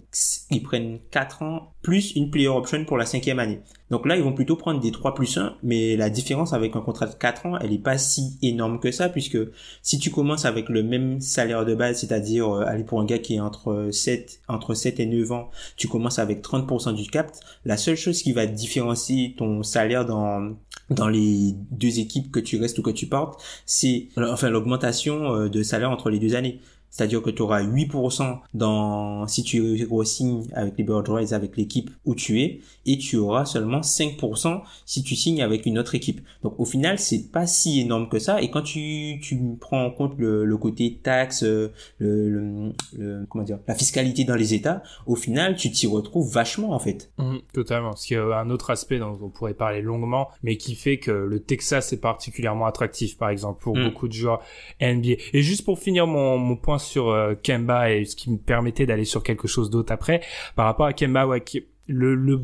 ils 0.50 0.62
prennent 0.62 0.98
4 1.10 1.42
ans 1.42 1.72
plus 1.82 2.14
une 2.14 2.30
player 2.30 2.48
option 2.48 2.84
pour 2.84 2.96
la 2.96 3.06
cinquième 3.06 3.38
année. 3.38 3.60
Donc 3.90 4.06
là, 4.06 4.16
ils 4.16 4.22
vont 4.22 4.32
plutôt 4.32 4.56
prendre 4.56 4.80
des 4.80 4.90
3 4.90 5.14
plus 5.14 5.36
1, 5.36 5.56
mais 5.62 5.96
la 5.96 6.08
différence 6.10 6.52
avec 6.52 6.76
un 6.76 6.80
contrat 6.80 7.06
de 7.06 7.14
4 7.14 7.46
ans, 7.46 7.58
elle 7.58 7.72
est 7.72 7.78
pas 7.78 7.98
si 7.98 8.38
énorme 8.40 8.78
que 8.78 8.90
ça, 8.90 9.08
puisque 9.08 9.38
si 9.82 9.98
tu 9.98 10.10
commences 10.10 10.44
avec 10.44 10.68
le 10.68 10.82
même 10.82 11.20
salaire 11.20 11.66
de 11.66 11.74
base, 11.74 12.00
c'est-à-dire 12.00 12.48
euh, 12.48 12.64
aller 12.66 12.84
pour 12.84 13.00
un 13.00 13.04
gars 13.04 13.18
qui 13.18 13.34
est 13.34 13.40
entre 13.40 13.88
7, 13.90 14.40
entre 14.48 14.74
7 14.74 15.00
et 15.00 15.06
9 15.06 15.32
ans, 15.32 15.50
tu 15.76 15.88
commences 15.88 16.18
avec 16.18 16.42
30% 16.42 16.94
du 16.94 17.10
cap, 17.10 17.32
la 17.64 17.76
seule 17.76 17.96
chose 17.96 18.22
qui 18.22 18.32
va 18.32 18.46
différencier 18.46 19.34
ton 19.36 19.62
salaire 19.62 20.06
dans 20.06 20.54
dans 20.90 21.08
les 21.08 21.54
deux 21.70 21.98
équipes 21.98 22.30
que 22.30 22.40
tu 22.40 22.60
restes 22.60 22.78
ou 22.78 22.82
que 22.82 22.90
tu 22.90 23.06
portes, 23.06 23.42
c'est 23.66 24.08
enfin 24.16 24.50
l'augmentation 24.50 25.34
euh, 25.34 25.48
de 25.48 25.62
salaire 25.62 25.90
entre 25.90 26.10
les 26.10 26.18
deux 26.18 26.34
années. 26.34 26.60
C'est-à-dire 26.92 27.22
que 27.22 27.30
tu 27.30 27.42
auras 27.42 27.62
8% 27.62 28.38
dans 28.54 29.26
si 29.26 29.42
tu 29.42 29.88
re-signes 29.90 30.46
avec 30.52 30.74
les 30.76 30.84
Bird 30.84 31.08
avec 31.32 31.56
l'équipe 31.56 31.90
où 32.04 32.14
tu 32.14 32.42
es 32.42 32.60
et 32.84 32.98
tu 32.98 33.16
auras 33.16 33.46
seulement 33.46 33.80
5% 33.80 34.60
si 34.84 35.02
tu 35.02 35.16
signes 35.16 35.42
avec 35.42 35.64
une 35.66 35.78
autre 35.78 35.94
équipe. 35.94 36.20
Donc 36.42 36.60
au 36.60 36.66
final, 36.66 36.98
c'est 36.98 37.30
pas 37.32 37.46
si 37.46 37.80
énorme 37.80 38.08
que 38.08 38.18
ça 38.18 38.42
et 38.42 38.50
quand 38.50 38.62
tu 38.62 39.18
tu 39.22 39.56
prends 39.58 39.84
en 39.84 39.90
compte 39.90 40.18
le, 40.18 40.44
le 40.44 40.56
côté 40.58 41.00
taxe 41.02 41.42
le, 41.42 41.72
le, 41.98 42.72
le, 42.98 43.26
comment 43.28 43.44
dire 43.44 43.58
la 43.66 43.74
fiscalité 43.74 44.24
dans 44.24 44.34
les 44.34 44.52
États, 44.52 44.82
au 45.06 45.16
final, 45.16 45.56
tu 45.56 45.70
t'y 45.70 45.86
retrouves 45.86 46.30
vachement 46.30 46.72
en 46.72 46.78
fait. 46.78 47.10
Mmh, 47.16 47.38
totalement. 47.54 47.96
Ce 47.96 48.06
qui 48.06 48.14
est 48.14 48.18
un 48.18 48.50
autre 48.50 48.70
aspect 48.70 48.98
dont 48.98 49.18
on 49.22 49.30
pourrait 49.30 49.54
parler 49.54 49.80
longuement, 49.80 50.28
mais 50.42 50.56
qui 50.56 50.74
fait 50.74 50.98
que 50.98 51.10
le 51.10 51.40
Texas 51.40 51.92
est 51.92 52.00
particulièrement 52.00 52.66
attractif, 52.66 53.16
par 53.16 53.30
exemple, 53.30 53.62
pour 53.62 53.76
mmh. 53.76 53.84
beaucoup 53.84 54.08
de 54.08 54.12
joueurs 54.12 54.42
NBA. 54.80 55.14
Et 55.32 55.42
juste 55.42 55.64
pour 55.64 55.78
finir 55.78 56.06
mon, 56.06 56.36
mon 56.36 56.56
point 56.56 56.78
sur 56.82 57.08
euh, 57.08 57.34
Kemba 57.34 57.92
et 57.92 58.04
ce 58.04 58.16
qui 58.16 58.30
me 58.30 58.38
permettait 58.38 58.86
d'aller 58.86 59.04
sur 59.04 59.22
quelque 59.22 59.48
chose 59.48 59.70
d'autre 59.70 59.92
après. 59.92 60.20
Par 60.56 60.66
rapport 60.66 60.86
à 60.86 60.92
Kemba, 60.92 61.26
ouais, 61.26 61.42
le, 61.86 62.14
le 62.14 62.38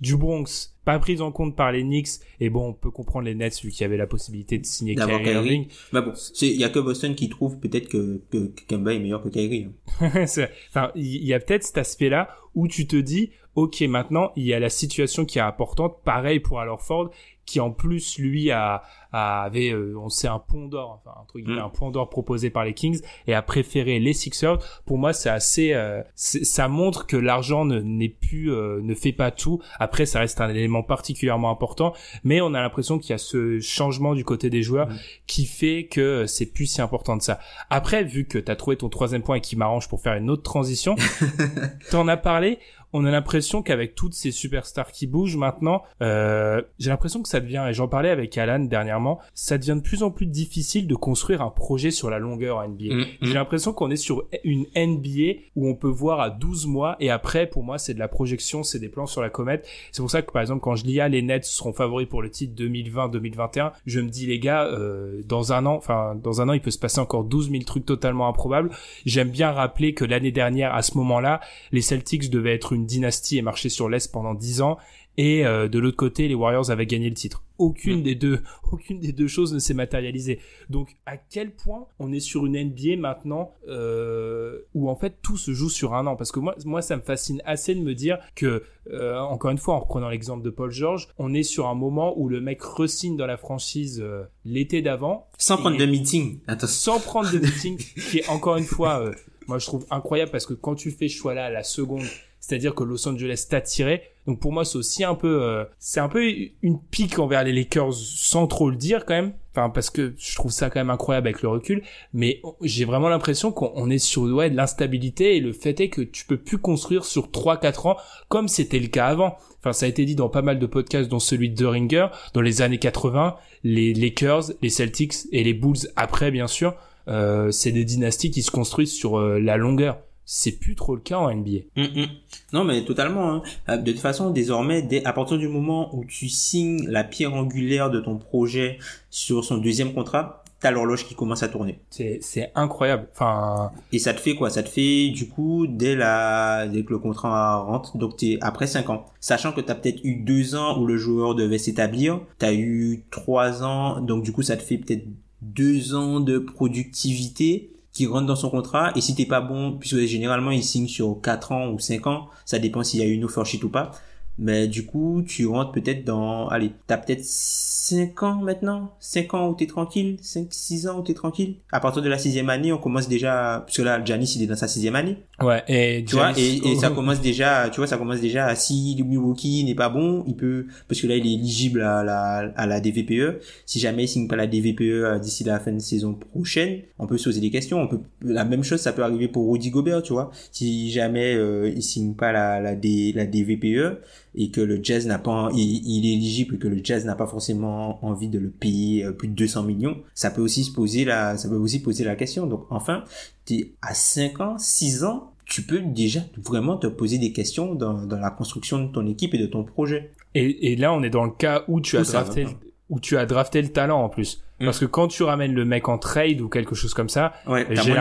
du 0.00 0.16
Bronx, 0.16 0.74
pas 0.84 0.98
pris 0.98 1.20
en 1.20 1.32
compte 1.32 1.56
par 1.56 1.72
les 1.72 1.82
Knicks. 1.82 2.20
Et 2.40 2.50
bon, 2.50 2.68
on 2.68 2.72
peut 2.74 2.90
comprendre 2.90 3.24
les 3.26 3.34
Nets 3.34 3.60
vu 3.62 3.70
qu'il 3.70 3.82
y 3.82 3.84
avait 3.84 3.96
la 3.96 4.06
possibilité 4.06 4.58
de 4.58 4.66
signer 4.66 4.94
Kyrie 4.94 5.30
Irving. 5.30 5.66
Mais 5.92 6.02
bon, 6.02 6.12
il 6.42 6.56
y 6.56 6.64
a 6.64 6.68
que 6.68 6.78
Boston 6.78 7.14
qui 7.14 7.28
trouve 7.28 7.58
peut-être 7.58 7.88
que, 7.88 8.20
que, 8.30 8.52
Kemba 8.68 8.92
est 8.92 8.98
meilleur 8.98 9.22
que 9.22 9.28
Kyrie. 9.28 9.68
Hein. 10.00 10.10
enfin, 10.70 10.90
il 10.94 11.24
y 11.24 11.32
a 11.32 11.40
peut-être 11.40 11.64
cet 11.64 11.78
aspect-là 11.78 12.28
où 12.54 12.68
tu 12.68 12.86
te 12.86 12.96
dis, 12.96 13.30
ok, 13.54 13.80
maintenant 13.82 14.32
il 14.36 14.44
y 14.44 14.52
a 14.52 14.60
la 14.60 14.68
situation 14.68 15.24
qui 15.24 15.38
est 15.38 15.42
importante. 15.42 16.02
Pareil 16.04 16.40
pour 16.40 16.60
Alors 16.60 16.82
Ford, 16.82 17.10
qui 17.46 17.60
en 17.60 17.70
plus 17.70 18.18
lui 18.18 18.50
a, 18.50 18.82
avait 19.12 19.70
euh, 19.70 19.94
on 19.98 20.08
sait 20.08 20.28
un 20.28 20.38
pont 20.38 20.66
d'or 20.66 21.00
enfin 21.00 21.20
un 21.20 21.24
truc 21.26 21.46
mm. 21.46 21.58
un 21.58 21.68
pont 21.68 21.90
d'or 21.90 22.08
proposé 22.08 22.50
par 22.50 22.64
les 22.64 22.74
Kings 22.74 23.00
et 23.26 23.34
a 23.34 23.42
préféré 23.42 23.98
les 23.98 24.12
Sixers 24.12 24.58
pour 24.86 24.98
moi 24.98 25.12
c'est 25.12 25.30
assez 25.30 25.72
euh, 25.72 26.02
ça 26.14 26.68
montre 26.68 27.06
que 27.06 27.16
l'argent 27.16 27.64
ne 27.64 27.80
n'est 27.80 28.08
plus 28.08 28.50
euh, 28.50 28.80
ne 28.82 28.94
fait 28.94 29.12
pas 29.12 29.30
tout 29.30 29.60
après 29.78 30.06
ça 30.06 30.20
reste 30.20 30.40
un 30.40 30.48
élément 30.48 30.82
particulièrement 30.82 31.50
important 31.50 31.94
mais 32.24 32.40
on 32.40 32.54
a 32.54 32.60
l'impression 32.60 32.98
qu'il 32.98 33.10
y 33.10 33.14
a 33.14 33.18
ce 33.18 33.60
changement 33.60 34.14
du 34.14 34.24
côté 34.24 34.50
des 34.50 34.62
joueurs 34.62 34.88
mm. 34.88 34.96
qui 35.26 35.46
fait 35.46 35.86
que 35.86 36.26
c'est 36.26 36.46
plus 36.46 36.66
si 36.66 36.80
important 36.80 37.16
de 37.16 37.22
ça 37.22 37.38
après 37.70 38.04
vu 38.04 38.24
que 38.24 38.38
tu 38.38 38.50
as 38.50 38.56
trouvé 38.56 38.76
ton 38.76 38.88
troisième 38.88 39.22
point 39.22 39.36
et 39.36 39.40
qui 39.40 39.56
m'arrange 39.56 39.88
pour 39.88 40.00
faire 40.00 40.14
une 40.14 40.30
autre 40.30 40.42
transition 40.42 40.96
t'en 41.90 42.08
as 42.08 42.16
parlé 42.16 42.58
on 42.94 43.04
a 43.04 43.10
l'impression 43.10 43.60
qu'avec 43.60 43.96
toutes 43.96 44.14
ces 44.14 44.30
superstars 44.30 44.92
qui 44.92 45.08
bougent 45.08 45.36
maintenant, 45.36 45.82
euh, 46.00 46.62
j'ai 46.78 46.90
l'impression 46.90 47.22
que 47.22 47.28
ça 47.28 47.40
devient, 47.40 47.66
et 47.68 47.74
j'en 47.74 47.88
parlais 47.88 48.08
avec 48.08 48.38
Alan 48.38 48.60
dernièrement, 48.60 49.18
ça 49.34 49.58
devient 49.58 49.74
de 49.76 49.82
plus 49.82 50.04
en 50.04 50.12
plus 50.12 50.26
difficile 50.26 50.86
de 50.86 50.94
construire 50.94 51.42
un 51.42 51.50
projet 51.50 51.90
sur 51.90 52.08
la 52.08 52.20
longueur 52.20 52.66
NBA. 52.66 52.94
Mm, 52.94 52.98
mm. 53.00 53.04
J'ai 53.22 53.34
l'impression 53.34 53.72
qu'on 53.72 53.90
est 53.90 53.96
sur 53.96 54.28
une 54.44 54.66
NBA 54.76 55.40
où 55.56 55.68
on 55.68 55.74
peut 55.74 55.88
voir 55.88 56.20
à 56.20 56.30
12 56.30 56.68
mois 56.68 56.96
et 57.00 57.10
après, 57.10 57.48
pour 57.48 57.64
moi, 57.64 57.78
c'est 57.78 57.94
de 57.94 57.98
la 57.98 58.06
projection, 58.06 58.62
c'est 58.62 58.78
des 58.78 58.88
plans 58.88 59.06
sur 59.06 59.20
la 59.20 59.28
comète. 59.28 59.66
C'est 59.90 60.00
pour 60.00 60.10
ça 60.10 60.22
que, 60.22 60.30
par 60.30 60.40
exemple, 60.40 60.60
quand 60.60 60.76
je 60.76 60.84
lis 60.84 61.00
à 61.00 61.04
ah, 61.04 61.08
les 61.08 61.20
Nets 61.20 61.44
seront 61.44 61.72
favoris 61.72 62.06
pour 62.06 62.22
le 62.22 62.30
titre 62.30 62.54
2020-2021, 62.62 63.72
je 63.86 64.00
me 64.00 64.08
dis, 64.08 64.26
les 64.26 64.38
gars, 64.38 64.66
euh, 64.66 65.20
dans 65.26 65.52
un 65.52 65.66
an, 65.66 65.74
enfin, 65.74 66.14
dans 66.14 66.40
un 66.40 66.48
an, 66.48 66.52
il 66.52 66.60
peut 66.60 66.70
se 66.70 66.78
passer 66.78 67.00
encore 67.00 67.24
12 67.24 67.50
000 67.50 67.64
trucs 67.64 67.86
totalement 67.86 68.28
improbables. 68.28 68.70
J'aime 69.04 69.30
bien 69.30 69.50
rappeler 69.50 69.94
que 69.94 70.04
l'année 70.04 70.32
dernière, 70.32 70.72
à 70.72 70.82
ce 70.82 70.96
moment-là, 70.98 71.40
les 71.72 71.82
Celtics 71.82 72.30
devaient 72.30 72.54
être 72.54 72.72
une 72.72 72.83
dynastie 72.84 73.38
et 73.38 73.42
marché 73.42 73.68
sur 73.68 73.88
l'Est 73.88 74.12
pendant 74.12 74.34
10 74.34 74.62
ans 74.62 74.78
et 75.16 75.46
euh, 75.46 75.68
de 75.68 75.78
l'autre 75.78 75.96
côté 75.96 76.28
les 76.28 76.34
Warriors 76.34 76.70
avaient 76.70 76.86
gagné 76.86 77.08
le 77.08 77.14
titre. 77.14 77.42
Aucune 77.58 78.00
mm. 78.00 78.02
des 78.02 78.14
deux 78.14 78.42
aucune 78.72 78.98
des 78.98 79.12
deux 79.12 79.28
choses 79.28 79.54
ne 79.54 79.58
s'est 79.58 79.74
matérialisée. 79.74 80.40
Donc 80.70 80.96
à 81.06 81.16
quel 81.16 81.52
point 81.52 81.86
on 81.98 82.12
est 82.12 82.20
sur 82.20 82.46
une 82.46 82.58
NBA 82.58 82.96
maintenant 82.98 83.52
euh, 83.68 84.60
où 84.74 84.88
en 84.90 84.96
fait 84.96 85.18
tout 85.22 85.36
se 85.36 85.52
joue 85.52 85.70
sur 85.70 85.94
un 85.94 86.06
an? 86.06 86.16
Parce 86.16 86.32
que 86.32 86.40
moi 86.40 86.54
moi 86.64 86.82
ça 86.82 86.96
me 86.96 87.02
fascine 87.02 87.40
assez 87.44 87.74
de 87.74 87.80
me 87.80 87.94
dire 87.94 88.18
que 88.34 88.64
euh, 88.90 89.18
encore 89.18 89.50
une 89.50 89.58
fois 89.58 89.74
en 89.74 89.80
reprenant 89.80 90.08
l'exemple 90.08 90.44
de 90.44 90.50
Paul 90.50 90.70
George, 90.70 91.08
on 91.18 91.32
est 91.32 91.44
sur 91.44 91.68
un 91.68 91.74
moment 91.74 92.18
où 92.18 92.28
le 92.28 92.40
mec 92.40 92.62
resigne 92.62 93.16
dans 93.16 93.26
la 93.26 93.36
franchise 93.36 94.04
l'été 94.44 94.82
d'avant 94.82 95.28
sans 95.38 95.56
prendre 95.58 95.76
de 95.76 95.86
meeting. 95.86 96.40
Sans 96.60 96.98
prendre 96.98 97.30
de 97.30 97.38
meeting 97.38 97.76
qui 98.10 98.18
est 98.18 98.28
encore 98.28 98.56
une 98.56 98.64
fois 98.64 99.12
moi 99.46 99.58
je 99.58 99.66
trouve 99.66 99.86
incroyable 99.90 100.32
parce 100.32 100.46
que 100.46 100.54
quand 100.54 100.74
tu 100.74 100.90
fais 100.90 101.08
ce 101.08 101.16
choix 101.16 101.34
là 101.34 101.46
à 101.46 101.50
la 101.50 101.62
seconde 101.62 102.04
c'est-à-dire 102.46 102.74
que 102.74 102.84
Los 102.84 103.08
Angeles 103.08 103.46
t'a 103.48 103.62
tiré. 103.62 104.02
Donc 104.26 104.38
pour 104.38 104.52
moi, 104.52 104.66
c'est 104.66 104.76
aussi 104.76 105.02
un 105.02 105.14
peu, 105.14 105.42
euh, 105.42 105.64
c'est 105.78 106.00
un 106.00 106.10
peu 106.10 106.22
une 106.60 106.78
pique 106.78 107.18
envers 107.18 107.42
les 107.42 107.54
Lakers 107.54 107.94
sans 107.94 108.46
trop 108.46 108.68
le 108.68 108.76
dire 108.76 109.06
quand 109.06 109.14
même. 109.14 109.32
Enfin 109.52 109.70
parce 109.70 109.88
que 109.88 110.14
je 110.18 110.34
trouve 110.34 110.50
ça 110.50 110.68
quand 110.68 110.78
même 110.78 110.90
incroyable 110.90 111.28
avec 111.28 111.40
le 111.40 111.48
recul. 111.48 111.82
Mais 112.12 112.42
j'ai 112.60 112.84
vraiment 112.84 113.08
l'impression 113.08 113.50
qu'on 113.50 113.88
est 113.88 113.96
sur 113.96 114.24
ouais 114.24 114.50
de 114.50 114.56
l'instabilité 114.56 115.36
et 115.36 115.40
le 115.40 115.54
fait 115.54 115.80
est 115.80 115.88
que 115.88 116.02
tu 116.02 116.26
peux 116.26 116.36
plus 116.36 116.58
construire 116.58 117.06
sur 117.06 117.28
3-4 117.28 117.88
ans 117.88 117.96
comme 118.28 118.48
c'était 118.48 118.78
le 118.78 118.88
cas 118.88 119.06
avant. 119.06 119.38
Enfin 119.60 119.72
ça 119.72 119.86
a 119.86 119.88
été 119.88 120.04
dit 120.04 120.14
dans 120.14 120.28
pas 120.28 120.42
mal 120.42 120.58
de 120.58 120.66
podcasts, 120.66 121.08
dont 121.08 121.20
celui 121.20 121.48
de 121.48 121.64
Ringer, 121.64 122.08
dans 122.34 122.42
les 122.42 122.60
années 122.60 122.78
80, 122.78 123.36
les 123.62 123.94
Lakers, 123.94 124.50
les 124.60 124.68
Celtics 124.68 125.14
et 125.32 125.44
les 125.44 125.54
Bulls 125.54 125.88
après 125.96 126.30
bien 126.30 126.46
sûr. 126.46 126.74
Euh, 127.08 127.50
c'est 127.50 127.72
des 127.72 127.84
dynasties 127.86 128.30
qui 128.30 128.42
se 128.42 128.50
construisent 128.50 128.92
sur 128.92 129.18
euh, 129.18 129.38
la 129.38 129.56
longueur 129.56 129.98
c'est 130.26 130.52
plus 130.52 130.74
trop 130.74 130.94
le 130.94 131.00
cas 131.00 131.18
en 131.18 131.34
NBA. 131.34 131.60
Mm, 131.76 131.82
mm. 131.82 132.06
Non, 132.52 132.64
mais 132.64 132.84
totalement. 132.84 133.32
Hein. 133.32 133.42
Euh, 133.68 133.76
de 133.76 133.92
toute 133.92 134.00
façon, 134.00 134.30
désormais, 134.30 134.82
dès, 134.82 135.04
à 135.04 135.12
partir 135.12 135.38
du 135.38 135.48
moment 135.48 135.94
où 135.94 136.04
tu 136.04 136.28
signes 136.28 136.86
la 136.88 137.04
pierre 137.04 137.34
angulaire 137.34 137.90
de 137.90 138.00
ton 138.00 138.16
projet 138.16 138.78
sur 139.10 139.44
son 139.44 139.58
deuxième 139.58 139.92
contrat, 139.92 140.44
t'as 140.64 140.70
l'horloge 140.70 141.06
qui 141.06 141.14
commence 141.14 141.42
à 141.42 141.48
tourner. 141.48 141.78
C'est, 141.90 142.50
incroyable. 142.54 143.06
Enfin. 143.12 143.70
Et 143.92 143.98
ça 143.98 144.14
te 144.14 144.20
fait 144.20 144.34
quoi? 144.34 144.48
Ça 144.48 144.62
te 144.62 144.70
fait 144.70 145.10
du 145.10 145.28
coup 145.28 145.66
dès 145.66 145.94
la 145.94 146.66
dès 146.66 146.84
que 146.84 146.90
le 146.90 146.98
contrat 146.98 147.58
rentre, 147.58 147.98
donc 147.98 148.16
t'es 148.16 148.38
après 148.40 148.66
5 148.66 148.88
ans, 148.88 149.04
sachant 149.20 149.52
que 149.52 149.60
t'as 149.60 149.74
peut-être 149.74 150.02
eu 150.04 150.14
deux 150.16 150.54
ans 150.54 150.80
où 150.80 150.86
le 150.86 150.96
joueur 150.96 151.34
devait 151.34 151.58
s'établir, 151.58 152.20
t'as 152.38 152.54
eu 152.54 153.04
trois 153.10 153.62
ans, 153.62 154.00
donc 154.00 154.24
du 154.24 154.32
coup 154.32 154.42
ça 154.42 154.56
te 154.56 154.62
fait 154.62 154.78
peut-être 154.78 155.04
deux 155.42 155.94
ans 155.94 156.20
de 156.20 156.38
productivité 156.38 157.73
qui 157.94 158.06
rentre 158.06 158.26
dans 158.26 158.36
son 158.36 158.50
contrat 158.50 158.92
et 158.96 159.00
si 159.00 159.14
t'es 159.14 159.24
pas 159.24 159.40
bon 159.40 159.72
puisque 159.78 160.00
généralement 160.00 160.50
il 160.50 160.62
signe 160.62 160.88
sur 160.88 161.20
4 161.22 161.52
ans 161.52 161.68
ou 161.70 161.78
5 161.78 162.06
ans 162.08 162.28
ça 162.44 162.58
dépend 162.58 162.82
s'il 162.82 163.00
y 163.00 163.02
a 163.02 163.06
une 163.06 163.24
offer 163.24 163.44
sheet 163.44 163.64
ou 163.64 163.70
pas 163.70 163.92
mais 164.38 164.66
du 164.66 164.84
coup, 164.84 165.22
tu 165.26 165.46
rentres 165.46 165.72
peut-être 165.72 166.04
dans, 166.04 166.48
allez, 166.48 166.72
t'as 166.86 166.96
peut-être 166.96 167.24
5 167.24 168.22
ans 168.22 168.36
maintenant, 168.36 168.94
5 168.98 169.34
ans 169.34 169.48
où 169.50 169.54
t'es 169.54 169.66
tranquille, 169.66 170.16
5, 170.22 170.46
6 170.50 170.88
ans 170.88 170.98
où 170.98 171.02
t'es 171.02 171.14
tranquille. 171.14 171.56
À 171.70 171.80
partir 171.80 172.02
de 172.02 172.08
la 172.08 172.18
sixième 172.18 172.48
année, 172.48 172.72
on 172.72 172.78
commence 172.78 173.08
déjà, 173.08 173.62
puisque 173.66 173.84
là, 173.84 174.02
Janice, 174.04 174.36
il 174.36 174.42
est 174.42 174.46
dans 174.46 174.56
sa 174.56 174.66
sixième 174.68 174.96
année. 174.96 175.18
Ouais, 175.40 175.62
et 175.68 176.04
tu 176.04 176.16
vois, 176.16 176.32
et, 176.36 176.56
et 176.64 176.76
ça 176.76 176.90
commence 176.90 177.20
déjà, 177.20 177.68
tu 177.68 177.76
vois, 177.80 177.86
ça 177.86 177.98
commence 177.98 178.20
déjà 178.20 178.46
à 178.46 178.54
si 178.54 178.96
Milwaukee 179.06 179.64
n'est 179.64 179.74
pas 179.74 179.88
bon, 179.88 180.24
il 180.26 180.34
peut, 180.34 180.66
parce 180.88 181.00
que 181.00 181.06
là, 181.06 181.16
il 181.16 181.26
est 181.26 181.34
éligible 181.34 181.82
à 181.82 182.02
la, 182.02 182.52
à 182.56 182.66
la 182.66 182.80
DVPE. 182.80 183.40
Si 183.66 183.78
jamais 183.78 184.04
il 184.04 184.08
signe 184.08 184.28
pas 184.28 184.36
la 184.36 184.46
DVPE 184.46 184.80
euh, 184.80 185.18
d'ici 185.18 185.44
la 185.44 185.60
fin 185.60 185.72
de 185.72 185.78
saison 185.78 186.14
prochaine, 186.14 186.80
on 186.98 187.06
peut 187.06 187.18
se 187.18 187.24
poser 187.24 187.40
des 187.40 187.50
questions. 187.50 187.80
On 187.80 187.88
peut, 187.88 188.00
la 188.22 188.44
même 188.44 188.64
chose, 188.64 188.80
ça 188.80 188.92
peut 188.92 189.02
arriver 189.02 189.28
pour 189.28 189.52
Rudy 189.52 189.70
Gobert, 189.70 190.02
tu 190.02 190.12
vois. 190.12 190.30
Si 190.52 190.90
jamais 190.90 191.34
euh, 191.34 191.68
il 191.68 191.82
signe 191.82 192.14
pas 192.14 192.32
la, 192.32 192.60
la, 192.60 192.74
D, 192.74 193.12
la 193.14 193.26
DVPE, 193.26 193.98
et 194.34 194.50
que 194.50 194.60
le 194.60 194.80
Jazz 194.82 195.06
n'a 195.06 195.18
pas, 195.18 195.50
il, 195.54 196.06
est 196.06 196.12
éligible 196.12 196.56
et 196.56 196.58
que 196.58 196.68
le 196.68 196.80
Jazz 196.82 197.04
n'a 197.04 197.14
pas 197.14 197.26
forcément 197.26 198.04
envie 198.04 198.28
de 198.28 198.38
le 198.38 198.50
payer 198.50 199.04
euh, 199.04 199.12
plus 199.12 199.28
de 199.28 199.34
200 199.34 199.62
millions, 199.62 199.98
ça 200.14 200.30
peut 200.30 200.42
aussi 200.42 200.64
se 200.64 200.72
poser 200.72 201.04
la, 201.04 201.36
ça 201.36 201.48
peut 201.48 201.56
aussi 201.56 201.80
poser 201.80 202.04
la 202.04 202.16
question. 202.16 202.46
Donc 202.46 202.66
enfin, 202.70 203.04
es 203.50 203.72
à 203.82 203.94
5 203.94 204.40
ans, 204.40 204.58
6 204.58 205.04
ans, 205.04 205.32
tu 205.44 205.62
peux 205.62 205.80
déjà 205.80 206.20
vraiment 206.36 206.76
te 206.76 206.86
poser 206.86 207.18
des 207.18 207.32
questions 207.32 207.74
dans, 207.74 208.06
dans 208.06 208.18
la 208.18 208.30
construction 208.30 208.84
de 208.84 208.90
ton 208.90 209.06
équipe 209.06 209.34
et 209.34 209.38
de 209.38 209.46
ton 209.46 209.62
projet. 209.62 210.10
Et, 210.34 210.72
et 210.72 210.76
là, 210.76 210.92
on 210.92 211.02
est 211.02 211.10
dans 211.10 211.24
le 211.24 211.30
cas 211.30 211.64
où 211.68 211.80
tu 211.80 211.96
as 211.96 212.02
drafté, 212.02 212.46
où 212.90 212.98
tu 212.98 213.16
as 213.16 213.26
drafté 213.26 213.62
le 213.62 213.68
talent 213.68 214.02
en 214.02 214.08
plus. 214.08 214.42
Mm. 214.60 214.64
Parce 214.64 214.78
que 214.78 214.86
quand 214.86 215.08
tu 215.08 215.22
ramènes 215.22 215.54
le 215.54 215.64
mec 215.64 215.88
en 215.88 215.98
trade 215.98 216.40
ou 216.40 216.48
quelque 216.48 216.74
chose 216.74 216.94
comme 216.94 217.08
ça, 217.08 217.34
ouais, 217.46 217.66
j'ai 217.70 217.94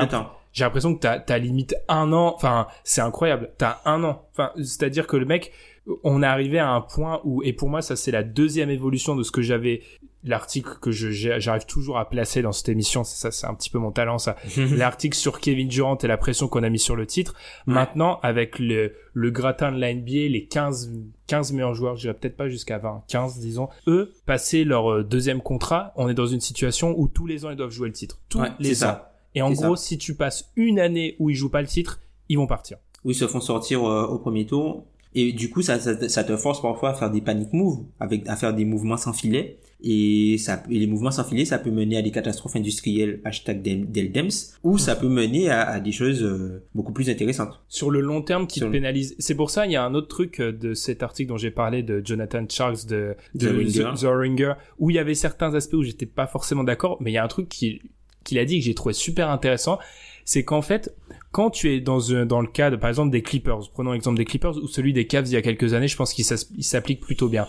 j'ai 0.54 0.63
l'impression 0.65 0.93
que 0.93 1.00
t'as 1.00 1.19
as 1.28 1.38
limite 1.39 1.76
un 1.89 2.13
an. 2.13 2.34
Enfin, 2.36 2.67
c'est 2.84 3.02
incroyable. 3.02 3.50
T'as 3.58 3.80
un 3.86 4.04
an. 4.04 4.22
Enfin, 4.32 4.52
c'est-à-dire 4.58 5.08
que 5.08 5.17
le 5.17 5.26
mec, 5.26 5.52
on 6.04 6.24
est 6.24 6.26
arrivé 6.26 6.60
à 6.60 6.69
un 6.69 6.82
point 6.82 7.22
où, 7.24 7.43
et 7.43 7.54
pour 7.54 7.69
moi, 7.69 7.82
ça 7.82 7.96
c'est 7.96 8.12
la 8.12 8.24
deuxième 8.24 8.69
évolution 8.69 9.15
de 9.15 9.24
ce 9.24 9.32
que 9.32 9.41
j'avais, 9.41 9.82
l'article 10.24 10.78
que 10.82 10.91
j'arrive 10.91 11.65
toujours 11.65 11.98
à 11.98 12.10
placer 12.10 12.41
dans 12.41 12.54
cette 12.54 12.69
émission, 12.69 13.04
ça 13.04 13.32
c'est 13.32 13.46
un 13.46 13.54
petit 13.54 13.69
peu 13.69 13.80
mon 13.80 13.91
talent 13.91 14.17
ça, 14.17 14.38
l'article 14.58 15.17
sur 15.17 15.39
Kevin 15.39 15.67
Durant 15.67 15.98
et 15.98 16.08
la 16.08 16.17
pression 16.17 16.48
qu'on 16.48 16.63
a 16.63 16.69
mis 16.69 16.80
sur 16.80 16.96
le 16.96 17.06
titre. 17.06 17.36
Maintenant, 17.65 18.19
avec 18.24 18.60
le, 18.60 18.93
le 19.13 19.32
gratin 19.32 19.72
de 19.72 19.80
la 19.80 19.93
NBA, 19.93 20.30
les 20.30 20.46
15, 20.46 20.93
15 21.28 21.52
meilleurs 21.52 21.74
joueurs, 21.74 21.96
je 21.98 22.10
peut-être 22.12 22.38
pas 22.38 22.48
jusqu'à 22.48 22.78
20, 22.78 23.04
15 23.08 23.39
disons, 23.39 23.67
eux, 23.88 24.13
passer 24.26 24.63
leur 24.63 24.91
euh, 24.91 25.04
deuxième 25.04 25.41
contrat, 25.41 25.91
on 25.96 26.08
est 26.08 26.13
dans 26.13 26.28
une 26.28 26.41
situation 26.41 26.96
où 26.98 27.08
tous 27.08 27.28
les 27.28 27.46
ans 27.46 27.50
ils 27.50 27.58
doivent 27.58 27.72
jouer 27.72 27.88
le 27.88 27.93
titre. 27.93 28.19
Tous 28.30 28.43
les 28.60 28.84
ans. 28.84 29.00
Et 29.36 29.41
en 29.41 29.52
gros, 29.52 29.76
si 29.76 29.98
tu 29.98 30.15
passes 30.15 30.52
une 30.56 30.80
année 30.80 31.15
où 31.19 31.30
ils 31.30 31.36
jouent 31.36 31.50
pas 31.50 31.62
le 31.62 31.67
titre, 31.67 32.00
ils 32.30 32.38
vont 32.38 32.48
partir. 32.48 32.78
Ou 33.04 33.12
ils 33.12 33.15
se 33.15 33.28
font 33.28 33.41
sortir 33.41 33.84
euh, 33.84 34.06
au 34.06 34.19
premier 34.19 34.46
tour 34.46 34.86
Et 35.15 35.32
du 35.32 35.49
coup, 35.49 35.62
ça, 35.62 35.80
ça, 35.80 36.10
ça, 36.10 36.23
te 36.23 36.36
force 36.38 36.62
parfois 36.62 36.91
à 36.91 36.93
faire 36.93 37.12
des 37.12 37.21
panic 37.21 37.54
moves, 37.54 37.84
avec, 37.99 38.28
à 38.28 38.36
faire 38.36 38.54
des 38.54 38.65
mouvements 38.65 38.97
sans 38.97 39.13
filet. 39.13 39.58
Et, 39.86 40.38
ça, 40.38 40.63
et 40.69 40.80
les 40.80 40.88
mouvements 40.88 41.12
sans 41.12 41.26
filet, 41.26 41.43
ça 41.43 41.60
peut 41.60 41.69
mener 41.69 41.97
à 41.97 42.02
des 42.02 42.12
catastrophes 42.12 42.56
industrielles, 42.56 43.19
hashtag 43.26 43.62
Deldems, 43.62 44.32
ou 44.63 44.78
ça 44.78 44.95
peut 44.95 45.10
mener 45.10 45.49
à, 45.49 45.62
à 45.63 45.80
des 45.82 45.91
choses 45.91 46.23
euh, 46.23 46.63
beaucoup 46.73 46.93
plus 46.93 47.10
intéressantes. 47.10 47.62
Sur 47.67 47.91
le 47.91 47.99
long 47.99 48.21
terme 48.21 48.47
qui 48.47 48.62
te 48.62 48.65
pénalise. 48.65 49.15
C'est 49.19 49.36
pour 49.36 49.49
ça, 49.49 49.65
il 49.65 49.73
y 49.73 49.76
a 49.76 49.84
un 49.84 49.93
autre 49.93 50.08
truc 50.08 50.39
euh, 50.39 50.54
de 50.54 50.73
cet 50.73 51.04
article 51.04 51.30
dont 51.30 51.38
j'ai 51.38 51.52
parlé 51.52 51.84
de 51.84 52.02
Jonathan 52.04 52.45
Charles 52.47 52.78
de, 52.88 53.15
de 53.36 53.95
The, 53.95 54.06
Ringer, 54.06 54.54
où 54.80 54.89
il 54.89 54.95
y 54.95 54.99
avait 54.99 55.15
certains 55.15 55.54
aspects 55.54 55.73
où 55.73 55.84
j'étais 55.84 56.06
pas 56.06 56.28
forcément 56.28 56.63
d'accord, 56.63 56.97
mais 57.02 57.12
il 57.12 57.15
y 57.15 57.17
a 57.17 57.23
un 57.23 57.28
truc 57.28 57.49
qui 57.49 57.82
qu'il 58.23 58.39
a 58.39 58.45
dit 58.45 58.60
que 58.60 58.63
j'ai 58.65 58.73
trouvé 58.73 58.93
super 58.93 59.30
intéressant, 59.30 59.80
c'est 60.23 60.45
qu'en 60.45 60.62
fait, 60.62 60.95
quand 61.34 61.50
tu 61.50 61.74
es 61.74 61.82
dans, 61.82 61.98
dans 62.26 62.41
le 62.41 62.48
cas 62.48 62.69
de, 62.69 62.76
par 62.76 62.89
exemple, 62.89 63.12
des 63.12 63.24
Clippers, 63.24 63.72
prenons 63.74 63.91
l'exemple 63.91 64.18
des 64.18 64.24
Clippers 64.24 64.55
ou 64.58 64.68
celui 64.68 64.93
des 64.93 65.08
Cavs 65.08 65.26
il 65.26 65.34
y 65.34 65.36
a 65.36 65.41
quelques 65.41 65.74
années, 65.74 65.88
je 65.88 65.97
pense 65.97 66.14
qu'il 66.14 66.24
s'applique 66.24 67.01
plutôt 67.01 67.28
bien. 67.28 67.47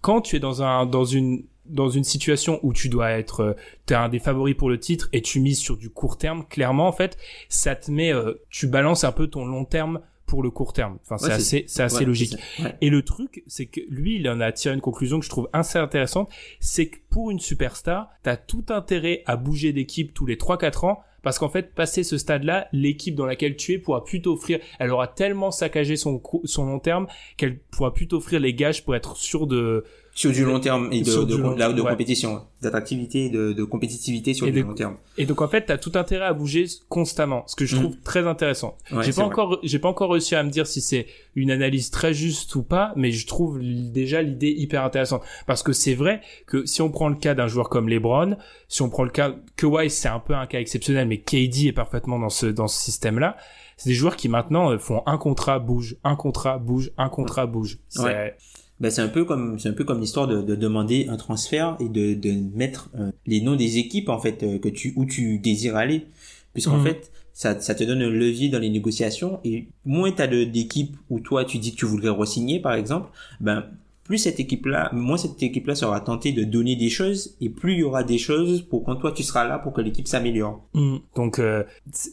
Quand 0.00 0.22
tu 0.22 0.36
es 0.36 0.40
dans 0.40 0.62
un, 0.62 0.86
dans 0.86 1.04
une, 1.04 1.44
dans 1.66 1.90
une 1.90 2.02
situation 2.02 2.58
où 2.62 2.72
tu 2.72 2.88
dois 2.88 3.10
être, 3.10 3.40
euh, 3.40 3.52
tu 3.86 3.92
es 3.92 3.96
un 3.96 4.08
des 4.08 4.20
favoris 4.20 4.56
pour 4.56 4.70
le 4.70 4.80
titre 4.80 5.10
et 5.12 5.20
tu 5.20 5.40
mises 5.40 5.58
sur 5.58 5.76
du 5.76 5.90
court 5.90 6.16
terme, 6.16 6.46
clairement, 6.48 6.88
en 6.88 6.92
fait, 6.92 7.18
ça 7.50 7.76
te 7.76 7.90
met, 7.90 8.10
euh, 8.10 8.42
tu 8.48 8.68
balances 8.68 9.04
un 9.04 9.12
peu 9.12 9.26
ton 9.26 9.44
long 9.44 9.66
terme 9.66 10.00
pour 10.24 10.42
le 10.42 10.50
court 10.50 10.72
terme. 10.72 10.96
Enfin, 11.02 11.18
c'est 11.18 11.32
assez, 11.32 11.64
c'est 11.68 11.82
assez 11.82 12.06
logique. 12.06 12.36
Et 12.80 12.88
le 12.88 13.02
truc, 13.02 13.44
c'est 13.46 13.66
que 13.66 13.80
lui, 13.90 14.16
il 14.16 14.28
en 14.30 14.40
a 14.40 14.50
tiré 14.50 14.74
une 14.74 14.80
conclusion 14.80 15.18
que 15.20 15.26
je 15.26 15.30
trouve 15.30 15.50
assez 15.52 15.78
intéressante, 15.78 16.30
c'est 16.58 16.88
que 16.88 16.96
pour 17.10 17.30
une 17.30 17.38
superstar, 17.38 18.08
t'as 18.22 18.36
tout 18.38 18.64
intérêt 18.70 19.22
à 19.26 19.36
bouger 19.36 19.74
d'équipe 19.74 20.14
tous 20.14 20.24
les 20.24 20.36
3-4 20.36 20.86
ans 20.86 21.00
parce 21.26 21.40
qu'en 21.40 21.48
fait, 21.48 21.74
passer 21.74 22.04
ce 22.04 22.18
stade-là, 22.18 22.68
l'équipe 22.72 23.16
dans 23.16 23.26
laquelle 23.26 23.56
tu 23.56 23.72
es 23.72 23.78
pourra 23.78 24.04
plus 24.04 24.22
t'offrir, 24.22 24.60
elle 24.78 24.92
aura 24.92 25.08
tellement 25.08 25.50
saccagé 25.50 25.96
son, 25.96 26.22
son 26.44 26.66
long 26.66 26.78
terme 26.78 27.08
qu'elle 27.36 27.58
pourra 27.58 27.92
plus 27.92 28.06
t'offrir 28.06 28.38
les 28.38 28.54
gages 28.54 28.84
pour 28.84 28.94
être 28.94 29.16
sûr 29.16 29.48
de, 29.48 29.82
sur 30.16 30.32
du 30.32 30.46
long 30.46 30.58
terme 30.60 30.88
et 30.92 31.02
de, 31.02 31.12
de, 31.12 31.36
de, 31.36 31.72
de 31.74 31.82
compétition, 31.82 32.42
d'attractivité, 32.62 33.28
de, 33.28 33.52
de 33.52 33.64
compétitivité 33.64 34.32
sur 34.32 34.50
du 34.50 34.62
long 34.62 34.72
terme. 34.72 34.96
Et 35.18 35.26
donc 35.26 35.42
en 35.42 35.46
fait, 35.48 35.66
t'as 35.66 35.76
tout 35.76 35.92
intérêt 35.94 36.24
à 36.24 36.32
bouger 36.32 36.64
constamment, 36.88 37.44
ce 37.46 37.54
que 37.54 37.66
je 37.66 37.76
trouve 37.76 37.96
mm. 37.96 38.02
très 38.02 38.26
intéressant. 38.26 38.78
j'ai 39.02 39.12
pas 39.12 39.24
encore, 39.24 39.60
j'ai 39.62 39.78
pas 39.78 39.90
encore 39.90 40.10
réussi 40.10 40.34
à 40.34 40.42
me 40.42 40.48
dire 40.48 40.66
si 40.66 40.80
c'est 40.80 41.06
une 41.34 41.50
analyse 41.50 41.90
très 41.90 42.14
juste 42.14 42.56
ou 42.56 42.62
pas, 42.62 42.94
mais 42.96 43.12
je 43.12 43.26
trouve 43.26 43.60
déjà 43.60 44.22
l'idée 44.22 44.54
hyper 44.56 44.84
intéressante 44.84 45.22
parce 45.46 45.62
que 45.62 45.74
c'est 45.74 45.94
vrai 45.94 46.22
que 46.46 46.64
si 46.64 46.80
on 46.80 46.90
prend 46.90 47.10
le 47.10 47.16
cas 47.16 47.34
d'un 47.34 47.46
joueur 47.46 47.68
comme 47.68 47.90
LeBron, 47.90 48.38
si 48.68 48.80
on 48.80 48.88
prend 48.88 49.04
le 49.04 49.10
cas 49.10 49.34
Kawhi, 49.56 49.90
c'est 49.90 50.08
un 50.08 50.18
peu 50.18 50.34
un 50.34 50.46
cas 50.46 50.60
exceptionnel, 50.60 51.06
mais 51.08 51.18
KD 51.18 51.66
est 51.66 51.72
parfaitement 51.72 52.18
dans 52.18 52.30
ce 52.30 52.46
dans 52.46 52.68
ce 52.68 52.82
système-là. 52.82 53.36
C'est 53.76 53.90
des 53.90 53.94
joueurs 53.94 54.16
qui 54.16 54.30
maintenant 54.30 54.70
euh, 54.70 54.78
font 54.78 55.02
un 55.04 55.18
contrat 55.18 55.58
bouge, 55.58 55.96
un 56.04 56.16
contrat 56.16 56.56
bouge, 56.56 56.90
un 56.96 57.10
contrat 57.10 57.44
bouge. 57.44 57.80
C'est 57.90 58.34
ben 58.80 58.90
c'est 58.90 59.02
un 59.02 59.08
peu 59.08 59.24
comme 59.24 59.58
c'est 59.58 59.68
un 59.68 59.72
peu 59.72 59.84
comme 59.84 60.00
l'histoire 60.00 60.26
de, 60.26 60.42
de, 60.42 60.54
demander 60.54 61.06
un 61.08 61.16
transfert 61.16 61.76
et 61.80 61.88
de, 61.88 62.14
de 62.14 62.32
mettre 62.54 62.90
euh, 62.98 63.10
les 63.26 63.40
noms 63.40 63.56
des 63.56 63.78
équipes 63.78 64.08
en 64.08 64.18
fait 64.18 64.42
euh, 64.42 64.58
que 64.58 64.68
tu 64.68 64.92
où 64.96 65.06
tu 65.06 65.38
désires 65.38 65.76
aller 65.76 66.06
puisqu'en 66.52 66.78
mhm. 66.78 66.84
fait 66.84 67.10
ça, 67.32 67.60
ça 67.60 67.74
te 67.74 67.84
donne 67.84 68.02
un 68.02 68.10
levier 68.10 68.48
dans 68.48 68.58
les 68.58 68.70
négociations 68.70 69.40
et 69.44 69.66
moins 69.84 70.12
t'as 70.12 70.26
d'équipes 70.26 70.96
où 71.10 71.20
toi 71.20 71.44
tu 71.44 71.58
dis 71.58 71.72
que 71.72 71.76
tu 71.76 71.86
voudrais 71.86 72.10
re-signer 72.10 72.60
par 72.60 72.74
exemple 72.74 73.10
ben 73.40 73.64
plus 74.04 74.18
cette 74.18 74.40
équipe 74.40 74.66
là 74.66 74.90
moins 74.92 75.16
cette 75.16 75.42
équipe 75.42 75.66
là 75.66 75.74
sera 75.74 76.00
tentée 76.00 76.32
de 76.32 76.44
donner 76.44 76.76
des 76.76 76.90
choses 76.90 77.34
et 77.40 77.48
plus 77.48 77.72
il 77.72 77.78
y 77.80 77.82
aura 77.82 78.04
des 78.04 78.18
choses 78.18 78.62
pour 78.62 78.84
quand 78.84 78.96
toi 78.96 79.12
tu 79.12 79.22
seras 79.22 79.46
là 79.46 79.58
pour 79.58 79.72
que 79.72 79.80
l'équipe 79.80 80.06
s'améliore 80.06 80.62
mhm. 80.74 81.00
donc 81.14 81.38
euh, 81.38 81.64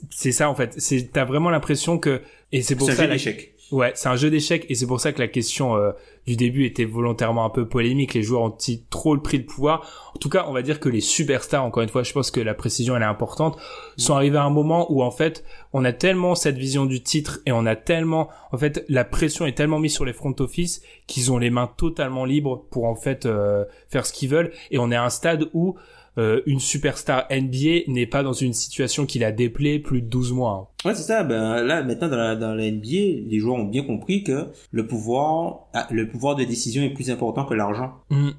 c'est 0.09 0.31
ça 0.31 0.49
en 0.49 0.55
fait 0.55 0.73
c'est 0.77 1.11
t'as 1.11 1.25
vraiment 1.25 1.49
l'impression 1.49 1.99
que 1.99 2.21
et 2.53 2.61
c'est 2.61 2.75
pour 2.75 2.89
ça 2.89 3.05
l'échec 3.05 3.52
Ouais, 3.73 3.91
c'est 3.95 4.07
un 4.07 4.15
jeu 4.15 4.29
d'échecs 4.29 4.67
et 4.69 4.75
c'est 4.75 4.85
pour 4.85 4.99
ça 4.99 5.13
que 5.13 5.19
la 5.19 5.27
question 5.27 5.75
euh, 5.75 5.93
du 6.27 6.35
début 6.35 6.67
était 6.67 6.85
volontairement 6.85 7.43
un 7.43 7.49
peu 7.49 7.67
polémique. 7.67 8.13
Les 8.13 8.21
joueurs 8.21 8.43
ont 8.43 8.55
trop 8.91 9.15
le 9.15 9.21
prix 9.23 9.39
de 9.39 9.45
pouvoir? 9.45 10.11
En 10.13 10.19
tout 10.19 10.29
cas, 10.29 10.45
on 10.47 10.53
va 10.53 10.61
dire 10.61 10.79
que 10.79 10.89
les 10.89 11.01
superstars, 11.01 11.65
encore 11.65 11.81
une 11.81 11.89
fois, 11.89 12.03
je 12.03 12.13
pense 12.13 12.29
que 12.29 12.39
la 12.39 12.53
précision 12.53 12.95
elle 12.95 13.01
est 13.01 13.05
importante, 13.05 13.57
sont 13.97 14.13
arrivés 14.13 14.37
à 14.37 14.43
un 14.43 14.51
moment 14.51 14.91
où 14.93 15.01
en 15.01 15.09
fait, 15.09 15.43
on 15.73 15.83
a 15.85 15.91
tellement 15.91 16.35
cette 16.35 16.55
vision 16.55 16.85
du 16.85 17.01
titre 17.01 17.39
et 17.47 17.51
on 17.51 17.65
a 17.65 17.75
tellement, 17.75 18.29
en 18.51 18.59
fait, 18.59 18.85
la 18.89 19.05
pression 19.05 19.47
est 19.47 19.57
tellement 19.57 19.79
mise 19.79 19.95
sur 19.95 20.05
les 20.05 20.13
front 20.13 20.35
office 20.37 20.83
qu'ils 21.07 21.31
ont 21.31 21.39
les 21.39 21.49
mains 21.49 21.71
totalement 21.75 22.25
libres 22.25 22.67
pour 22.69 22.85
en 22.85 22.95
fait 22.95 23.25
euh, 23.25 23.65
faire 23.89 24.05
ce 24.05 24.13
qu'ils 24.13 24.29
veulent. 24.29 24.51
Et 24.69 24.77
on 24.77 24.91
est 24.91 24.95
à 24.95 25.03
un 25.03 25.09
stade 25.09 25.49
où 25.55 25.77
euh, 26.17 26.41
une 26.45 26.59
superstar 26.59 27.25
NBA 27.31 27.87
n'est 27.87 28.05
pas 28.05 28.23
dans 28.23 28.33
une 28.33 28.53
situation 28.53 29.05
qui 29.05 29.19
la 29.19 29.31
déplaît 29.31 29.79
plus 29.79 30.01
de 30.01 30.07
12 30.07 30.33
mois. 30.33 30.71
Ouais, 30.85 30.93
c'est 30.95 31.03
ça. 31.03 31.23
Ben 31.23 31.63
là, 31.63 31.83
maintenant 31.83 32.09
dans 32.09 32.17
la, 32.17 32.35
dans 32.35 32.53
la 32.53 32.69
NBA, 32.69 33.27
les 33.27 33.39
joueurs 33.39 33.55
ont 33.55 33.65
bien 33.65 33.83
compris 33.83 34.23
que 34.23 34.47
le 34.71 34.87
pouvoir, 34.87 35.67
ah, 35.73 35.87
le 35.91 36.07
pouvoir 36.07 36.35
de 36.35 36.43
décision 36.43 36.83
est 36.83 36.93
plus 36.93 37.09
important 37.09 37.45
que 37.45 37.53
l'argent. 37.53 37.93
Mmh. 38.09 38.29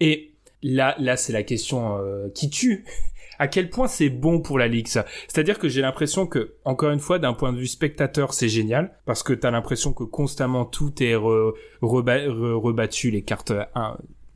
Et 0.00 0.32
là, 0.62 0.96
là, 0.98 1.16
c'est 1.16 1.32
la 1.32 1.42
question 1.42 1.98
euh, 1.98 2.28
qui 2.34 2.50
tue. 2.50 2.84
à 3.38 3.48
quel 3.48 3.70
point 3.70 3.88
c'est 3.88 4.10
bon 4.10 4.40
pour 4.40 4.58
la 4.58 4.68
ligue 4.68 4.86
ça? 4.86 5.06
C'est-à-dire 5.26 5.58
que 5.58 5.68
j'ai 5.68 5.80
l'impression 5.80 6.26
que 6.26 6.56
encore 6.64 6.90
une 6.90 7.00
fois 7.00 7.18
d'un 7.18 7.32
point 7.32 7.54
de 7.54 7.58
vue 7.58 7.66
spectateur 7.66 8.34
c'est 8.34 8.50
génial 8.50 8.92
parce 9.06 9.22
que 9.22 9.32
t'as 9.32 9.50
l'impression 9.50 9.94
que 9.94 10.04
constamment 10.04 10.66
tout 10.66 10.92
est 11.02 11.14
rebattu 11.14 13.10
les 13.10 13.22
cartes 13.22 13.54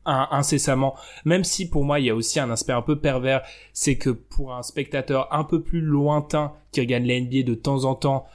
incessamment, 0.06 0.94
même 1.24 1.44
si 1.44 1.68
pour 1.68 1.84
moi 1.84 2.00
il 2.00 2.06
y 2.06 2.10
a 2.10 2.14
aussi 2.14 2.40
un 2.40 2.50
aspect 2.50 2.72
un 2.72 2.82
peu 2.82 2.98
pervers, 2.98 3.42
c'est 3.72 3.96
que 3.96 4.10
pour 4.10 4.54
un 4.54 4.62
spectateur 4.62 5.28
un 5.32 5.44
peu 5.44 5.62
plus 5.62 5.80
lointain 5.80 6.52
qui 6.72 6.80
regarde 6.80 7.04
la 7.04 7.20
NBA 7.20 7.42
de 7.42 7.54
temps 7.54 7.84
en 7.84 7.94
temps, 7.94 8.26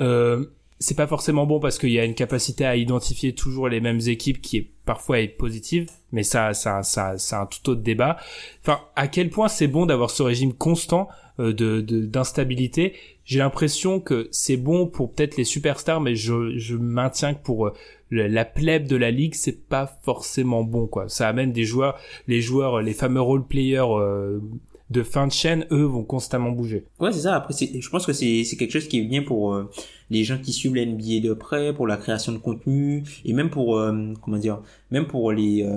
euh, 0.00 0.46
c'est 0.80 0.96
pas 0.96 1.06
forcément 1.06 1.46
bon 1.46 1.60
parce 1.60 1.78
qu'il 1.78 1.90
y 1.90 1.98
a 1.98 2.04
une 2.04 2.14
capacité 2.14 2.66
à 2.66 2.76
identifier 2.76 3.34
toujours 3.34 3.68
les 3.68 3.80
mêmes 3.80 4.00
équipes 4.06 4.42
qui 4.42 4.58
est 4.58 4.70
parfois 4.84 5.20
est 5.20 5.28
positive, 5.28 5.88
mais 6.12 6.22
ça, 6.22 6.52
ça, 6.52 6.82
ça, 6.82 7.16
c'est 7.16 7.36
un 7.36 7.46
tout 7.46 7.70
autre 7.70 7.80
débat. 7.80 8.18
Enfin, 8.60 8.80
à 8.96 9.08
quel 9.08 9.30
point 9.30 9.48
c'est 9.48 9.68
bon 9.68 9.86
d'avoir 9.86 10.10
ce 10.10 10.22
régime 10.22 10.52
constant 10.52 11.08
euh, 11.40 11.52
de 11.52 11.80
d'instabilité? 11.80 12.94
J'ai 13.24 13.38
l'impression 13.38 14.00
que 14.00 14.28
c'est 14.30 14.58
bon 14.58 14.86
pour 14.86 15.12
peut-être 15.12 15.36
les 15.36 15.44
superstars, 15.44 16.00
mais 16.00 16.14
je, 16.14 16.58
je 16.58 16.76
maintiens 16.76 17.32
que 17.32 17.42
pour 17.42 17.68
euh, 17.68 17.72
la 18.10 18.44
plèbe 18.44 18.86
de 18.86 18.96
la 18.96 19.10
ligue, 19.10 19.34
c'est 19.34 19.66
pas 19.68 19.98
forcément 20.02 20.62
bon 20.62 20.86
quoi. 20.86 21.08
Ça 21.08 21.28
amène 21.28 21.52
des 21.52 21.64
joueurs, 21.64 21.98
les 22.28 22.40
joueurs, 22.40 22.80
les 22.82 22.94
fameux 22.94 23.20
role 23.20 23.46
players 23.46 23.80
euh, 23.80 24.40
de 24.94 25.02
fin 25.02 25.26
de 25.26 25.32
chaîne, 25.32 25.66
eux 25.72 25.84
vont 25.84 26.04
constamment 26.04 26.50
bouger. 26.50 26.86
Ouais, 27.00 27.12
c'est 27.12 27.20
ça. 27.20 27.34
Après, 27.34 27.52
je 27.54 27.88
pense 27.90 28.06
que 28.06 28.12
c'est 28.12 28.44
quelque 28.56 28.70
chose 28.70 28.88
qui 28.88 29.00
est 29.00 29.04
bien 29.04 29.22
pour 29.22 29.52
euh, 29.52 29.68
les 30.08 30.24
gens 30.24 30.38
qui 30.38 30.52
suivent 30.52 30.74
la 30.76 30.86
NBA 30.86 31.20
de 31.20 31.34
près, 31.34 31.74
pour 31.74 31.86
la 31.86 31.96
création 31.96 32.32
de 32.32 32.38
contenu 32.38 33.02
et 33.24 33.32
même 33.32 33.50
pour 33.50 33.78
euh, 33.78 34.12
comment 34.22 34.38
dire, 34.38 34.60
même 34.90 35.06
pour 35.06 35.32
les 35.32 35.68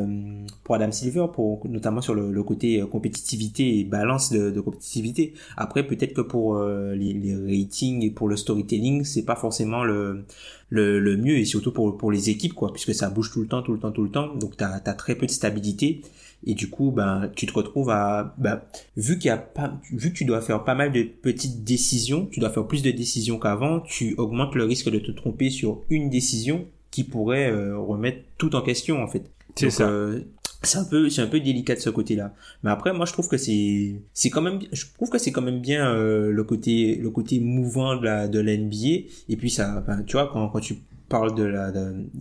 pour 0.63 0.75
Adam 0.75 0.91
Silver, 0.91 1.25
pour 1.33 1.67
notamment 1.67 2.01
sur 2.01 2.13
le, 2.13 2.43
côté 2.43 2.83
compétitivité 2.89 3.79
et 3.79 3.83
balance 3.83 4.31
de, 4.31 4.51
de 4.51 4.61
compétitivité. 4.61 5.33
Après, 5.57 5.85
peut-être 5.85 6.13
que 6.13 6.21
pour 6.21 6.59
les, 6.59 7.13
les 7.13 7.35
ratings 7.35 8.05
et 8.05 8.11
pour 8.11 8.29
le 8.29 8.37
storytelling, 8.37 9.03
c'est 9.03 9.25
pas 9.25 9.35
forcément 9.35 9.83
le 9.83 10.25
le, 10.69 10.99
le 10.99 11.17
mieux 11.17 11.37
et 11.37 11.45
surtout 11.45 11.71
pour, 11.71 11.97
pour 11.97 12.11
les 12.11 12.29
équipes 12.29 12.53
quoi 12.53 12.73
puisque 12.73 12.93
ça 12.93 13.09
bouge 13.09 13.31
tout 13.31 13.41
le 13.41 13.47
temps 13.47 13.61
tout 13.61 13.73
le 13.73 13.79
temps 13.79 13.91
tout 13.91 14.03
le 14.03 14.09
temps 14.09 14.33
donc 14.35 14.57
tu 14.57 14.63
as, 14.63 14.79
très 14.79 15.15
peu 15.15 15.25
de 15.25 15.31
stabilité 15.31 16.01
et 16.45 16.53
du 16.53 16.69
coup 16.69 16.91
ben 16.91 17.31
tu 17.35 17.45
te 17.45 17.53
retrouves 17.53 17.89
à 17.89 18.35
ben, 18.37 18.61
vu 18.95 19.17
qu'il 19.17 19.29
y 19.29 19.31
a 19.31 19.37
pas 19.37 19.79
vu 19.91 20.11
que 20.11 20.17
tu 20.17 20.25
dois 20.25 20.41
faire 20.41 20.63
pas 20.63 20.75
mal 20.75 20.91
de 20.91 21.03
petites 21.03 21.63
décisions 21.63 22.27
tu 22.31 22.39
dois 22.39 22.49
faire 22.51 22.67
plus 22.67 22.83
de 22.83 22.91
décisions 22.91 23.39
qu'avant 23.39 23.79
tu 23.79 24.13
augmentes 24.17 24.55
le 24.55 24.63
risque 24.63 24.89
de 24.89 24.99
te 24.99 25.11
tromper 25.11 25.49
sur 25.49 25.83
une 25.89 26.09
décision 26.09 26.67
qui 26.91 27.03
pourrait 27.03 27.51
euh, 27.51 27.77
remettre 27.77 28.23
tout 28.37 28.55
en 28.55 28.61
question 28.61 29.03
en 29.03 29.07
fait. 29.07 29.29
C'est 29.55 29.69
ça. 29.69 29.87
euh, 29.87 30.21
c'est 30.63 30.79
un 30.79 30.83
peu 30.83 31.09
c'est 31.09 31.21
un 31.21 31.27
peu 31.27 31.39
délicat 31.39 31.75
de 31.75 31.79
ce 31.79 31.89
côté-là. 31.89 32.33
Mais 32.63 32.71
après 32.71 32.93
moi 32.93 33.05
je 33.05 33.13
trouve 33.13 33.27
que 33.27 33.37
c'est 33.37 34.01
c'est 34.13 34.29
quand 34.29 34.41
même 34.41 34.59
je 34.71 34.85
trouve 34.95 35.09
que 35.09 35.17
c'est 35.17 35.31
quand 35.31 35.41
même 35.41 35.61
bien 35.61 35.93
euh, 35.93 36.31
le 36.31 36.43
côté 36.43 36.95
le 36.95 37.09
côté 37.11 37.39
mouvant 37.39 37.95
de 37.95 38.03
la 38.03 38.27
de 38.27 38.39
l'NBA 38.39 39.07
et 39.29 39.35
puis 39.37 39.49
ça 39.49 39.83
tu 40.07 40.13
vois 40.13 40.29
quand 40.31 40.49
quand 40.49 40.59
tu 40.59 40.77
parles 41.07 41.35
de 41.35 41.43
la 41.43 41.71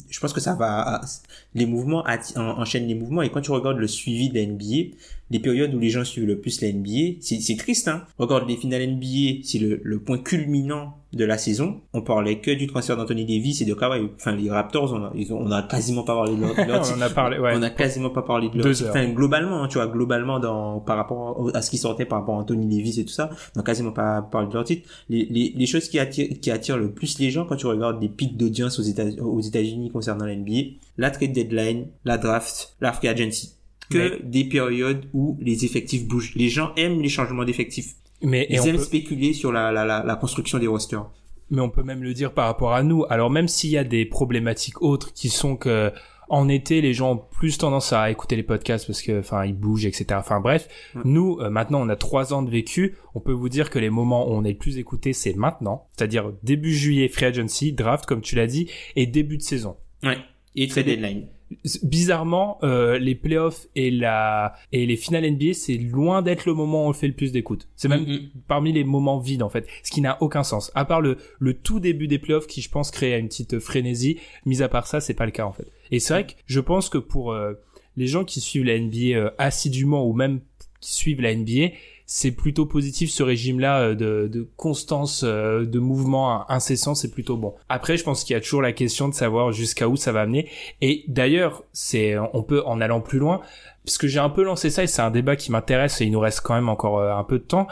je 0.08 0.20
pense 0.20 0.32
que 0.32 0.40
ça 0.40 0.54
va 0.54 1.00
les 1.54 1.66
mouvements 1.66 2.04
enchaînent 2.36 2.86
les 2.86 2.94
mouvements 2.94 3.22
et 3.22 3.30
quand 3.30 3.40
tu 3.40 3.50
regardes 3.50 3.78
le 3.78 3.86
suivi 3.86 4.28
de 4.30 4.40
NBA 4.40 4.96
les 5.30 5.40
périodes 5.40 5.74
où 5.74 5.78
les 5.78 5.90
gens 5.90 6.04
suivent 6.04 6.26
le 6.26 6.38
plus 6.38 6.60
la 6.60 6.72
NBA, 6.72 7.20
c'est 7.20 7.56
triste, 7.56 7.88
hein. 7.88 8.04
Regarde 8.18 8.48
les 8.48 8.56
finales 8.56 8.86
NBA, 8.86 9.42
c'est 9.42 9.58
le, 9.58 9.80
le, 9.82 9.98
point 9.98 10.18
culminant 10.18 10.98
de 11.12 11.24
la 11.24 11.36
saison. 11.36 11.80
On 11.92 12.02
parlait 12.02 12.38
que 12.40 12.50
du 12.52 12.66
transfert 12.66 12.96
d'Anthony 12.96 13.24
Davis 13.24 13.60
et 13.60 13.64
de 13.64 13.74
Kawhi. 13.74 14.08
Enfin, 14.16 14.36
les 14.36 14.48
Raptors, 14.50 14.92
on 14.92 15.04
a, 15.04 15.12
ils 15.14 15.32
ont, 15.32 15.40
on 15.40 15.50
a 15.50 15.62
quasiment 15.62 16.04
pas 16.04 16.14
parlé 16.14 16.36
de 16.36 16.40
leur, 16.40 16.86
on 16.96 17.00
a 17.00 17.10
parlé, 17.10 17.38
ouais. 17.38 17.54
On 17.56 17.62
a 17.62 17.70
quasiment 17.70 18.10
pas 18.10 18.22
parlé 18.22 18.50
de 18.50 18.58
leur, 18.58 18.68
enfin, 18.68 19.08
globalement, 19.08 19.64
hein, 19.64 19.68
tu 19.68 19.78
vois, 19.78 19.88
globalement 19.88 20.38
dans, 20.38 20.78
par 20.78 20.96
rapport 20.96 21.50
à 21.54 21.62
ce 21.62 21.70
qui 21.70 21.78
sortait 21.78 22.04
par 22.04 22.20
rapport 22.20 22.36
à 22.36 22.38
Anthony 22.38 22.76
Davis 22.76 22.98
et 22.98 23.04
tout 23.04 23.12
ça, 23.12 23.30
on 23.56 23.60
a 23.60 23.62
quasiment 23.64 23.92
pas 23.92 24.22
parlé 24.22 24.48
de 24.48 24.54
leur 24.54 24.64
titre. 24.64 24.88
Les, 25.08 25.26
les, 25.28 25.52
les 25.56 25.66
choses 25.66 25.88
qui 25.88 25.98
attirent, 25.98 26.38
qui 26.40 26.50
attirent 26.52 26.78
le 26.78 26.92
plus 26.92 27.18
les 27.18 27.30
gens 27.30 27.46
quand 27.46 27.56
tu 27.56 27.66
regardes 27.66 27.98
des 27.98 28.08
pics 28.08 28.36
d'audience 28.36 28.78
aux 28.78 28.82
États, 28.82 29.06
aux 29.20 29.40
États-Unis 29.40 29.90
concernant 29.90 30.24
la 30.24 30.36
NBA, 30.36 30.76
la 30.98 31.10
trade 31.10 31.32
deadline, 31.32 31.86
la 32.04 32.16
draft, 32.16 32.76
la 32.80 32.92
free 32.92 33.08
agency 33.08 33.55
que 33.90 34.22
des 34.22 34.44
périodes 34.44 35.06
où 35.12 35.38
les 35.40 35.64
effectifs 35.64 36.06
bougent. 36.06 36.34
Les 36.34 36.48
gens 36.48 36.72
aiment 36.76 37.00
les 37.00 37.08
changements 37.08 37.44
d'effectifs. 37.44 37.94
Mais 38.22 38.46
ils 38.50 38.66
aiment 38.66 38.78
spéculer 38.78 39.32
sur 39.32 39.52
la, 39.52 39.72
la, 39.72 39.84
la, 39.84 40.02
la, 40.02 40.16
construction 40.16 40.58
des 40.58 40.66
rosters. 40.66 41.06
Mais 41.50 41.60
on 41.60 41.68
peut 41.68 41.82
même 41.82 42.02
le 42.02 42.14
dire 42.14 42.32
par 42.32 42.46
rapport 42.46 42.72
à 42.72 42.82
nous. 42.82 43.04
Alors 43.08 43.30
même 43.30 43.46
s'il 43.46 43.70
y 43.70 43.78
a 43.78 43.84
des 43.84 44.04
problématiques 44.04 44.82
autres 44.82 45.12
qui 45.12 45.28
sont 45.28 45.56
que 45.56 45.92
en 46.28 46.48
été, 46.48 46.80
les 46.80 46.92
gens 46.92 47.12
ont 47.12 47.16
plus 47.18 47.58
tendance 47.58 47.92
à 47.92 48.10
écouter 48.10 48.36
les 48.36 48.42
podcasts 48.42 48.86
parce 48.86 49.00
que, 49.00 49.20
enfin, 49.20 49.44
ils 49.44 49.54
bougent, 49.54 49.86
etc. 49.86 50.06
Enfin, 50.14 50.40
bref, 50.40 50.68
nous, 51.04 51.38
euh, 51.40 51.50
maintenant, 51.50 51.80
on 51.80 51.88
a 51.88 51.96
trois 51.96 52.34
ans 52.34 52.42
de 52.42 52.50
vécu. 52.50 52.96
On 53.14 53.20
peut 53.20 53.32
vous 53.32 53.48
dire 53.48 53.70
que 53.70 53.78
les 53.78 53.90
moments 53.90 54.28
où 54.28 54.32
on 54.32 54.44
est 54.44 54.52
le 54.52 54.58
plus 54.58 54.78
écouté, 54.78 55.12
c'est 55.12 55.34
maintenant, 55.34 55.86
c'est-à-dire 55.96 56.32
début 56.42 56.74
juillet, 56.74 57.08
free 57.08 57.26
agency, 57.26 57.72
draft, 57.72 58.06
comme 58.06 58.22
tu 58.22 58.34
l'as 58.34 58.48
dit, 58.48 58.68
et 58.96 59.06
début 59.06 59.36
de 59.36 59.42
saison. 59.42 59.76
Ouais. 60.02 60.18
Et 60.56 60.66
trade 60.68 60.86
deadline 60.86 61.26
bizarrement, 61.82 62.58
euh, 62.62 62.98
les 62.98 63.14
playoffs 63.14 63.66
et 63.74 63.90
la 63.90 64.54
et 64.72 64.86
les 64.86 64.96
finales 64.96 65.30
NBA, 65.30 65.52
c'est 65.52 65.76
loin 65.76 66.22
d'être 66.22 66.46
le 66.46 66.54
moment 66.54 66.86
où 66.86 66.88
on 66.88 66.92
fait 66.92 67.08
le 67.08 67.14
plus 67.14 67.32
d'écoute. 67.32 67.68
C'est 67.76 67.88
même 67.88 68.06
Mm-hmm. 68.06 68.28
parmi 68.46 68.72
les 68.72 68.84
moments 68.84 69.18
vides 69.18 69.42
en 69.42 69.48
fait, 69.48 69.66
ce 69.82 69.90
qui 69.90 70.00
n'a 70.00 70.20
aucun 70.22 70.42
sens. 70.42 70.70
À 70.74 70.84
part 70.84 71.00
le 71.00 71.18
le 71.38 71.54
tout 71.54 71.80
début 71.80 72.08
des 72.08 72.18
playoffs 72.18 72.46
qui, 72.46 72.62
je 72.62 72.70
pense, 72.70 72.90
crée 72.90 73.18
une 73.18 73.28
petite 73.28 73.58
frénésie. 73.58 74.18
Mis 74.44 74.62
à 74.62 74.68
part 74.68 74.86
ça, 74.86 75.00
c'est 75.00 75.14
pas 75.14 75.26
le 75.26 75.32
cas 75.32 75.44
en 75.44 75.52
fait. 75.52 75.70
Et 75.90 76.00
c'est 76.00 76.14
vrai 76.14 76.26
que 76.26 76.32
je 76.46 76.60
pense 76.60 76.88
que 76.88 76.98
pour 76.98 77.32
euh, 77.32 77.54
les 77.96 78.06
gens 78.06 78.24
qui 78.24 78.40
suivent 78.40 78.64
la 78.64 78.78
NBA 78.78 79.16
euh, 79.16 79.30
assidûment 79.38 80.06
ou 80.06 80.12
même 80.12 80.40
qui 80.80 80.94
suivent 80.94 81.20
la 81.20 81.34
NBA, 81.34 81.74
c'est 82.06 82.30
plutôt 82.30 82.66
positif 82.66 83.10
ce 83.10 83.22
régime-là 83.22 83.80
euh, 83.80 83.94
de, 83.94 84.28
de 84.32 84.48
constance 84.56 85.22
euh, 85.24 85.64
de 85.64 85.78
mouvement 85.80 86.48
incessant, 86.50 86.94
c'est 86.94 87.10
plutôt 87.10 87.36
bon. 87.36 87.54
Après, 87.68 87.96
je 87.96 88.04
pense 88.04 88.22
qu'il 88.22 88.34
y 88.34 88.36
a 88.36 88.40
toujours 88.40 88.62
la 88.62 88.72
question 88.72 89.08
de 89.08 89.14
savoir 89.14 89.52
jusqu'à 89.52 89.88
où 89.88 89.96
ça 89.96 90.12
va 90.12 90.20
amener. 90.20 90.48
Et 90.80 91.04
d'ailleurs, 91.08 91.64
c'est 91.72 92.16
on 92.32 92.42
peut 92.42 92.62
en 92.64 92.80
allant 92.80 93.00
plus 93.00 93.18
loin, 93.18 93.40
parce 93.84 93.98
que 93.98 94.06
j'ai 94.06 94.20
un 94.20 94.30
peu 94.30 94.42
lancé 94.42 94.70
ça 94.70 94.84
et 94.84 94.86
c'est 94.86 95.02
un 95.02 95.10
débat 95.10 95.36
qui 95.36 95.50
m'intéresse 95.50 96.00
et 96.00 96.04
il 96.04 96.12
nous 96.12 96.20
reste 96.20 96.40
quand 96.40 96.54
même 96.54 96.68
encore 96.68 96.98
euh, 96.98 97.14
un 97.14 97.24
peu 97.24 97.38
de 97.38 97.44
temps. 97.44 97.66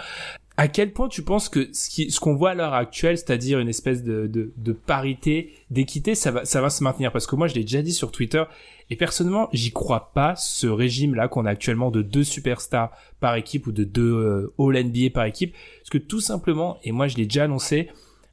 À 0.57 0.69
quel 0.69 0.93
point 0.93 1.09
tu 1.09 1.23
penses 1.23 1.49
que 1.49 1.69
ce 1.73 1.91
qui, 1.91 2.13
ce 2.13 2.21
qu'on 2.21 2.35
voit 2.37 2.51
à 2.51 2.55
l'heure 2.55 2.75
actuelle, 2.75 3.19
c'est-à-dire 3.19 3.59
une 3.59 3.69
espèce 3.69 4.05
de, 4.05 4.29
de, 4.29 4.53
de 4.57 4.73
parité, 4.73 5.53
d'équité, 5.71 6.15
ça 6.15 6.31
va, 6.31 6.45
ça 6.45 6.61
va 6.61 6.71
se 6.71 6.85
maintenir? 6.85 7.11
Parce 7.11 7.27
que 7.27 7.35
moi, 7.35 7.49
je 7.49 7.55
l'ai 7.55 7.63
déjà 7.63 7.83
dit 7.83 7.93
sur 7.93 8.13
Twitter, 8.13 8.45
et 8.91 8.97
personnellement, 8.97 9.49
j'y 9.53 9.72
crois 9.72 10.12
pas, 10.14 10.37
ce 10.37 10.66
régime-là 10.66 11.28
qu'on 11.28 11.47
a 11.47 11.51
actuellement 11.51 11.91
de 11.91 12.03
deux 12.03 12.24
superstars 12.24 12.91
par 13.20 13.35
équipe 13.37 13.66
ou 13.66 13.72
de 13.72 13.85
deux 13.85 14.12
euh, 14.12 14.55
All-NBA 14.59 15.11
par 15.12 15.24
équipe. 15.24 15.55
Parce 15.80 15.91
que 15.91 15.99
tout 15.99 16.20
simplement, 16.20 16.78
et 16.82 16.93
moi 16.93 17.09
je 17.09 17.16
l'ai 17.16 17.24
déjà 17.24 17.45
annoncé, 17.45 17.89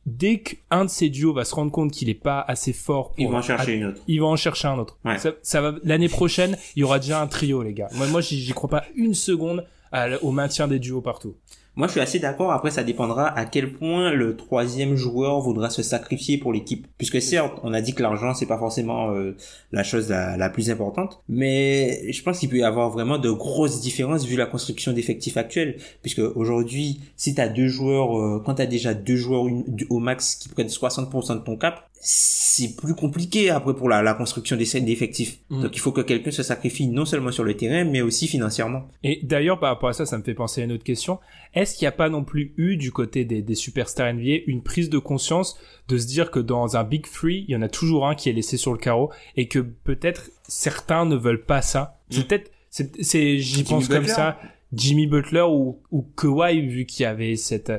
dès 0.05 0.39
qu'un 0.39 0.85
de 0.85 0.89
ces 0.89 1.09
duos 1.09 1.33
va 1.33 1.45
se 1.45 1.55
rendre 1.55 1.71
compte 1.71 1.91
qu'il 1.91 2.09
est 2.09 2.13
pas 2.13 2.41
assez 2.41 2.73
fort 2.73 3.11
pour... 3.11 3.19
Ils 3.19 3.27
vont 3.27 3.37
en 3.37 3.41
chercher 3.41 3.75
une 3.75 3.85
autre. 3.85 4.01
Il 4.07 4.19
va 4.19 4.27
en 4.27 4.35
chercher 4.35 4.67
un 4.67 4.77
autre. 4.77 4.97
Ouais. 5.05 5.17
Ça, 5.17 5.31
ça 5.41 5.61
va, 5.61 5.75
l'année 5.83 6.09
prochaine, 6.09 6.57
il 6.75 6.81
y 6.81 6.83
aura 6.83 6.99
déjà 6.99 7.21
un 7.21 7.27
trio, 7.27 7.63
les 7.63 7.73
gars. 7.73 7.87
Moi, 7.95 8.07
moi 8.07 8.21
j'y 8.21 8.51
crois 8.51 8.69
pas 8.69 8.83
une 8.95 9.13
seconde 9.13 9.65
à 9.91 10.21
au 10.23 10.31
maintien 10.31 10.67
des 10.67 10.79
duos 10.79 11.01
partout. 11.01 11.35
Moi, 11.77 11.87
je 11.87 11.93
suis 11.93 12.01
assez 12.01 12.19
d'accord. 12.19 12.51
Après, 12.51 12.69
ça 12.69 12.83
dépendra 12.83 13.27
à 13.27 13.45
quel 13.45 13.71
point 13.71 14.11
le 14.11 14.35
troisième 14.35 14.95
joueur 14.95 15.39
voudra 15.39 15.69
se 15.69 15.81
sacrifier 15.81 16.37
pour 16.37 16.51
l'équipe. 16.51 16.85
Puisque 16.97 17.21
certes, 17.21 17.59
on 17.63 17.73
a 17.73 17.79
dit 17.79 17.93
que 17.93 18.03
l'argent, 18.03 18.33
c'est 18.33 18.45
pas 18.45 18.57
forcément 18.57 19.11
euh, 19.11 19.37
la 19.71 19.83
chose 19.83 20.09
la, 20.09 20.49
plus 20.49 20.69
importante. 20.69 21.21
Mais 21.29 22.11
je 22.11 22.21
pense 22.23 22.39
qu'il 22.39 22.49
peut 22.49 22.57
y 22.57 22.63
avoir 22.63 22.89
vraiment 22.89 23.17
de 23.17 23.31
grosses 23.31 23.79
différences 23.79 24.25
vu 24.25 24.35
la 24.35 24.47
construction 24.47 24.91
d'effectifs 24.91 25.37
actuels. 25.37 25.77
Puisque 26.01 26.19
aujourd'hui, 26.19 26.99
si 27.15 27.35
t'as 27.35 27.47
deux 27.47 27.69
joueurs, 27.69 28.19
euh, 28.19 28.43
quand 28.45 28.55
t'as 28.55 28.65
déjà 28.65 28.93
deux 28.93 29.15
joueurs 29.15 29.45
au 29.89 29.99
max 29.99 30.35
qui 30.35 30.49
prennent 30.49 30.67
60% 30.67 31.35
de 31.35 31.39
ton 31.39 31.55
cap, 31.55 31.89
c'est 32.03 32.75
plus 32.75 32.95
compliqué 32.95 33.51
après 33.51 33.75
pour 33.75 33.87
la, 33.87 34.01
la 34.01 34.15
construction 34.15 34.57
des 34.57 34.81
d'effectifs. 34.81 35.39
Mm. 35.49 35.61
Donc 35.61 35.75
il 35.75 35.79
faut 35.79 35.91
que 35.91 36.01
quelqu'un 36.01 36.31
se 36.31 36.41
sacrifie 36.41 36.87
non 36.87 37.05
seulement 37.05 37.31
sur 37.31 37.43
le 37.43 37.55
terrain, 37.55 37.83
mais 37.83 38.01
aussi 38.01 38.27
financièrement. 38.27 38.87
Et 39.03 39.19
d'ailleurs, 39.23 39.59
par 39.59 39.69
rapport 39.69 39.89
à 39.89 39.93
ça, 39.93 40.07
ça 40.07 40.17
me 40.17 40.23
fait 40.23 40.33
penser 40.33 40.61
à 40.61 40.65
une 40.65 40.71
autre 40.71 40.83
question. 40.83 41.19
Est-ce 41.53 41.75
qu'il 41.75 41.83
n'y 41.85 41.89
a 41.89 41.93
pas 41.93 42.09
non 42.09 42.23
plus 42.23 42.53
eu, 42.57 42.75
du 42.75 42.91
côté 42.91 43.23
des, 43.23 43.43
des 43.43 43.55
superstars 43.55 44.13
NBA, 44.15 44.43
une 44.47 44.63
prise 44.63 44.89
de 44.89 44.97
conscience 44.97 45.59
de 45.89 45.97
se 45.99 46.07
dire 46.07 46.31
que 46.31 46.39
dans 46.39 46.75
un 46.75 46.83
Big 46.83 47.05
Three, 47.05 47.45
il 47.47 47.51
y 47.51 47.55
en 47.55 47.61
a 47.61 47.69
toujours 47.69 48.07
un 48.07 48.15
qui 48.15 48.29
est 48.29 48.33
laissé 48.33 48.57
sur 48.57 48.71
le 48.71 48.79
carreau 48.79 49.11
et 49.35 49.47
que 49.47 49.59
peut-être 49.59 50.31
certains 50.47 51.05
ne 51.05 51.15
veulent 51.15 51.45
pas 51.45 51.61
ça? 51.61 51.99
C'est 52.09 52.27
peut-être, 52.27 52.51
c'est, 52.71 53.03
c'est- 53.03 53.37
j'y 53.37 53.63
pense 53.63 53.87
comme 53.87 54.07
ça, 54.07 54.39
Jimmy 54.73 55.05
Butler 55.05 55.45
ou, 55.47 55.81
ou 55.91 56.01
Kawhi, 56.01 56.65
vu 56.65 56.85
qu'il 56.85 57.03
y 57.03 57.05
avait 57.05 57.35
cette, 57.35 57.71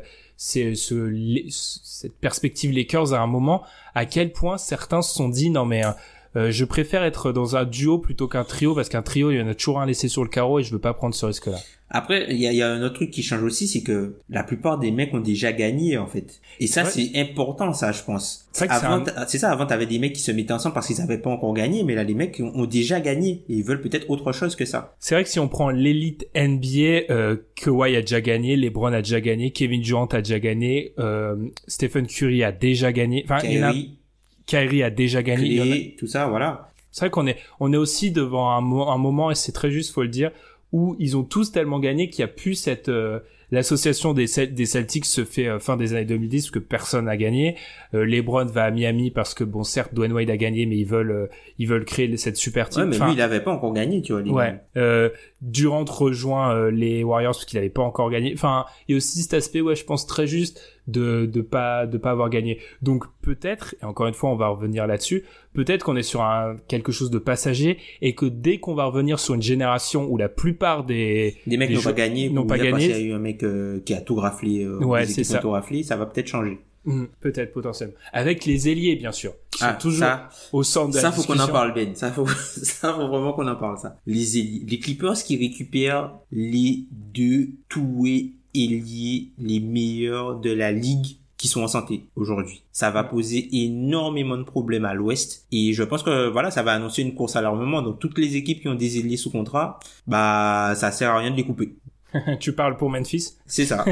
c'est, 0.45 0.74
cette 0.74 2.14
perspective 2.14 2.72
Lakers 2.72 3.12
à 3.12 3.20
un 3.20 3.28
moment, 3.28 3.62
à 3.95 4.07
quel 4.07 4.32
point 4.32 4.59
certains 4.59 5.01
se 5.01 5.14
sont 5.14 5.28
dit, 5.28 5.51
non 5.51 5.64
mais, 5.64 5.84
euh, 5.84 5.90
euh, 6.34 6.51
je 6.51 6.64
préfère 6.64 7.05
être 7.05 7.30
dans 7.30 7.55
un 7.55 7.64
duo 7.64 7.99
plutôt 7.99 8.26
qu'un 8.26 8.43
trio 8.43 8.74
parce 8.74 8.88
qu'un 8.88 9.03
trio 9.03 9.30
il 9.30 9.38
y 9.38 9.40
en 9.40 9.47
a 9.47 9.55
toujours 9.55 9.80
un 9.80 9.86
laissé 9.86 10.09
sur 10.09 10.24
le 10.24 10.28
carreau 10.28 10.59
et 10.59 10.64
je 10.64 10.72
veux 10.72 10.80
pas 10.80 10.95
prendre 10.95 11.14
ce 11.14 11.26
risque 11.26 11.47
là. 11.47 11.59
Après, 11.95 12.26
il 12.30 12.38
y 12.38 12.47
a, 12.47 12.53
il 12.53 12.57
y 12.57 12.62
a 12.62 12.70
un 12.70 12.82
autre 12.82 12.95
truc 12.95 13.11
qui 13.11 13.22
change 13.22 13.43
aussi, 13.43 13.68
c'est 13.68 13.82
que 13.82 14.14
la 14.30 14.43
plupart 14.43 14.78
des 14.78 14.90
mecs 14.90 15.12
ont 15.12 15.20
déjà 15.20 15.53
gagné 15.53 15.99
en 15.99 16.07
fait. 16.07 16.40
Et 16.59 16.66
ça, 16.66 16.84
Ouais. 16.84 16.90
c'est 16.90 17.11
important, 17.20 17.72
ça, 17.74 17.93
je 17.93 18.03
pense. 18.03 18.49
C'est 18.53 18.64
un- 18.70 19.05
ça. 19.26 19.51
Avant, 19.51 19.66
t'avais 19.66 19.84
des 19.86 19.99
mecs 19.99 20.14
qui 20.14 20.22
se 20.22 20.32
mettaient 20.32 20.53
ensemble 20.55 20.74
parce 20.74 20.86
qu'ils 20.86 21.01
avaient 21.03 21.18
pas 21.18 21.28
encore 21.30 21.53
gagné, 21.53 21.84
mais 21.84 21.95
là, 21.95 22.03
les 22.03 22.14
mecs 22.14 22.40
ont, 22.40 22.51
ont 22.55 22.64
déjà 22.66 23.01
gagné 23.01 23.43
et 23.49 23.55
ils 23.55 23.62
veulent 23.62 23.82
peut-être 23.82 24.09
autre 24.11 24.32
chose 24.32 24.57
que 24.57 24.64
ça. 24.64 24.95
C'est 25.01 25.14
vrai 25.14 25.24
que 25.24 25.30
si 25.30 25.38
on 25.38 25.49
prend 25.49 25.68
l'élite 25.70 26.26
NBA, 26.34 27.12
euh, 27.12 27.36
Kawhi 27.57 27.95
a 27.97 28.01
déjà 28.01 28.20
gagné, 28.22 28.57
LeBron 28.57 28.93
a 28.93 29.03
déjà 29.03 29.20
gagné, 29.20 29.51
Kevin 29.51 29.82
Durant 29.82 30.07
a 30.07 30.22
déjà 30.22 30.38
gagné, 30.40 30.95
euh, 30.99 31.36
Stephen 31.68 32.07
Curry 32.07 32.43
a 32.43 32.53
déjà 32.53 32.90
gagné, 32.93 33.22
enfin 33.24 33.40
il 33.47 33.62
a- 33.62 33.70
Kyrie, 33.72 33.99
Kyrie 34.47 34.82
a 34.82 34.90
déjà 34.90 35.22
gagné. 35.22 35.47
il 35.47 35.53
y 35.57 35.61
en 35.61 35.64
a- 35.64 35.66
Clay, 35.66 35.95
tout 35.99 36.07
ça, 36.07 36.26
voilà. 36.26 36.68
C'est 36.90 37.01
vrai 37.07 37.11
qu'on 37.11 37.26
est, 37.26 37.36
on 37.59 37.72
est 37.72 37.76
aussi 37.78 38.11
devant 38.11 38.51
un, 38.51 38.61
mo- 38.61 38.88
un 38.88 38.99
moment, 38.99 39.30
et 39.30 39.34
c'est 39.34 39.53
très 39.53 39.70
juste, 39.70 39.93
faut 39.95 40.03
le 40.03 40.09
dire, 40.09 40.30
où 40.72 40.96
ils 40.98 41.16
ont 41.16 41.24
tous 41.24 41.52
tellement 41.52 41.78
gagné 41.78 42.08
qu'il 42.08 42.20
y 42.20 42.24
a 42.24 42.28
plus 42.28 42.54
cette, 42.54 42.88
euh, 42.88 43.20
l'association 43.52 44.14
des, 44.14 44.26
des 44.50 44.66
Celtics 44.66 45.04
se 45.04 45.24
fait 45.24 45.46
euh, 45.46 45.60
fin 45.60 45.76
des 45.76 45.92
années 45.92 46.06
2010 46.06 46.44
parce 46.44 46.50
que 46.50 46.58
personne 46.58 47.04
n'a 47.04 47.16
gagné. 47.16 47.56
Euh, 47.94 48.04
LeBron 48.04 48.46
va 48.46 48.64
à 48.64 48.70
Miami 48.70 49.10
parce 49.10 49.34
que 49.34 49.44
bon, 49.44 49.62
certes, 49.62 49.94
Dwayne 49.94 50.12
Wade 50.12 50.30
a 50.30 50.36
gagné, 50.36 50.66
mais 50.66 50.78
ils 50.78 50.86
veulent, 50.86 51.10
euh, 51.10 51.26
ils 51.58 51.68
veulent 51.68 51.84
créer 51.84 52.16
cette 52.16 52.38
super 52.38 52.70
team. 52.70 52.82
Ouais, 52.82 52.88
mais 52.88 52.96
Enfin, 52.96 53.06
lui, 53.06 53.14
il 53.14 53.20
avait 53.20 53.42
pas 53.42 53.52
encore 53.52 53.74
gagné, 53.74 54.02
tu 54.02 54.14
vois. 54.14 54.22
Ouais. 54.22 54.60
Euh, 54.76 55.10
Durant 55.42 55.84
rejoint 55.84 56.70
les 56.70 57.04
Warriors 57.04 57.32
parce 57.32 57.44
qu'il 57.44 57.58
avait 57.58 57.68
pas 57.68 57.82
encore 57.82 58.10
gagné. 58.10 58.32
Enfin, 58.34 58.64
il 58.88 58.92
y 58.92 58.94
a 58.94 58.96
aussi 58.96 59.20
cet 59.22 59.34
aspect, 59.34 59.60
ouais, 59.60 59.76
je 59.76 59.84
pense 59.84 60.06
très 60.06 60.26
juste 60.26 60.60
de 60.88 61.26
de 61.26 61.40
pas 61.40 61.86
de 61.86 61.96
pas 61.98 62.10
avoir 62.10 62.28
gagné. 62.30 62.58
Donc 62.82 63.04
peut-être, 63.22 63.74
et 63.80 63.84
encore 63.84 64.06
une 64.06 64.14
fois, 64.14 64.30
on 64.30 64.36
va 64.36 64.48
revenir 64.48 64.86
là-dessus. 64.86 65.24
Peut-être 65.54 65.84
qu'on 65.84 65.96
est 65.96 66.02
sur 66.02 66.22
un 66.22 66.56
quelque 66.68 66.92
chose 66.92 67.10
de 67.10 67.18
passager 67.18 67.78
et 68.00 68.14
que 68.14 68.26
dès 68.26 68.58
qu'on 68.58 68.74
va 68.74 68.84
revenir 68.86 69.18
sur 69.20 69.34
une 69.34 69.42
génération 69.42 70.06
où 70.10 70.16
la 70.16 70.28
plupart 70.28 70.84
des 70.84 71.36
Des 71.46 71.56
mecs 71.56 71.70
n'ont 71.70 71.82
pas 71.82 71.92
gagné, 71.92 72.30
n'ont 72.30 72.46
pas 72.46 72.56
il 72.56 72.64
gagné. 72.64 72.88
qu'il 72.88 72.96
y 72.96 73.00
a 73.00 73.02
eu 73.06 73.12
un 73.12 73.18
mec 73.18 73.42
euh, 73.42 73.80
qui 73.84 73.94
a 73.94 74.00
tout 74.00 74.16
raflé, 74.16 74.64
euh, 74.64 74.78
Ouais, 74.78 75.06
c'est 75.06 75.24
ça. 75.24 75.38
tout 75.38 75.50
raflé, 75.50 75.82
ça 75.82 75.96
va 75.96 76.06
peut-être 76.06 76.28
changer. 76.28 76.58
Hmm, 76.84 77.04
peut-être 77.20 77.52
potentiellement 77.52 77.94
avec 78.12 78.44
les 78.44 78.68
ailiers 78.68 78.96
bien 78.96 79.12
sûr 79.12 79.34
qui 79.52 79.60
sont 79.60 79.66
Ah, 79.68 79.74
toujours 79.74 80.00
ça, 80.00 80.28
au 80.52 80.64
centre 80.64 80.90
de 80.90 80.96
la 80.96 81.00
Ça, 81.02 81.12
faut 81.12 81.22
qu'on 81.22 81.38
en 81.38 81.46
parle, 81.46 81.74
Ben. 81.74 81.94
Ça, 81.94 82.10
faut, 82.10 82.26
ça, 82.26 82.92
faut 82.94 83.06
vraiment 83.06 83.32
qu'on 83.34 83.46
en 83.46 83.54
parle, 83.54 83.78
ça. 83.78 83.98
Les, 84.04 84.36
ailiers- 84.38 84.64
les 84.68 84.78
Clippers 84.80 85.14
qui 85.22 85.36
récupèrent 85.36 86.12
les 86.32 86.86
deux 86.90 87.50
toués 87.68 88.32
ailiers 88.55 89.28
les 89.38 89.61
meilleurs 89.61 90.36
de 90.40 90.50
la 90.50 90.72
ligue 90.72 91.16
qui 91.42 91.48
sont 91.48 91.62
en 91.62 91.68
santé 91.68 92.05
aujourd'hui. 92.14 92.62
Ça 92.70 92.90
va 92.92 93.03
poser 93.03 93.48
énormément 93.53 94.36
de 94.36 94.44
problèmes 94.44 94.84
à 94.84 94.94
l'ouest. 94.94 95.44
Et 95.50 95.72
je 95.72 95.82
pense 95.82 96.05
que, 96.05 96.28
voilà, 96.28 96.53
ça 96.53 96.62
va 96.62 96.72
annoncer 96.72 97.03
une 97.03 97.14
course 97.14 97.34
à 97.34 97.40
l'armement. 97.40 97.82
Donc, 97.82 97.98
toutes 97.98 98.18
les 98.18 98.36
équipes 98.36 98.61
qui 98.61 98.68
ont 98.68 98.76
des 98.76 98.98
ailiers 98.98 99.16
sous 99.16 99.30
contrat, 99.30 99.80
bah, 100.07 100.74
ça 100.76 100.92
sert 100.92 101.11
à 101.11 101.18
rien 101.18 101.32
de 101.32 101.36
les 101.36 101.44
couper. 101.44 101.74
tu 102.40 102.53
parles 102.53 102.76
pour 102.76 102.90
Memphis? 102.90 103.38
C'est 103.44 103.64
ça. 103.64 103.84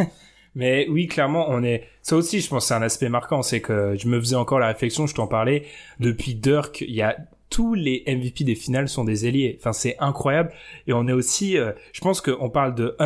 Mais 0.54 0.86
oui, 0.90 1.08
clairement, 1.08 1.46
on 1.48 1.64
est. 1.64 1.88
Ça 2.02 2.14
aussi, 2.14 2.40
je 2.40 2.48
pense, 2.48 2.66
c'est 2.66 2.74
un 2.74 2.82
aspect 2.82 3.08
marquant, 3.08 3.42
c'est 3.42 3.60
que 3.60 3.96
je 3.98 4.06
me 4.06 4.20
faisais 4.20 4.36
encore 4.36 4.60
la 4.60 4.68
réflexion, 4.68 5.08
je 5.08 5.14
t'en 5.14 5.26
parlais. 5.26 5.64
Depuis 5.98 6.34
Dirk, 6.34 6.82
il 6.82 6.94
y 6.94 7.02
a 7.02 7.16
tous 7.52 7.74
les 7.74 8.02
MVP 8.06 8.44
des 8.44 8.54
finales 8.54 8.88
sont 8.88 9.04
des 9.04 9.26
ailiers. 9.26 9.56
Enfin, 9.60 9.72
c'est 9.74 9.96
incroyable. 10.00 10.50
Et 10.86 10.94
on 10.94 11.06
est 11.06 11.12
aussi, 11.12 11.58
euh, 11.58 11.72
je 11.92 12.00
pense 12.00 12.20
qu'on 12.22 12.48
parle 12.50 12.74
de 12.74 12.96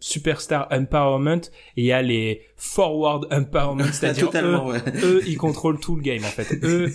superstar 0.00 0.66
empowerment 0.72 1.36
et 1.76 1.82
il 1.82 1.84
y 1.84 1.92
a 1.92 2.02
les 2.02 2.42
forward 2.56 3.26
empowerment, 3.32 3.84
c'est-à-dire 3.92 4.30
eux, 4.34 4.56
ouais. 4.58 4.78
eux, 5.04 5.22
ils 5.26 5.36
contrôlent 5.38 5.78
tout 5.78 5.94
le 5.94 6.02
game 6.02 6.24
en 6.24 6.28
fait. 6.28 6.58
Eux, 6.64 6.90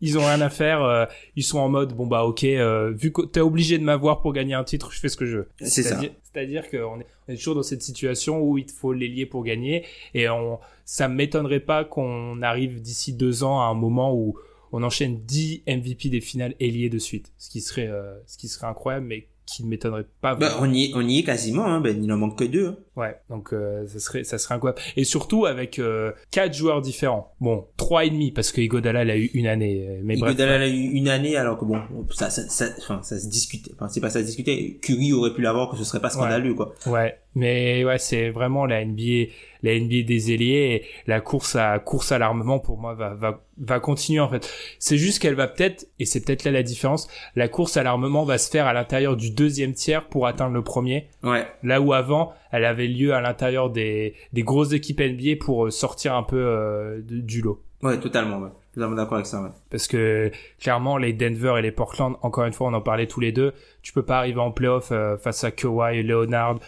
ils 0.00 0.18
ont 0.18 0.24
rien 0.26 0.40
à 0.42 0.50
faire. 0.50 0.82
euh, 0.82 1.06
ils 1.34 1.42
sont 1.44 1.58
en 1.58 1.68
mode 1.68 1.94
bon 1.94 2.06
bah 2.06 2.24
ok, 2.24 2.44
euh, 2.44 2.92
vu 2.94 3.10
que 3.10 3.22
t'es 3.22 3.40
obligé 3.40 3.78
de 3.78 3.84
m'avoir 3.84 4.20
pour 4.20 4.32
gagner 4.32 4.54
un 4.54 4.64
titre, 4.64 4.92
je 4.92 5.00
fais 5.00 5.08
ce 5.08 5.16
que 5.16 5.24
je 5.24 5.38
veux. 5.38 5.48
C'est 5.60 5.82
ça. 5.82 5.98
C'est-à-dire- 6.32 6.68
qu'on 6.68 7.00
est, 7.00 7.06
on 7.28 7.32
est 7.32 7.36
toujours 7.36 7.54
dans 7.54 7.62
cette 7.62 7.82
situation 7.82 8.40
où 8.42 8.58
il 8.58 8.66
faut 8.68 8.92
les 8.92 9.06
lier 9.08 9.24
pour 9.24 9.44
gagner 9.44 9.84
et 10.14 10.28
on, 10.28 10.58
ça 10.84 11.06
m'étonnerait 11.08 11.60
pas 11.60 11.84
qu'on 11.84 12.42
arrive 12.42 12.82
d'ici 12.82 13.12
deux 13.14 13.44
ans 13.44 13.60
à 13.60 13.66
un 13.66 13.74
moment 13.74 14.12
où 14.12 14.36
on 14.76 14.82
enchaîne 14.82 15.20
10 15.24 15.62
MVP 15.68 16.08
des 16.08 16.20
finales 16.20 16.56
ailiés 16.58 16.90
de 16.90 16.98
suite, 16.98 17.32
ce 17.38 17.48
qui 17.48 17.60
serait, 17.60 17.86
euh, 17.86 18.18
ce 18.26 18.36
qui 18.36 18.48
serait 18.48 18.66
incroyable, 18.66 19.06
mais 19.06 19.28
qui 19.46 19.62
ne 19.62 19.68
m'étonnerait 19.68 20.06
pas. 20.20 20.34
Bah, 20.34 20.48
vraiment. 20.48 20.66
on 20.68 20.74
y 20.74 20.84
est, 20.86 20.90
on 20.94 21.06
y 21.08 21.18
est 21.18 21.22
quasiment, 21.22 21.64
hein, 21.66 21.80
Ben. 21.80 22.02
Il 22.02 22.10
en 22.12 22.16
manque 22.16 22.36
que 22.38 22.44
deux. 22.44 22.66
hein. 22.68 22.76
Ouais, 22.96 23.16
donc 23.28 23.52
euh, 23.52 23.86
ça 23.88 23.98
serait 23.98 24.22
ça 24.24 24.38
serait 24.38 24.54
incroyable. 24.54 24.80
Et 24.96 25.02
surtout 25.04 25.46
avec 25.46 25.78
euh, 25.80 26.12
quatre 26.30 26.54
joueurs 26.54 26.80
différents. 26.80 27.32
Bon, 27.40 27.66
trois 27.76 28.04
et 28.04 28.10
demi 28.10 28.30
parce 28.30 28.52
que 28.52 28.60
Igodala 28.60 29.00
a 29.00 29.16
eu 29.16 29.30
une 29.34 29.48
année. 29.48 29.84
euh, 29.88 30.00
Mais 30.04 30.16
bref. 30.16 30.32
Iguodala 30.32 30.64
a 30.64 30.68
eu 30.68 30.90
une 30.92 31.08
année 31.08 31.36
alors 31.36 31.58
que 31.58 31.64
bon, 31.64 31.80
ça, 32.12 32.30
ça, 32.30 32.42
ça, 32.48 32.66
enfin, 32.78 33.00
ça 33.02 33.18
se 33.18 33.28
discutait. 33.28 33.72
Enfin, 33.74 33.88
c'est 33.88 34.00
pas 34.00 34.10
ça 34.10 34.20
se 34.20 34.26
discutait. 34.26 34.78
Curry 34.80 35.12
aurait 35.12 35.34
pu 35.34 35.42
l'avoir 35.42 35.70
que 35.70 35.76
ce 35.76 35.82
serait 35.84 36.00
pas 36.00 36.10
scandaleux 36.10 36.54
quoi. 36.54 36.72
Ouais, 36.86 37.18
mais 37.34 37.84
ouais, 37.84 37.98
c'est 37.98 38.30
vraiment 38.30 38.64
la 38.64 38.84
NBA, 38.84 39.30
la 39.64 39.78
NBA 39.78 40.02
des 40.06 40.32
ailiers 40.32 40.74
et 40.74 40.84
la 41.08 41.20
course 41.20 41.56
à 41.56 41.78
course 41.80 42.12
à 42.12 42.18
l'armement 42.18 42.60
pour 42.60 42.78
moi 42.78 42.94
va 42.94 43.14
va 43.14 43.40
va 43.58 43.80
continuer 43.80 44.20
en 44.20 44.28
fait. 44.28 44.48
C'est 44.78 44.98
juste 44.98 45.20
qu'elle 45.20 45.34
va 45.34 45.46
peut-être 45.48 45.86
et 45.98 46.06
c'est 46.06 46.20
peut-être 46.24 46.44
là 46.44 46.50
la 46.52 46.62
différence, 46.62 47.08
la 47.36 47.48
course 47.48 47.76
à 47.76 47.82
l'armement 47.82 48.24
va 48.24 48.38
se 48.38 48.50
faire 48.50 48.66
à 48.66 48.72
l'intérieur 48.72 49.16
du 49.16 49.30
deuxième 49.30 49.72
tiers 49.74 50.08
pour 50.08 50.26
atteindre 50.28 50.54
le 50.54 50.62
premier, 50.62 51.08
Ouais. 51.22 51.46
là 51.62 51.80
où 51.80 51.92
avant, 51.92 52.32
elle 52.56 52.64
avait 52.64 52.86
lieu 52.86 53.12
à 53.14 53.20
l'intérieur 53.20 53.70
des 53.70 54.14
des 54.32 54.42
grosses 54.42 54.72
équipes 54.72 55.00
NBA 55.00 55.36
pour 55.40 55.66
euh, 55.66 55.70
sortir 55.70 56.14
un 56.14 56.22
peu 56.22 56.36
euh, 56.38 57.00
de- 57.02 57.20
du 57.20 57.40
lot. 57.42 57.60
Ouais, 57.82 57.98
totalement. 58.00 58.38
Ouais. 58.38 58.48
Totalement 58.74 58.96
d'accord 58.96 59.14
avec 59.14 59.26
ça. 59.26 59.42
Ouais. 59.42 59.50
Parce 59.70 59.86
que 59.86 60.30
clairement, 60.60 60.96
les 60.96 61.12
Denver 61.12 61.54
et 61.58 61.62
les 61.62 61.70
Portland, 61.72 62.16
encore 62.22 62.44
une 62.44 62.52
fois, 62.52 62.68
on 62.68 62.72
en 62.74 62.80
parlait 62.80 63.06
tous 63.06 63.20
les 63.20 63.30
deux, 63.32 63.52
tu 63.82 63.92
peux 63.92 64.02
pas 64.02 64.18
arriver 64.18 64.40
en 64.40 64.50
playoff 64.50 64.88
euh, 64.90 65.16
face 65.16 65.44
à 65.44 65.50
Kawhi, 65.50 66.02
Leonard, 66.02 66.58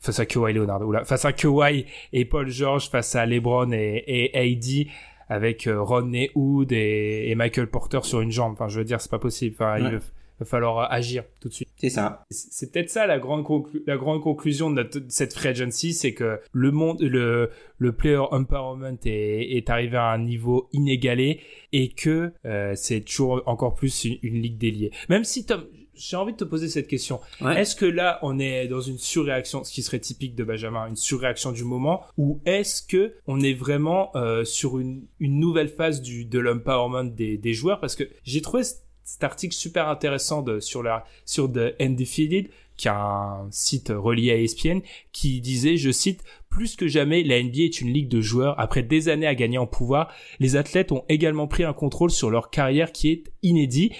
face 0.00 0.18
à 0.20 0.26
Kawhi 0.26 0.52
Leonard, 0.52 0.82
oula, 0.82 1.04
face 1.04 1.24
à 1.24 1.32
Kawhi 1.32 1.86
et 2.12 2.24
Paul 2.24 2.48
George, 2.48 2.90
face 2.90 3.14
à 3.14 3.24
LeBron 3.26 3.70
et, 3.72 4.04
et 4.06 4.36
AD, 4.36 4.88
avec 5.28 5.66
euh, 5.66 5.80
Rodney 5.80 6.30
Hood 6.34 6.72
et, 6.72 7.30
et 7.30 7.34
Michael 7.34 7.68
Porter 7.68 8.00
sur 8.02 8.20
une 8.20 8.30
jambe. 8.30 8.52
Enfin, 8.52 8.68
je 8.68 8.78
veux 8.78 8.84
dire, 8.84 9.00
c'est 9.00 9.10
pas 9.10 9.18
possible. 9.18 9.54
Enfin, 9.58 9.82
Ouais. 9.82 9.98
Va 10.40 10.46
falloir 10.46 10.92
agir 10.92 11.24
tout 11.40 11.48
de 11.48 11.54
suite. 11.54 11.68
C'est 11.76 11.90
ça. 11.90 12.24
C'est 12.30 12.72
peut-être 12.72 12.90
ça 12.90 13.06
la 13.06 13.18
grande 13.18 13.44
conclu- 13.44 13.82
la 13.86 13.96
grande 13.96 14.22
conclusion 14.22 14.70
de, 14.70 14.76
notre- 14.76 14.98
de 15.00 15.06
cette 15.10 15.32
free 15.34 15.48
agency, 15.48 15.92
c'est 15.94 16.12
que 16.14 16.40
le 16.52 16.70
monde, 16.70 17.00
le 17.02 17.50
le 17.78 17.92
player 17.92 18.16
empowerment 18.30 18.98
est, 19.04 19.56
est 19.56 19.70
arrivé 19.70 19.96
à 19.96 20.10
un 20.10 20.18
niveau 20.18 20.68
inégalé 20.72 21.40
et 21.72 21.88
que 21.90 22.32
euh, 22.44 22.72
c'est 22.74 23.00
toujours 23.02 23.42
encore 23.46 23.74
plus 23.74 24.04
une, 24.04 24.18
une 24.22 24.40
ligue 24.42 24.58
déliée. 24.58 24.90
Même 25.08 25.24
si 25.24 25.44
Tom, 25.44 25.64
j'ai 25.94 26.16
envie 26.16 26.32
de 26.32 26.36
te 26.36 26.44
poser 26.44 26.68
cette 26.68 26.88
question. 26.88 27.20
Ouais. 27.40 27.58
Est-ce 27.60 27.74
que 27.74 27.86
là 27.86 28.18
on 28.22 28.38
est 28.38 28.68
dans 28.68 28.80
une 28.82 28.98
surréaction, 28.98 29.64
ce 29.64 29.72
qui 29.72 29.82
serait 29.82 29.98
typique 29.98 30.34
de 30.34 30.44
Benjamin, 30.44 30.88
une 30.88 30.96
surréaction 30.96 31.52
du 31.52 31.64
moment, 31.64 32.02
ou 32.18 32.40
est-ce 32.44 32.82
que 32.86 33.14
on 33.26 33.40
est 33.40 33.54
vraiment 33.54 34.10
euh, 34.14 34.44
sur 34.44 34.78
une, 34.78 35.06
une 35.20 35.38
nouvelle 35.40 35.68
phase 35.68 36.02
du 36.02 36.24
de 36.26 36.38
l'empowerment 36.38 37.04
des, 37.04 37.38
des 37.38 37.54
joueurs? 37.54 37.80
Parce 37.80 37.94
que 37.96 38.04
j'ai 38.24 38.42
trouvé 38.42 38.62
cet 39.06 39.24
article 39.24 39.54
super 39.54 39.88
intéressant 39.88 40.42
de, 40.42 40.60
sur 40.60 40.82
la 40.82 41.04
sur 41.24 41.50
The 41.50 41.74
Undefeated, 41.80 42.50
qui 42.76 42.88
a 42.88 42.96
un 42.98 43.48
site 43.50 43.90
relié 43.94 44.32
à 44.32 44.36
ESPN, 44.36 44.80
qui 45.12 45.40
disait, 45.40 45.76
je 45.78 45.90
cite, 45.90 46.22
plus 46.50 46.76
que 46.76 46.88
jamais, 46.88 47.22
la 47.22 47.42
NBA 47.42 47.60
est 47.60 47.80
une 47.80 47.90
ligue 47.92 48.08
de 48.08 48.20
joueurs. 48.20 48.58
Après 48.60 48.82
des 48.82 49.08
années 49.08 49.26
à 49.26 49.34
gagner 49.34 49.56
en 49.58 49.66
pouvoir, 49.66 50.12
les 50.40 50.56
athlètes 50.56 50.92
ont 50.92 51.04
également 51.08 51.46
pris 51.46 51.64
un 51.64 51.72
contrôle 51.72 52.10
sur 52.10 52.28
leur 52.28 52.50
carrière 52.50 52.92
qui 52.92 53.10
est 53.10 53.24
inédit. 53.42 53.92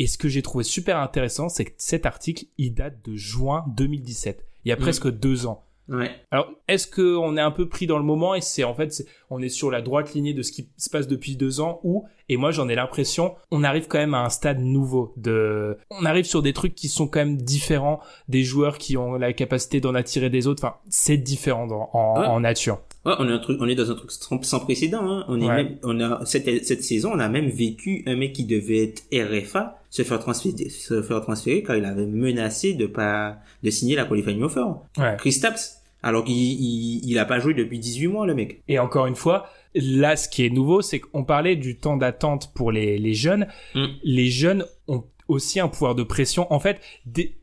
Et 0.00 0.06
ce 0.08 0.18
que 0.18 0.28
j'ai 0.28 0.42
trouvé 0.42 0.64
super 0.64 0.98
intéressant, 0.98 1.48
c'est 1.48 1.66
que 1.66 1.72
cet 1.76 2.06
article, 2.06 2.46
il 2.58 2.74
date 2.74 3.04
de 3.08 3.14
juin 3.14 3.64
2017. 3.76 4.44
Il 4.64 4.70
y 4.70 4.72
a 4.72 4.76
Mhm. 4.76 4.82
presque 4.82 5.10
deux 5.10 5.46
ans. 5.46 5.60
Ouais. 5.88 6.10
Alors, 6.30 6.50
est-ce 6.66 6.86
qu'on 6.88 7.36
est 7.36 7.40
un 7.42 7.50
peu 7.50 7.68
pris 7.68 7.86
dans 7.86 7.98
le 7.98 8.04
moment 8.04 8.34
et 8.34 8.40
c'est 8.40 8.64
en 8.64 8.74
fait, 8.74 9.06
on 9.34 9.40
est 9.40 9.48
sur 9.48 9.70
la 9.70 9.82
droite 9.82 10.14
lignée 10.14 10.32
de 10.34 10.42
ce 10.42 10.52
qui 10.52 10.68
se 10.76 10.88
passe 10.90 11.08
depuis 11.08 11.36
deux 11.36 11.60
ans 11.60 11.80
ou, 11.82 12.04
et 12.28 12.36
moi 12.36 12.50
j'en 12.52 12.68
ai 12.68 12.74
l'impression, 12.74 13.34
on 13.50 13.64
arrive 13.64 13.86
quand 13.88 13.98
même 13.98 14.14
à 14.14 14.24
un 14.24 14.30
stade 14.30 14.60
nouveau 14.60 15.12
de, 15.16 15.76
on 15.90 16.04
arrive 16.04 16.24
sur 16.24 16.40
des 16.42 16.52
trucs 16.52 16.74
qui 16.74 16.88
sont 16.88 17.06
quand 17.06 17.18
même 17.20 17.36
différents, 17.36 18.00
des 18.28 18.42
joueurs 18.42 18.78
qui 18.78 18.96
ont 18.96 19.14
la 19.14 19.32
capacité 19.32 19.80
d'en 19.80 19.94
attirer 19.94 20.30
des 20.30 20.46
autres, 20.46 20.64
enfin, 20.64 20.76
c'est 20.88 21.16
différent 21.18 21.66
dans- 21.66 21.90
en, 21.92 22.20
Ouais. 22.20 22.26
en 22.26 22.40
nature. 22.40 22.80
Ouais, 23.04 23.12
on 23.18 23.28
est 23.28 23.32
un 23.32 23.38
truc, 23.38 23.58
on 23.60 23.68
est 23.68 23.74
dans 23.74 23.90
un 23.90 23.94
truc 23.94 24.10
sans, 24.10 24.42
sans 24.42 24.60
précédent. 24.60 25.02
Hein. 25.02 25.24
On 25.28 25.38
est 25.40 25.46
Ouais. 25.46 25.56
même, 25.64 25.78
on 25.82 26.00
a 26.00 26.24
cette, 26.24 26.64
cette 26.64 26.82
saison, 26.82 27.10
on 27.12 27.18
a 27.18 27.28
même 27.28 27.48
vécu 27.50 28.02
un 28.06 28.16
mec 28.16 28.32
qui 28.32 28.44
devait 28.46 28.82
être 28.84 29.02
RFA 29.12 29.78
se 29.90 30.02
faire 30.02 30.18
transférer, 30.18 30.70
se 30.70 31.02
faire 31.02 31.20
transférer 31.20 31.62
car 31.62 31.76
il 31.76 31.84
avait 31.84 32.06
menacé 32.06 32.72
de 32.72 32.86
pas 32.86 33.36
de 33.62 33.68
signer 33.70 33.94
la 33.96 34.06
qualifying 34.06 34.42
offer. 34.42 34.64
Ouais. 34.98 35.16
Chris 35.18 35.32
Stapps, 35.32 35.82
alors 36.04 36.22
qu'il 36.22 36.36
il, 36.36 37.00
il 37.02 37.18
a 37.18 37.24
pas 37.24 37.40
joué 37.40 37.54
depuis 37.54 37.78
18 37.78 38.06
mois 38.08 38.26
le 38.26 38.34
mec. 38.34 38.62
Et 38.68 38.78
encore 38.78 39.06
une 39.06 39.16
fois, 39.16 39.48
là, 39.74 40.16
ce 40.16 40.28
qui 40.28 40.44
est 40.44 40.50
nouveau, 40.50 40.82
c'est 40.82 41.00
qu'on 41.00 41.24
parlait 41.24 41.56
du 41.56 41.76
temps 41.78 41.96
d'attente 41.96 42.52
pour 42.54 42.70
les, 42.70 42.98
les 42.98 43.14
jeunes. 43.14 43.48
Mm. 43.74 43.86
Les 44.04 44.26
jeunes 44.26 44.66
ont 44.86 45.04
aussi 45.28 45.60
un 45.60 45.68
pouvoir 45.68 45.94
de 45.94 46.02
pression. 46.02 46.52
En 46.52 46.60
fait, 46.60 46.80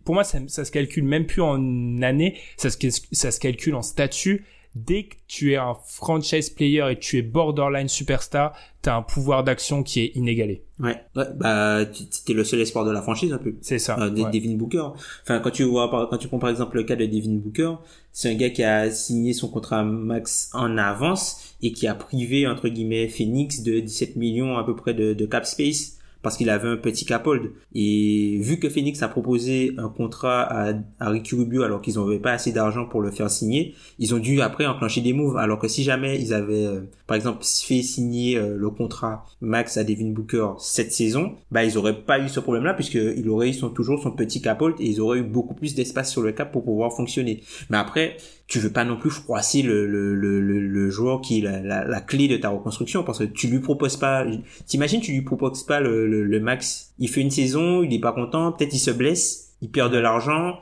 pour 0.05 0.13
moi, 0.13 0.23
ça, 0.23 0.37
ça 0.47 0.63
se 0.63 0.71
calcule 0.71 1.03
même 1.03 1.25
plus 1.25 1.41
en 1.41 2.01
année, 2.03 2.37
ça 2.55 2.69
se, 2.69 2.77
ça 3.11 3.31
se 3.31 3.39
calcule 3.39 3.73
en 3.73 3.81
statut. 3.81 4.45
Dès 4.73 5.03
que 5.03 5.15
tu 5.27 5.51
es 5.51 5.57
un 5.57 5.75
franchise 5.85 6.49
player 6.49 6.85
et 6.89 6.95
que 6.95 7.01
tu 7.01 7.17
es 7.17 7.21
borderline 7.21 7.89
superstar, 7.89 8.53
t'as 8.81 8.95
un 8.95 9.01
pouvoir 9.01 9.43
d'action 9.43 9.83
qui 9.83 9.99
est 9.99 10.11
inégalé. 10.15 10.63
Ouais. 10.79 10.95
ouais 11.15 11.25
bah, 11.35 11.85
t'es 12.25 12.33
le 12.33 12.45
seul 12.45 12.61
espoir 12.61 12.85
de 12.85 12.91
la 12.91 13.01
franchise 13.01 13.33
un 13.33 13.37
peu. 13.37 13.55
C'est 13.61 13.79
ça. 13.79 13.99
Euh, 13.99 14.09
ouais. 14.09 14.31
Devin 14.31 14.55
Booker. 14.55 14.87
Enfin, 15.23 15.39
quand 15.39 15.51
tu 15.51 15.63
vois, 15.63 15.89
quand 16.09 16.17
tu 16.17 16.29
prends 16.29 16.39
par 16.39 16.49
exemple 16.49 16.77
le 16.77 16.83
cas 16.83 16.95
de 16.95 17.05
Devin 17.05 17.35
Booker, 17.35 17.73
c'est 18.13 18.31
un 18.31 18.35
gars 18.35 18.49
qui 18.49 18.63
a 18.63 18.89
signé 18.89 19.33
son 19.33 19.49
contrat 19.49 19.83
max 19.83 20.49
en 20.53 20.77
avance 20.77 21.55
et 21.61 21.73
qui 21.73 21.87
a 21.87 21.93
privé 21.93 22.47
entre 22.47 22.69
guillemets 22.69 23.09
Phoenix 23.09 23.63
de 23.63 23.81
17 23.81 24.15
millions 24.15 24.57
à 24.57 24.63
peu 24.63 24.75
près 24.75 24.93
de, 24.93 25.13
de 25.13 25.25
cap 25.25 25.45
space 25.45 25.97
parce 26.21 26.37
qu'il 26.37 26.49
avait 26.49 26.69
un 26.69 26.77
petit 26.77 27.05
cap 27.05 27.25
hold. 27.25 27.51
Et 27.73 28.37
vu 28.41 28.59
que 28.59 28.69
Phoenix 28.69 29.01
a 29.01 29.07
proposé 29.07 29.73
un 29.77 29.89
contrat 29.89 30.41
à, 30.41 30.73
à 30.99 31.09
Ricky 31.09 31.35
Rubio 31.35 31.63
alors 31.63 31.81
qu'ils 31.81 31.95
n'avaient 31.95 32.19
pas 32.19 32.31
assez 32.31 32.51
d'argent 32.51 32.85
pour 32.85 33.01
le 33.01 33.11
faire 33.11 33.29
signer, 33.29 33.75
ils 33.99 34.13
ont 34.13 34.19
dû 34.19 34.41
après 34.41 34.65
enclencher 34.65 35.01
des 35.01 35.13
moves. 35.13 35.37
Alors 35.37 35.59
que 35.59 35.67
si 35.67 35.83
jamais 35.83 36.19
ils 36.19 36.33
avaient, 36.33 36.65
euh, 36.65 36.81
par 37.07 37.15
exemple, 37.15 37.43
fait 37.43 37.81
signer 37.81 38.37
euh, 38.37 38.57
le 38.57 38.69
contrat 38.69 39.25
max 39.41 39.77
à 39.77 39.83
Devin 39.83 40.11
Booker 40.11 40.49
cette 40.59 40.93
saison, 40.93 41.33
bah 41.51 41.63
ils 41.63 41.77
auraient 41.77 42.01
pas 42.01 42.19
eu 42.19 42.29
ce 42.29 42.39
problème-là 42.39 42.73
puisque 42.73 42.95
il 42.95 43.27
aurait 43.29 43.49
eu 43.49 43.53
son, 43.53 43.69
toujours 43.69 44.01
son 44.01 44.11
petit 44.11 44.41
cap 44.41 44.61
hold 44.61 44.75
et 44.79 44.85
ils 44.85 45.01
auraient 45.01 45.19
eu 45.19 45.23
beaucoup 45.23 45.53
plus 45.53 45.75
d'espace 45.75 46.11
sur 46.11 46.21
le 46.21 46.31
cap 46.31 46.51
pour 46.51 46.63
pouvoir 46.63 46.93
fonctionner. 46.93 47.41
Mais 47.69 47.77
après, 47.77 48.17
tu 48.51 48.59
veux 48.59 48.69
pas 48.69 48.83
non 48.83 48.97
plus 48.97 49.09
froisser 49.09 49.61
le, 49.61 49.87
le, 49.87 50.13
le, 50.13 50.41
le, 50.41 50.89
joueur 50.89 51.21
qui 51.21 51.39
est 51.39 51.41
la, 51.41 51.61
la, 51.61 51.85
la 51.85 52.01
clé 52.01 52.27
de 52.27 52.35
ta 52.35 52.49
reconstruction 52.49 53.01
parce 53.01 53.19
que 53.19 53.23
tu 53.23 53.47
lui 53.47 53.59
proposes 53.59 53.95
pas, 53.95 54.25
t'imagines, 54.65 54.99
tu 54.99 55.13
lui 55.13 55.21
proposes 55.21 55.63
pas 55.63 55.79
le, 55.79 56.05
le, 56.11 56.39
max. 56.39 56.93
Il 56.99 57.09
fait 57.09 57.21
une 57.21 57.31
saison, 57.31 57.83
il 57.83 57.93
est 57.93 57.99
pas 57.99 58.13
content, 58.13 58.51
peut-être 58.51 58.73
il 58.73 58.79
se 58.79 58.91
blesse, 58.91 59.53
il 59.61 59.69
perd 59.69 59.91
de 59.91 59.97
l'argent. 59.97 60.59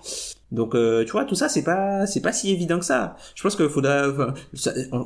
Donc 0.51 0.73
euh, 0.73 1.05
tu 1.05 1.11
vois 1.11 1.25
tout 1.25 1.35
ça 1.35 1.47
c'est 1.47 1.63
pas 1.63 2.07
c'est 2.07 2.21
pas 2.21 2.33
si 2.33 2.51
évident 2.51 2.79
que 2.79 2.85
ça. 2.85 3.17
Je 3.35 3.43
pense 3.43 3.55
qu'il 3.55 3.69
faudra 3.69 4.09
enfin, 4.09 4.33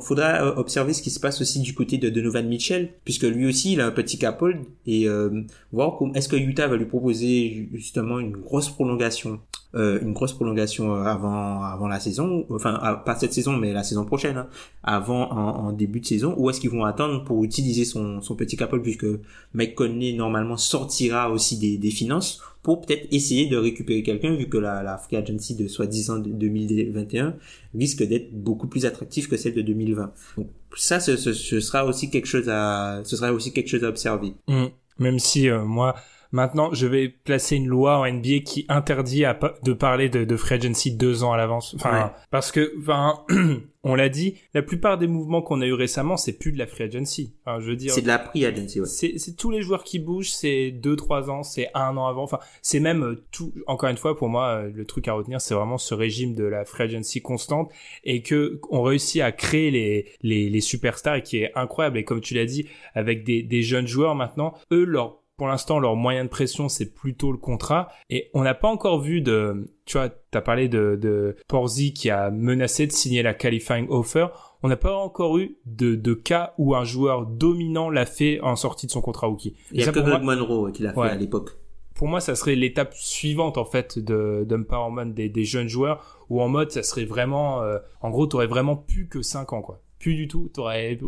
faudra 0.00 0.42
euh, 0.42 0.54
observer 0.56 0.94
ce 0.94 1.02
qui 1.02 1.10
se 1.10 1.20
passe 1.20 1.40
aussi 1.42 1.60
du 1.60 1.74
côté 1.74 1.98
de 1.98 2.08
Donovan 2.08 2.48
Mitchell 2.48 2.94
puisque 3.04 3.24
lui 3.24 3.46
aussi 3.46 3.74
il 3.74 3.80
a 3.82 3.86
un 3.86 3.90
petit 3.90 4.18
cap 4.18 4.40
hold 4.40 4.64
et 4.86 5.06
euh, 5.06 5.42
voir 5.70 5.98
est-ce 6.14 6.30
que 6.30 6.36
Utah 6.36 6.66
va 6.66 6.76
lui 6.76 6.86
proposer 6.86 7.68
justement 7.74 8.20
une 8.20 8.32
grosse 8.32 8.70
prolongation 8.70 9.38
euh, 9.74 9.98
une 10.02 10.12
grosse 10.12 10.32
prolongation 10.32 10.94
euh, 10.94 11.02
avant 11.04 11.62
avant 11.62 11.88
la 11.88 12.00
saison 12.00 12.46
enfin 12.50 13.00
pas 13.04 13.16
cette 13.16 13.32
saison 13.32 13.56
mais 13.56 13.72
la 13.72 13.82
saison 13.82 14.04
prochaine 14.04 14.36
hein, 14.36 14.46
avant 14.82 15.30
en, 15.32 15.66
en 15.66 15.72
début 15.72 16.00
de 16.00 16.06
saison 16.06 16.34
ou 16.36 16.50
est-ce 16.50 16.60
qu'ils 16.60 16.70
vont 16.70 16.84
attendre 16.84 17.24
pour 17.24 17.42
utiliser 17.44 17.84
son 17.84 18.20
son 18.20 18.36
petit 18.36 18.56
cap 18.56 18.72
hold 18.72 18.82
puisque 18.82 19.06
Mike 19.52 19.74
Conley 19.74 20.12
normalement 20.14 20.56
sortira 20.56 21.30
aussi 21.30 21.58
des, 21.58 21.78
des 21.78 21.90
finances 21.90 22.40
pour 22.64 22.80
peut-être 22.80 23.06
essayer 23.12 23.46
de 23.46 23.58
récupérer 23.58 24.02
quelqu'un 24.02 24.34
vu 24.34 24.48
que 24.48 24.56
la, 24.56 24.82
la 24.82 24.96
free 24.96 25.16
agency 25.16 25.54
de 25.54 25.68
soi-disant 25.68 26.18
de 26.18 26.30
2021 26.30 27.36
risque 27.74 28.02
d'être 28.02 28.32
beaucoup 28.32 28.66
plus 28.66 28.86
attractive 28.86 29.28
que 29.28 29.36
celle 29.36 29.52
de 29.52 29.60
2020. 29.60 30.12
Donc 30.38 30.48
ça, 30.74 30.98
ce, 30.98 31.16
ce, 31.16 31.34
ce 31.34 31.60
sera 31.60 31.84
aussi 31.84 32.10
quelque 32.10 32.26
chose 32.26 32.48
à, 32.48 33.02
ce 33.04 33.16
sera 33.16 33.32
aussi 33.34 33.52
quelque 33.52 33.68
chose 33.68 33.84
à 33.84 33.88
observer. 33.88 34.32
Mm. 34.48 34.64
Même 34.98 35.18
si 35.18 35.50
euh, 35.50 35.62
moi, 35.64 35.94
maintenant, 36.34 36.74
je 36.74 36.86
vais 36.88 37.08
placer 37.08 37.56
une 37.56 37.66
loi 37.68 37.98
en 37.98 38.06
NBA 38.12 38.40
qui 38.44 38.66
interdit 38.68 39.24
à 39.24 39.38
de 39.62 39.72
parler 39.72 40.08
de, 40.08 40.24
de 40.24 40.36
free 40.36 40.56
agency 40.56 40.92
deux 40.94 41.22
ans 41.22 41.32
à 41.32 41.36
l'avance. 41.36 41.74
Enfin, 41.76 41.94
Ouais. 42.06 42.10
parce 42.30 42.50
que, 42.50 42.72
enfin, 42.80 43.24
on 43.84 43.94
l'a 43.94 44.08
dit, 44.08 44.34
la 44.52 44.62
plupart 44.62 44.98
des 44.98 45.06
mouvements 45.06 45.42
qu'on 45.42 45.60
a 45.60 45.66
eu 45.66 45.72
récemment, 45.74 46.16
c'est 46.16 46.32
plus 46.38 46.50
de 46.52 46.58
la 46.58 46.66
free 46.66 46.84
agency. 46.84 47.34
Enfin, 47.44 47.60
je 47.60 47.66
veux 47.70 47.76
dire, 47.76 47.92
C'est 47.92 48.02
de 48.02 48.08
la 48.08 48.18
free 48.18 48.44
agency, 48.44 48.80
ouais. 48.80 48.86
c'est 48.86 49.36
tous 49.36 49.50
les 49.50 49.62
joueurs 49.62 49.84
qui 49.84 49.98
bougent, 50.00 50.32
c'est 50.32 50.70
deux 50.72 50.96
trois 50.96 51.30
ans, 51.30 51.42
c'est 51.44 51.68
un 51.74 51.96
an 51.96 52.06
avant. 52.06 52.24
Enfin, 52.24 52.40
c'est 52.62 52.80
même 52.80 53.04
euh, 53.04 53.24
tout. 53.30 53.52
Encore 53.66 53.88
une 53.90 53.96
fois, 53.96 54.16
pour 54.16 54.28
moi, 54.28 54.64
euh, 54.64 54.70
le 54.74 54.84
truc 54.84 55.06
à 55.06 55.12
retenir, 55.12 55.40
c'est 55.40 55.54
vraiment 55.54 55.78
ce 55.78 55.94
régime 55.94 56.34
de 56.34 56.44
la 56.44 56.64
free 56.64 56.84
agency 56.84 57.22
constante 57.22 57.70
et 58.02 58.22
que 58.22 58.60
on 58.70 58.82
réussit 58.82 59.22
à 59.22 59.30
créer 59.32 59.70
les 59.70 60.06
les, 60.22 60.50
les 60.50 60.60
superstars 60.60 61.16
et 61.16 61.22
qui 61.22 61.38
est 61.38 61.52
incroyable. 61.54 61.98
Et 61.98 62.04
comme 62.04 62.20
tu 62.20 62.34
l'as 62.34 62.46
dit, 62.46 62.66
avec 62.94 63.22
des 63.24 63.42
des 63.42 63.62
jeunes 63.62 63.86
joueurs 63.86 64.14
maintenant, 64.16 64.54
eux 64.72 64.84
leur 64.84 65.20
pour 65.36 65.48
l'instant, 65.48 65.78
leur 65.80 65.96
moyen 65.96 66.24
de 66.24 66.28
pression, 66.28 66.68
c'est 66.68 66.94
plutôt 66.94 67.32
le 67.32 67.38
contrat. 67.38 67.88
Et 68.10 68.30
on 68.34 68.42
n'a 68.42 68.54
pas 68.54 68.68
encore 68.68 69.00
vu 69.00 69.20
de, 69.20 69.66
tu 69.84 69.98
vois, 69.98 70.08
t'as 70.30 70.40
parlé 70.40 70.68
de, 70.68 70.96
de 71.00 71.36
Porzi 71.48 71.92
qui 71.92 72.10
a 72.10 72.30
menacé 72.30 72.86
de 72.86 72.92
signer 72.92 73.22
la 73.22 73.34
qualifying 73.34 73.86
offer. 73.88 74.26
On 74.62 74.68
n'a 74.68 74.76
pas 74.76 74.94
encore 74.96 75.36
eu 75.38 75.56
de, 75.66 75.94
de 75.94 76.14
cas 76.14 76.54
où 76.58 76.74
un 76.74 76.84
joueur 76.84 77.26
dominant 77.26 77.90
l'a 77.90 78.06
fait 78.06 78.40
en 78.40 78.56
sortie 78.56 78.86
de 78.86 78.92
son 78.92 79.00
contrat 79.02 79.26
rookie. 79.26 79.56
Il 79.72 79.80
y 79.80 79.82
a 79.82 79.86
ça, 79.86 79.92
que 79.92 79.98
moi- 80.00 80.10
Greg 80.10 80.22
Monroe 80.22 80.70
qui 80.72 80.82
l'a 80.84 80.92
fait 80.94 81.00
à 81.00 81.14
l'époque. 81.16 81.50
pour 81.50 81.58
pour 81.94 82.08
moi, 82.08 82.20
ça 82.20 82.34
serait 82.34 82.54
l'étape 82.56 82.92
suivante 82.94 83.56
en 83.58 83.64
fait 83.64 83.98
de 84.00 84.44
d'empowerment 84.48 85.06
des, 85.14 85.28
des 85.28 85.44
jeunes 85.44 85.68
joueurs, 85.68 86.18
où 86.30 86.40
en 86.42 86.48
mode, 86.48 86.70
ça 86.72 86.82
serait 86.82 87.04
vraiment, 87.04 87.62
euh, 87.62 87.78
en 88.00 88.10
gros, 88.10 88.26
t'aurais 88.26 88.46
vraiment 88.48 88.74
plus 88.76 89.06
que 89.08 89.22
5 89.22 89.52
ans, 89.52 89.62
quoi. 89.62 89.80
Plus 90.00 90.14
du 90.16 90.26
tout, 90.28 90.50
t'aurais 90.52 90.98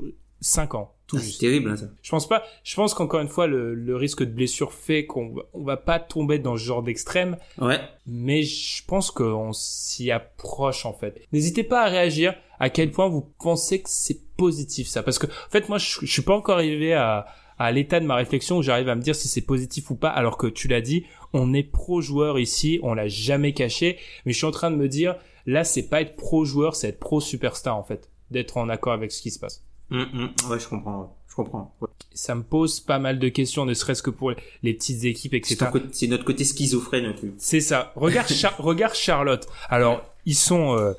5 0.40 0.74
ans. 0.76 0.92
Tout 1.06 1.18
Ah, 1.20 1.22
c'est 1.22 1.38
terrible, 1.38 1.70
hein, 1.70 1.76
ça. 1.76 1.86
Je 2.02 2.10
pense 2.10 2.28
pas. 2.28 2.42
Je 2.64 2.74
pense 2.74 2.92
qu'encore 2.94 3.20
une 3.20 3.28
fois, 3.28 3.46
le, 3.46 3.74
le 3.74 3.94
risque 3.96 4.24
de 4.24 4.30
blessure 4.30 4.72
fait 4.72 5.06
qu'on 5.06 5.28
va- 5.34 5.42
on 5.52 5.62
va 5.62 5.76
pas 5.76 6.00
tomber 6.00 6.38
dans 6.40 6.56
ce 6.56 6.62
genre 6.64 6.82
d'extrême, 6.82 7.36
Ouais. 7.58 7.78
mais 8.06 8.42
je 8.42 8.84
pense 8.84 9.10
qu'on 9.12 9.52
s'y 9.52 10.10
approche 10.10 10.84
en 10.84 10.92
fait. 10.92 11.20
N'hésitez 11.32 11.62
pas 11.62 11.82
à 11.84 11.88
réagir. 11.88 12.34
À 12.58 12.70
quel 12.70 12.90
point 12.90 13.08
vous 13.08 13.20
pensez 13.38 13.80
que 13.82 13.88
c'est 13.90 14.18
positif 14.36 14.88
ça 14.88 15.02
Parce 15.02 15.18
que 15.18 15.26
en 15.26 15.50
fait, 15.50 15.68
moi, 15.68 15.78
je, 15.78 16.00
je 16.02 16.10
suis 16.12 16.22
pas 16.22 16.34
encore 16.34 16.56
arrivé 16.56 16.92
à 16.94 17.26
à 17.58 17.72
l'état 17.72 18.00
de 18.00 18.04
ma 18.04 18.16
réflexion 18.16 18.58
où 18.58 18.62
j'arrive 18.62 18.90
à 18.90 18.94
me 18.94 19.00
dire 19.00 19.14
si 19.14 19.28
c'est 19.28 19.40
positif 19.40 19.90
ou 19.90 19.94
pas. 19.94 20.10
Alors 20.10 20.36
que 20.36 20.46
tu 20.46 20.68
l'as 20.68 20.82
dit, 20.82 21.06
on 21.32 21.54
est 21.54 21.62
pro 21.62 22.02
joueur 22.02 22.38
ici, 22.38 22.80
on 22.82 22.92
l'a 22.92 23.08
jamais 23.08 23.54
caché. 23.54 23.96
Mais 24.26 24.32
je 24.32 24.36
suis 24.36 24.46
en 24.46 24.50
train 24.50 24.70
de 24.70 24.76
me 24.76 24.88
dire, 24.88 25.16
là, 25.46 25.64
c'est 25.64 25.84
pas 25.84 26.02
être 26.02 26.16
pro 26.16 26.44
joueur, 26.44 26.76
c'est 26.76 26.88
être 26.88 26.98
pro 27.00 27.18
superstar 27.18 27.74
en 27.74 27.82
fait, 27.82 28.10
d'être 28.30 28.58
en 28.58 28.68
accord 28.68 28.92
avec 28.92 29.10
ce 29.10 29.22
qui 29.22 29.30
se 29.30 29.38
passe. 29.38 29.64
Hum. 29.90 30.30
Ouais, 30.50 30.58
je 30.58 30.68
comprends. 30.68 31.16
Je 31.28 31.34
comprends. 31.34 31.74
Ouais. 31.80 31.88
ça 32.14 32.34
me 32.34 32.42
pose 32.42 32.80
pas 32.80 32.98
mal 32.98 33.18
de 33.18 33.28
questions, 33.28 33.66
ne 33.66 33.74
serait-ce 33.74 34.02
que 34.02 34.10
pour 34.10 34.32
les 34.62 34.72
petites 34.74 35.04
équipes, 35.04 35.32
C'est 35.44 35.54
etc. 35.54 35.70
c'est 35.92 36.06
notre 36.06 36.24
côté 36.24 36.44
schizophrène. 36.44 37.14
C'est 37.36 37.60
ça. 37.60 37.92
Regarde, 37.94 38.28
Char- 38.28 38.56
regarde 38.58 38.94
Charlotte. 38.94 39.46
Alors, 39.68 40.02
ils 40.24 40.34
sont, 40.34 40.74
euh, 40.78 40.94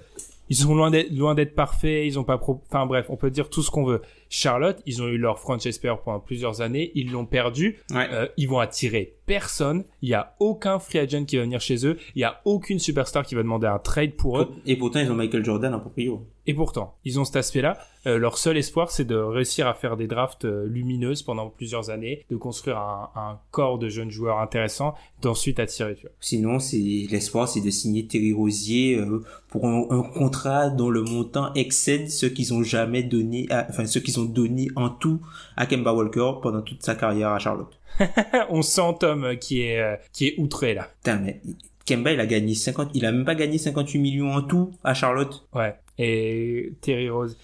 ils 0.49 0.55
sont 0.55 0.75
loin 0.75 0.91
d'être, 0.91 1.11
loin 1.11 1.33
d'être 1.33 1.55
parfaits. 1.55 2.05
Ils 2.05 2.19
ont 2.19 2.23
pas 2.23 2.37
pro... 2.37 2.61
Enfin 2.69 2.85
bref, 2.85 3.07
on 3.09 3.17
peut 3.17 3.31
dire 3.31 3.49
tout 3.49 3.63
ce 3.63 3.71
qu'on 3.71 3.83
veut. 3.83 4.01
Charlotte, 4.29 4.79
ils 4.85 5.01
ont 5.01 5.07
eu 5.07 5.17
leur 5.17 5.39
franchise 5.39 5.79
player 5.79 5.95
pendant 6.05 6.19
plusieurs 6.19 6.61
années. 6.61 6.91
Ils 6.93 7.11
l'ont 7.11 7.25
perdu. 7.25 7.79
Ouais. 7.91 8.07
Euh, 8.11 8.27
ils 8.37 8.47
vont 8.47 8.59
attirer 8.59 9.15
personne. 9.25 9.85
Il 10.03 10.09
y 10.09 10.13
a 10.13 10.35
aucun 10.39 10.77
free 10.77 10.99
agent 10.99 11.25
qui 11.25 11.37
va 11.37 11.41
venir 11.43 11.61
chez 11.61 11.85
eux. 11.87 11.97
Il 12.15 12.21
y 12.21 12.25
a 12.25 12.41
aucune 12.45 12.77
superstar 12.77 13.25
qui 13.25 13.33
va 13.33 13.41
demander 13.41 13.67
un 13.67 13.79
trade 13.79 14.13
pour 14.13 14.39
eux. 14.39 14.49
Et 14.67 14.75
pourtant, 14.77 14.99
ils 14.99 15.11
ont 15.11 15.15
Michael 15.15 15.43
Jordan 15.43 15.73
en 15.73 15.79
proprio. 15.79 16.25
Et 16.47 16.53
pourtant, 16.53 16.95
ils 17.03 17.19
ont 17.19 17.25
cet 17.25 17.35
aspect-là. 17.35 17.77
Euh, 18.05 18.17
leur 18.17 18.37
seul 18.37 18.55
espoir, 18.57 18.89
c'est 18.89 19.03
de 19.03 19.15
réussir 19.17 19.67
à 19.67 19.73
faire 19.73 19.97
des 19.97 20.07
drafts 20.07 20.45
euh, 20.45 20.65
lumineuses 20.65 21.21
pendant 21.23 21.49
plusieurs 21.49 21.89
années, 21.89 22.23
de 22.31 22.37
construire 22.37 22.77
un, 22.77 23.09
un 23.15 23.39
corps 23.51 23.77
de 23.77 23.89
jeunes 23.89 24.09
joueurs 24.11 24.39
intéressants, 24.39 24.95
d'ensuite 25.21 25.59
attirer. 25.59 25.95
Tu 25.95 26.03
vois. 26.03 26.11
Sinon, 26.21 26.59
c'est 26.59 26.77
l'espoir, 27.11 27.49
c'est 27.49 27.59
de 27.59 27.69
signer 27.69 28.07
Terry 28.07 28.31
Rosier 28.31 28.95
euh, 28.97 29.23
pour 29.49 29.65
un, 29.67 29.85
un 29.89 30.03
contrat 30.03 30.69
dont 30.69 30.89
le 30.89 31.03
montant 31.03 31.53
excède 31.53 32.09
ce 32.09 32.25
qu'ils 32.25 32.53
ont 32.53 32.63
jamais 32.63 33.03
donné, 33.03 33.45
à- 33.49 33.67
enfin 33.69 33.85
ce 33.85 33.99
qu'ils 33.99 34.19
ont 34.19 34.25
donné 34.25 34.69
en 34.77 34.89
tout 34.89 35.19
à 35.57 35.65
Kemba 35.65 35.91
Walker 35.93 36.31
pendant 36.41 36.61
toute 36.61 36.81
sa 36.83 36.95
carrière 36.95 37.29
à 37.31 37.39
Charlotte. 37.39 37.77
On 38.49 38.61
sent 38.61 38.95
Tom 39.01 39.25
euh, 39.25 39.35
qui 39.35 39.61
est 39.63 39.81
euh, 39.81 39.95
qui 40.13 40.27
est 40.27 40.35
outré 40.37 40.73
là. 40.73 40.87
Putain, 41.03 41.17
mais 41.17 41.41
Kemba, 41.87 42.11
il 42.11 42.19
a 42.19 42.25
gagné 42.25 42.53
50, 42.53 42.91
il 42.93 43.05
a 43.05 43.11
même 43.11 43.25
pas 43.25 43.33
gagné 43.33 43.57
58 43.57 43.97
millions 43.97 44.33
en 44.33 44.41
tout 44.41 44.73
à 44.83 44.93
Charlotte. 44.93 45.47
Ouais. 45.53 45.75
Et 45.97 46.73
Terry 46.81 47.09
Rose. 47.09 47.37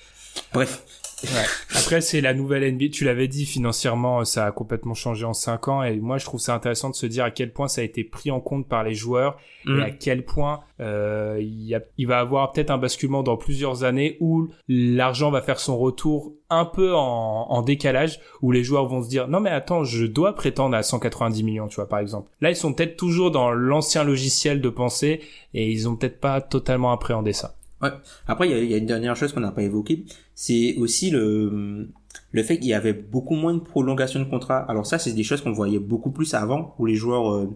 Bref. 0.54 0.84
Ouais. 1.24 1.46
Après, 1.76 2.02
c'est 2.02 2.22
la 2.22 2.34
nouvelle 2.34 2.76
NBA. 2.76 2.90
Tu 2.92 3.06
l'avais 3.06 3.28
dit, 3.28 3.46
financièrement, 3.46 4.26
ça 4.26 4.46
a 4.46 4.52
complètement 4.52 4.94
changé 4.94 5.26
en 5.26 5.34
5 5.34 5.68
ans. 5.68 5.84
Et 5.84 5.98
moi, 5.98 6.18
je 6.18 6.26
trouve 6.26 6.40
ça 6.40 6.54
intéressant 6.54 6.90
de 6.90 6.96
se 6.96 7.06
dire 7.06 7.24
à 7.24 7.32
quel 7.32 7.54
point 7.54 7.68
ça 7.68 7.82
a 7.82 7.84
été 7.84 8.04
pris 8.04 8.32
en 8.32 8.40
compte 8.40 8.68
par 8.68 8.84
les 8.84 8.94
joueurs 8.94 9.38
Mm. 9.66 9.80
et 9.80 9.84
à 9.84 9.92
quel 9.92 10.26
point 10.26 10.62
euh, 10.80 11.38
il, 11.40 11.64
y 11.64 11.76
a, 11.76 11.82
il 11.98 12.08
va 12.08 12.20
avoir 12.20 12.52
peut-être 12.52 12.72
un 12.72 12.78
basculement 12.78 13.24
dans 13.24 13.38
plusieurs 13.38 13.84
années 13.84 14.18
où 14.20 14.50
l'argent 14.68 15.32
va 15.32 15.42
faire 15.42 15.60
son 15.60 15.78
retour 15.78 16.34
un 16.50 16.66
peu 16.66 16.94
en, 16.94 17.48
en 17.50 17.62
décalage, 17.62 18.20
où 18.42 18.52
les 18.52 18.64
joueurs 18.64 18.86
vont 18.88 19.02
se 19.02 19.10
dire 19.10 19.28
non 19.28 19.40
mais 19.40 19.50
attends, 19.50 19.84
je 19.84 20.06
dois 20.06 20.36
prétendre 20.36 20.76
à 20.76 20.84
190 20.84 21.44
millions, 21.44 21.68
tu 21.68 21.76
vois 21.76 21.88
par 21.88 22.00
exemple. 22.00 22.30
Là, 22.42 22.50
ils 22.50 22.56
sont 22.56 22.74
peut-être 22.74 22.98
toujours 22.98 23.32
dans 23.32 23.52
l'ancien 23.52 24.04
logiciel 24.04 24.62
de 24.62 24.70
pensée 24.70 25.22
et 25.54 25.72
ils 25.72 25.88
ont 25.88 25.96
peut-être 25.96 26.20
pas 26.20 26.42
totalement 26.42 26.92
appréhendé 26.92 27.34
ça. 27.34 27.56
Ouais. 27.84 27.92
Après, 28.28 28.50
il 28.50 28.66
y 28.66 28.72
y 28.72 28.74
a 28.74 28.78
une 28.78 28.86
dernière 28.86 29.16
chose 29.16 29.34
qu'on 29.34 29.42
n'a 29.42 29.52
pas 29.52 29.64
évoquée, 29.64 30.06
c'est 30.36 30.76
aussi 30.78 31.12
le 31.12 31.90
le 32.32 32.44
fait 32.44 32.60
qu'il 32.60 32.70
y 32.70 32.74
avait 32.74 32.94
beaucoup 32.94 33.36
moins 33.36 33.54
de 33.54 33.60
prolongation 33.60 34.20
de 34.20 34.26
contrat. 34.26 34.60
Alors 34.70 34.86
ça, 34.86 35.00
c'est 35.00 35.14
des 35.14 35.24
choses 35.24 35.42
qu'on 35.42 35.52
voyait 35.52 35.80
beaucoup 35.80 36.12
plus 36.12 36.34
avant, 36.34 36.76
où 36.80 36.86
les 36.86 36.96
joueurs 36.96 37.32
euh, 37.32 37.50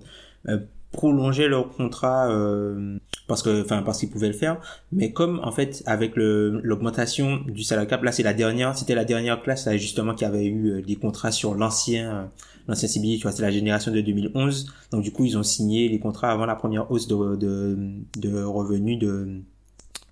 euh, 0.47 0.59
prolongeaient 0.91 1.47
leur 1.47 1.69
contrat 1.69 2.29
euh, 2.31 2.97
parce 3.27 3.43
que, 3.43 3.61
enfin, 3.61 3.83
parce 3.83 3.99
qu'ils 3.99 4.09
pouvaient 4.09 4.27
le 4.27 4.33
faire. 4.33 4.59
Mais 4.91 5.11
comme 5.11 5.39
en 5.43 5.51
fait, 5.51 5.83
avec 5.85 6.13
l'augmentation 6.15 7.37
du 7.47 7.63
salaire 7.63 7.87
cap, 7.87 8.03
là, 8.03 8.11
c'est 8.11 8.23
la 8.23 8.33
dernière, 8.33 8.77
c'était 8.77 8.95
la 8.95 9.05
dernière 9.05 9.41
classe 9.41 9.65
là, 9.65 9.77
justement 9.77 10.15
qui 10.15 10.25
avait 10.25 10.45
eu 10.45 10.71
euh, 10.71 10.81
des 10.81 10.95
contrats 10.95 11.31
sur 11.31 11.53
l'ancien. 11.55 12.31
L'ancien 12.67 12.89
CBA, 12.89 13.15
tu 13.15 13.21
vois, 13.21 13.31
c'est 13.31 13.43
la 13.43 13.51
génération 13.51 13.91
de 13.91 14.01
2011. 14.01 14.73
Donc 14.91 15.03
du 15.03 15.11
coup, 15.11 15.23
ils 15.25 15.37
ont 15.37 15.43
signé 15.43 15.87
les 15.87 15.99
contrats 15.99 16.31
avant 16.31 16.45
la 16.45 16.55
première 16.55 16.91
hausse 16.91 17.07
de, 17.07 17.35
de, 17.35 17.77
de 18.17 18.43
revenus 18.43 18.99
de, 18.99 19.41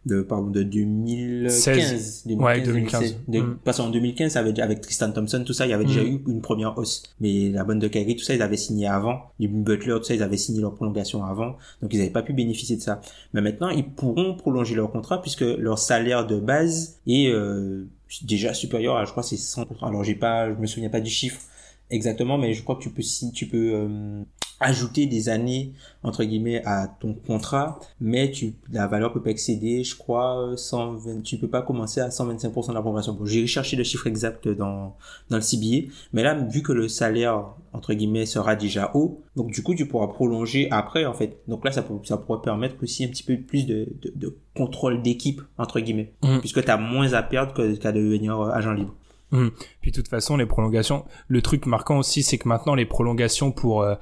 de 0.05 0.21
pardon 0.21 0.49
de 0.51 0.61
2015 0.63 2.23
Ouais, 2.37 2.61
2015. 2.61 3.15
De- 3.27 3.39
Mm. 3.39 3.57
parce 3.63 3.77
qu'en 3.77 3.89
2015 3.89 4.31
ça 4.33 4.39
avait 4.39 4.59
avec 4.61 4.81
Tristan 4.81 5.11
Thompson 5.11 5.43
tout 5.45 5.53
ça 5.53 5.65
il 5.65 5.69
y 5.71 5.73
avait 5.73 5.85
déjà 5.85 6.03
Mm. 6.03 6.07
eu 6.07 6.23
une 6.27 6.41
première 6.41 6.77
hausse. 6.77 7.03
Mais 7.19 7.49
la 7.49 7.63
bande 7.63 7.79
de 7.79 7.87
Kyrie 7.87 8.15
tout 8.15 8.23
ça 8.23 8.33
ils 8.35 8.41
avaient 8.41 8.57
signé 8.57 8.87
avant. 8.87 9.31
Les 9.39 9.47
Butler 9.47 9.95
tout 9.97 10.03
ça 10.03 10.13
ils 10.15 10.23
avaient 10.23 10.37
signé 10.37 10.61
leur 10.61 10.73
prolongation 10.75 11.23
avant. 11.25 11.55
Donc 11.81 11.93
ils 11.93 11.97
n'avaient 11.97 12.09
pas 12.11 12.21
pu 12.21 12.33
bénéficier 12.33 12.75
de 12.77 12.81
ça. 12.81 13.01
Mais 13.33 13.41
maintenant 13.41 13.69
ils 13.69 13.83
pourront 13.85 14.35
prolonger 14.35 14.75
leur 14.75 14.91
contrat 14.91 15.21
puisque 15.21 15.41
leur 15.41 15.79
salaire 15.79 16.25
de 16.27 16.39
base 16.39 16.97
est 17.07 17.27
euh, 17.29 17.85
déjà 18.23 18.53
supérieur 18.53 18.97
à 18.97 19.05
je 19.05 19.11
crois 19.11 19.23
c'est 19.23 19.37
100 19.37 19.65
alors 19.81 20.03
j'ai 20.03 20.15
pas 20.15 20.53
je 20.53 20.59
me 20.59 20.67
souviens 20.67 20.89
pas 20.89 21.01
du 21.01 21.09
chiffre 21.09 21.41
exactement 21.89 22.37
mais 22.37 22.53
je 22.53 22.61
crois 22.63 22.75
que 22.75 22.81
tu 22.83 22.89
peux 22.89 23.01
si 23.01 23.31
tu 23.31 23.47
peux 23.47 23.71
euh, 23.73 24.21
ajouter 24.59 25.05
des 25.05 25.27
années 25.29 25.73
entre 26.03 26.23
guillemets 26.23 26.63
à 26.65 26.87
ton 26.87 27.13
contrat 27.13 27.79
mais 27.99 28.31
tu 28.31 28.53
la 28.71 28.87
valeur 28.87 29.11
peut 29.11 29.21
pas 29.21 29.31
excéder 29.31 29.83
je 29.83 29.95
crois 29.97 30.39
euh, 30.51 30.55
120 30.55 31.21
tu 31.23 31.37
peux 31.37 31.49
pas 31.49 31.61
commencer 31.61 31.99
à 31.99 32.07
125% 32.09 32.69
de 32.69 32.73
la 32.73 32.81
progression 32.81 33.13
bon 33.13 33.25
j'ai 33.25 33.41
recherché 33.41 33.75
le 33.75 33.83
chiffre 33.83 34.07
exact 34.07 34.47
dans 34.47 34.95
dans 35.29 35.35
le 35.37 35.41
CBA 35.41 35.91
mais 36.13 36.23
là 36.23 36.35
vu 36.35 36.61
que 36.61 36.71
le 36.71 36.87
salaire 36.87 37.43
entre 37.73 37.93
guillemets 37.93 38.25
sera 38.25 38.55
déjà 38.55 38.91
haut 38.93 39.21
donc 39.35 39.51
du 39.51 39.61
coup 39.61 39.75
tu 39.75 39.87
pourras 39.87 40.07
prolonger 40.07 40.69
après 40.71 41.05
en 41.05 41.13
fait 41.13 41.39
donc 41.49 41.65
là 41.65 41.71
ça, 41.71 41.81
pour- 41.81 42.05
ça 42.05 42.15
pourrait 42.17 42.41
permettre 42.41 42.75
aussi 42.81 43.03
un 43.03 43.07
petit 43.09 43.23
peu 43.23 43.37
plus 43.37 43.65
de, 43.65 43.89
de, 44.01 44.13
de 44.15 44.37
contrôle 44.55 45.01
d'équipe 45.01 45.41
entre 45.57 45.79
guillemets 45.81 46.13
Mhm. 46.23 46.39
puisque 46.39 46.63
tu 46.63 46.71
as 46.71 46.77
moins 46.77 47.11
à 47.13 47.23
perdre 47.23 47.53
que- 47.53 47.75
qu'à 47.75 47.91
devenir 47.91 48.39
euh, 48.39 48.51
agent 48.51 48.71
libre 48.73 48.93
Hum. 49.31 49.49
Puis 49.81 49.89
de 49.91 49.95
toute 49.95 50.07
façon, 50.07 50.37
les 50.37 50.45
prolongations, 50.45 51.03
le 51.27 51.41
truc 51.41 51.65
marquant 51.65 51.97
aussi, 51.97 52.21
c'est 52.21 52.37
que 52.37 52.47
maintenant 52.47 52.75
les 52.75 52.85
prolongations 52.85 53.51
pour 53.51 53.81
euh, 53.81 53.95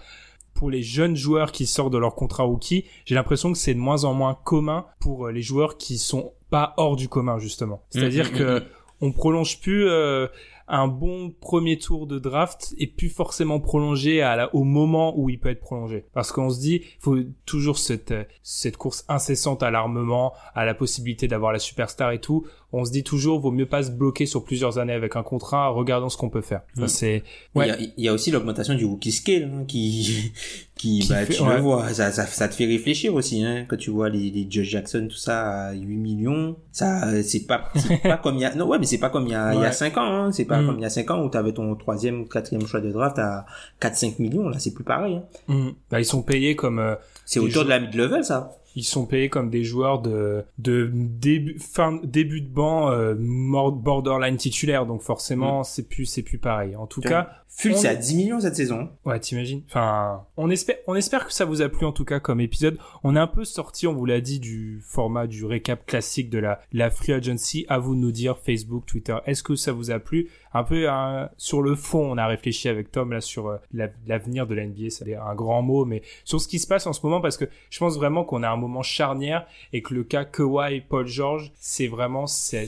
pour 0.53 0.69
les 0.69 0.83
jeunes 0.83 1.15
joueurs 1.15 1.51
qui 1.51 1.65
sortent 1.65 1.93
de 1.93 1.97
leur 1.97 2.15
contrat 2.15 2.43
rookie, 2.43 2.85
j'ai 3.05 3.15
l'impression 3.15 3.51
que 3.51 3.57
c'est 3.57 3.73
de 3.73 3.79
moins 3.79 4.03
en 4.03 4.13
moins 4.13 4.37
commun 4.43 4.85
pour 4.99 5.27
euh, 5.27 5.31
les 5.31 5.41
joueurs 5.41 5.77
qui 5.77 5.97
sont 5.97 6.33
pas 6.49 6.73
hors 6.77 6.95
du 6.95 7.09
commun 7.09 7.39
justement. 7.39 7.83
C'est-à-dire 7.89 8.31
Mhm, 8.31 8.37
que 8.37 8.59
mhm. 8.59 8.65
on 9.01 9.11
prolonge 9.11 9.59
plus 9.59 9.87
euh, 9.89 10.27
un 10.75 10.87
bon 10.87 11.31
premier 11.39 11.77
tour 11.77 12.07
de 12.07 12.17
draft 12.19 12.73
et 12.79 12.87
plus 12.87 13.09
forcément 13.09 13.59
prolongé 13.59 14.21
à 14.21 14.35
la, 14.35 14.53
au 14.55 14.63
moment 14.63 15.13
où 15.17 15.29
il 15.29 15.39
peut 15.39 15.49
être 15.49 15.59
prolongé. 15.59 16.05
Parce 16.13 16.31
qu'on 16.31 16.49
se 16.49 16.59
dit, 16.59 16.81
il 16.83 16.99
faut 17.01 17.17
toujours 17.45 17.77
cette, 17.77 18.11
euh, 18.11 18.23
cette 18.41 18.77
course 18.77 19.05
incessante 19.07 19.61
à 19.63 19.69
l'armement, 19.71 20.33
à 20.55 20.65
la 20.65 20.73
possibilité 20.73 21.27
d'avoir 21.27 21.51
la 21.53 21.59
superstar 21.59 22.11
et 22.11 22.19
tout. 22.19 22.45
On 22.75 22.85
se 22.85 22.91
dit 22.91 23.03
toujours, 23.03 23.39
vaut 23.39 23.51
mieux 23.51 23.67
pas 23.67 23.83
se 23.83 23.91
bloquer 23.91 24.25
sur 24.25 24.43
plusieurs 24.43 24.79
années 24.79 24.93
avec 24.93 25.15
un 25.15 25.21
contrat, 25.21 25.69
regardons 25.69 26.09
ce 26.09 26.17
qu'on 26.17 26.31
peut 26.31 26.41
faire. 26.41 26.61
Ça, 26.75 26.85
Mm. 26.85 26.87
c'est, 26.87 27.23
Il, 27.55 27.59
ouais. 27.59 27.67
y 27.67 27.71
a, 27.71 27.77
il 27.79 28.03
y 28.03 28.07
a 28.07 28.13
aussi 28.13 28.31
l'augmentation 28.31 28.73
du 28.73 28.83
rookie 28.85 29.11
scale 29.11 29.43
hein, 29.53 29.63
qui, 29.67 30.31
qui, 30.75 30.99
Qui 31.01 31.07
bah, 31.09 31.23
fait- 31.23 31.33
tu 31.35 31.43
ouais. 31.43 31.55
le 31.57 31.61
vois, 31.61 31.89
ça, 31.93 32.11
ça, 32.11 32.25
ça 32.25 32.47
te 32.47 32.55
fait 32.55 32.65
réfléchir 32.65 33.13
aussi, 33.13 33.43
hein, 33.43 33.65
quand 33.67 33.77
tu 33.77 33.91
vois 33.91 34.09
les, 34.09 34.31
les 34.31 34.47
Josh 34.49 34.69
Jackson, 34.69 35.07
tout 35.07 35.17
ça 35.17 35.67
à 35.67 35.73
8 35.73 35.85
millions, 35.97 36.55
ça, 36.71 37.07
euh, 37.09 37.21
c'est 37.23 37.45
pas, 37.45 37.69
c'est 37.75 37.97
pas 38.01 38.17
comme 38.17 38.35
il 38.37 38.41
y 38.41 38.45
a, 38.45 38.55
non, 38.55 38.65
ouais, 38.67 38.79
mais 38.79 38.87
c'est 38.87 38.97
pas 38.97 39.11
comme 39.11 39.27
il 39.27 39.31
y 39.33 39.35
a, 39.35 39.53
il 39.53 39.57
y 39.59 39.63
a 39.63 39.67
Ouais. 39.67 39.71
5 39.71 39.95
ans, 39.97 40.01
hein, 40.25 40.31
c'est 40.31 40.45
pas 40.45 40.62
Mm. 40.63 40.67
comme 40.67 40.77
il 40.79 40.81
y 40.81 40.85
a 40.85 40.89
5 40.89 41.11
ans 41.11 41.23
où 41.23 41.29
t'avais 41.29 41.53
ton 41.53 41.75
troisième 41.75 42.21
ou 42.21 42.25
quatrième 42.25 42.65
choix 42.67 42.81
de 42.81 42.91
draft 42.91 43.19
à 43.19 43.45
4-5 43.81 44.19
millions, 44.19 44.49
là, 44.49 44.57
c'est 44.59 44.73
plus 44.73 44.83
pareil, 44.83 45.15
hein. 45.17 45.23
Mm. 45.53 45.69
Bah, 45.91 45.99
ils 45.99 46.05
sont 46.05 46.21
payés 46.23 46.55
comme, 46.55 46.79
euh, 46.79 46.95
C'est 47.25 47.39
autour 47.39 47.63
de 47.65 47.69
la 47.69 47.79
mid-level, 47.79 48.23
ça. 48.23 48.51
ils 48.75 48.83
sont 48.83 49.05
payés 49.05 49.29
comme 49.29 49.49
des 49.51 49.63
joueurs 49.63 50.01
de 50.01 50.43
de 50.57 50.89
début 50.93 51.59
fin 51.59 51.99
début 52.03 52.41
de 52.41 52.47
banc 52.49 52.89
euh, 52.89 53.13
borderline 53.71 54.37
titulaire 54.37 54.85
donc 54.85 55.01
forcément 55.01 55.63
c'est 55.63 55.87
plus 55.87 56.05
c'est 56.05 56.23
plus 56.23 56.37
pareil 56.39 56.75
en 56.75 56.87
tout 56.87 57.01
cas 57.01 57.29
on- 57.65 57.75
c'est 57.75 57.87
à 57.87 57.95
10 57.95 58.15
millions 58.15 58.39
cette 58.39 58.55
saison. 58.55 58.89
ouais 59.05 59.19
t'imagines 59.19 59.61
enfin 59.69 60.23
on 60.37 60.49
espère 60.49 60.77
on 60.87 60.95
espère 60.95 61.27
que 61.27 61.33
ça 61.33 61.45
vous 61.45 61.61
a 61.61 61.69
plu 61.69 61.85
en 61.85 61.91
tout 61.91 62.03
cas 62.05 62.19
comme 62.19 62.41
épisode 62.41 62.77
on 63.03 63.15
est 63.15 63.19
un 63.19 63.27
peu 63.27 63.45
sorti 63.45 63.85
on 63.85 63.93
vous 63.93 64.05
l'a 64.07 64.21
dit 64.21 64.39
du 64.39 64.81
format 64.83 65.27
du 65.27 65.45
récap 65.45 65.85
classique 65.85 66.31
de 66.31 66.39
la 66.39 66.59
la 66.71 66.89
free 66.89 67.13
agency 67.13 67.65
à 67.69 67.77
vous 67.77 67.93
de 67.93 67.99
nous 67.99 68.11
dire 68.11 68.39
Facebook 68.39 68.87
Twitter 68.87 69.15
est-ce 69.27 69.43
que 69.43 69.55
ça 69.55 69.71
vous 69.71 69.91
a 69.91 69.99
plu? 69.99 70.29
Un 70.53 70.63
peu 70.63 70.87
sur 71.37 71.61
le 71.61 71.75
fond, 71.75 72.11
on 72.11 72.17
a 72.17 72.27
réfléchi 72.27 72.69
avec 72.69 72.91
Tom 72.91 73.11
là 73.11 73.21
sur 73.21 73.47
euh, 73.47 73.57
l'avenir 74.05 74.47
de 74.47 74.53
la 74.53 74.65
NBA, 74.65 74.89
c'est 74.89 75.15
un 75.15 75.35
grand 75.35 75.61
mot, 75.61 75.85
mais 75.85 76.01
sur 76.23 76.39
ce 76.39 76.47
qui 76.47 76.59
se 76.59 76.67
passe 76.67 76.85
en 76.87 76.93
ce 76.93 77.01
moment 77.03 77.21
parce 77.21 77.37
que 77.37 77.45
je 77.69 77.79
pense 77.79 77.97
vraiment 77.97 78.23
qu'on 78.23 78.43
a 78.43 78.49
un 78.49 78.57
moment 78.57 78.83
charnière 78.83 79.45
et 79.71 79.81
que 79.81 79.93
le 79.93 80.03
cas 80.03 80.25
Kawhi 80.25 80.81
Paul 80.81 81.07
George, 81.07 81.51
c'est 81.55 81.87
vraiment 81.87 82.27
c'est 82.27 82.67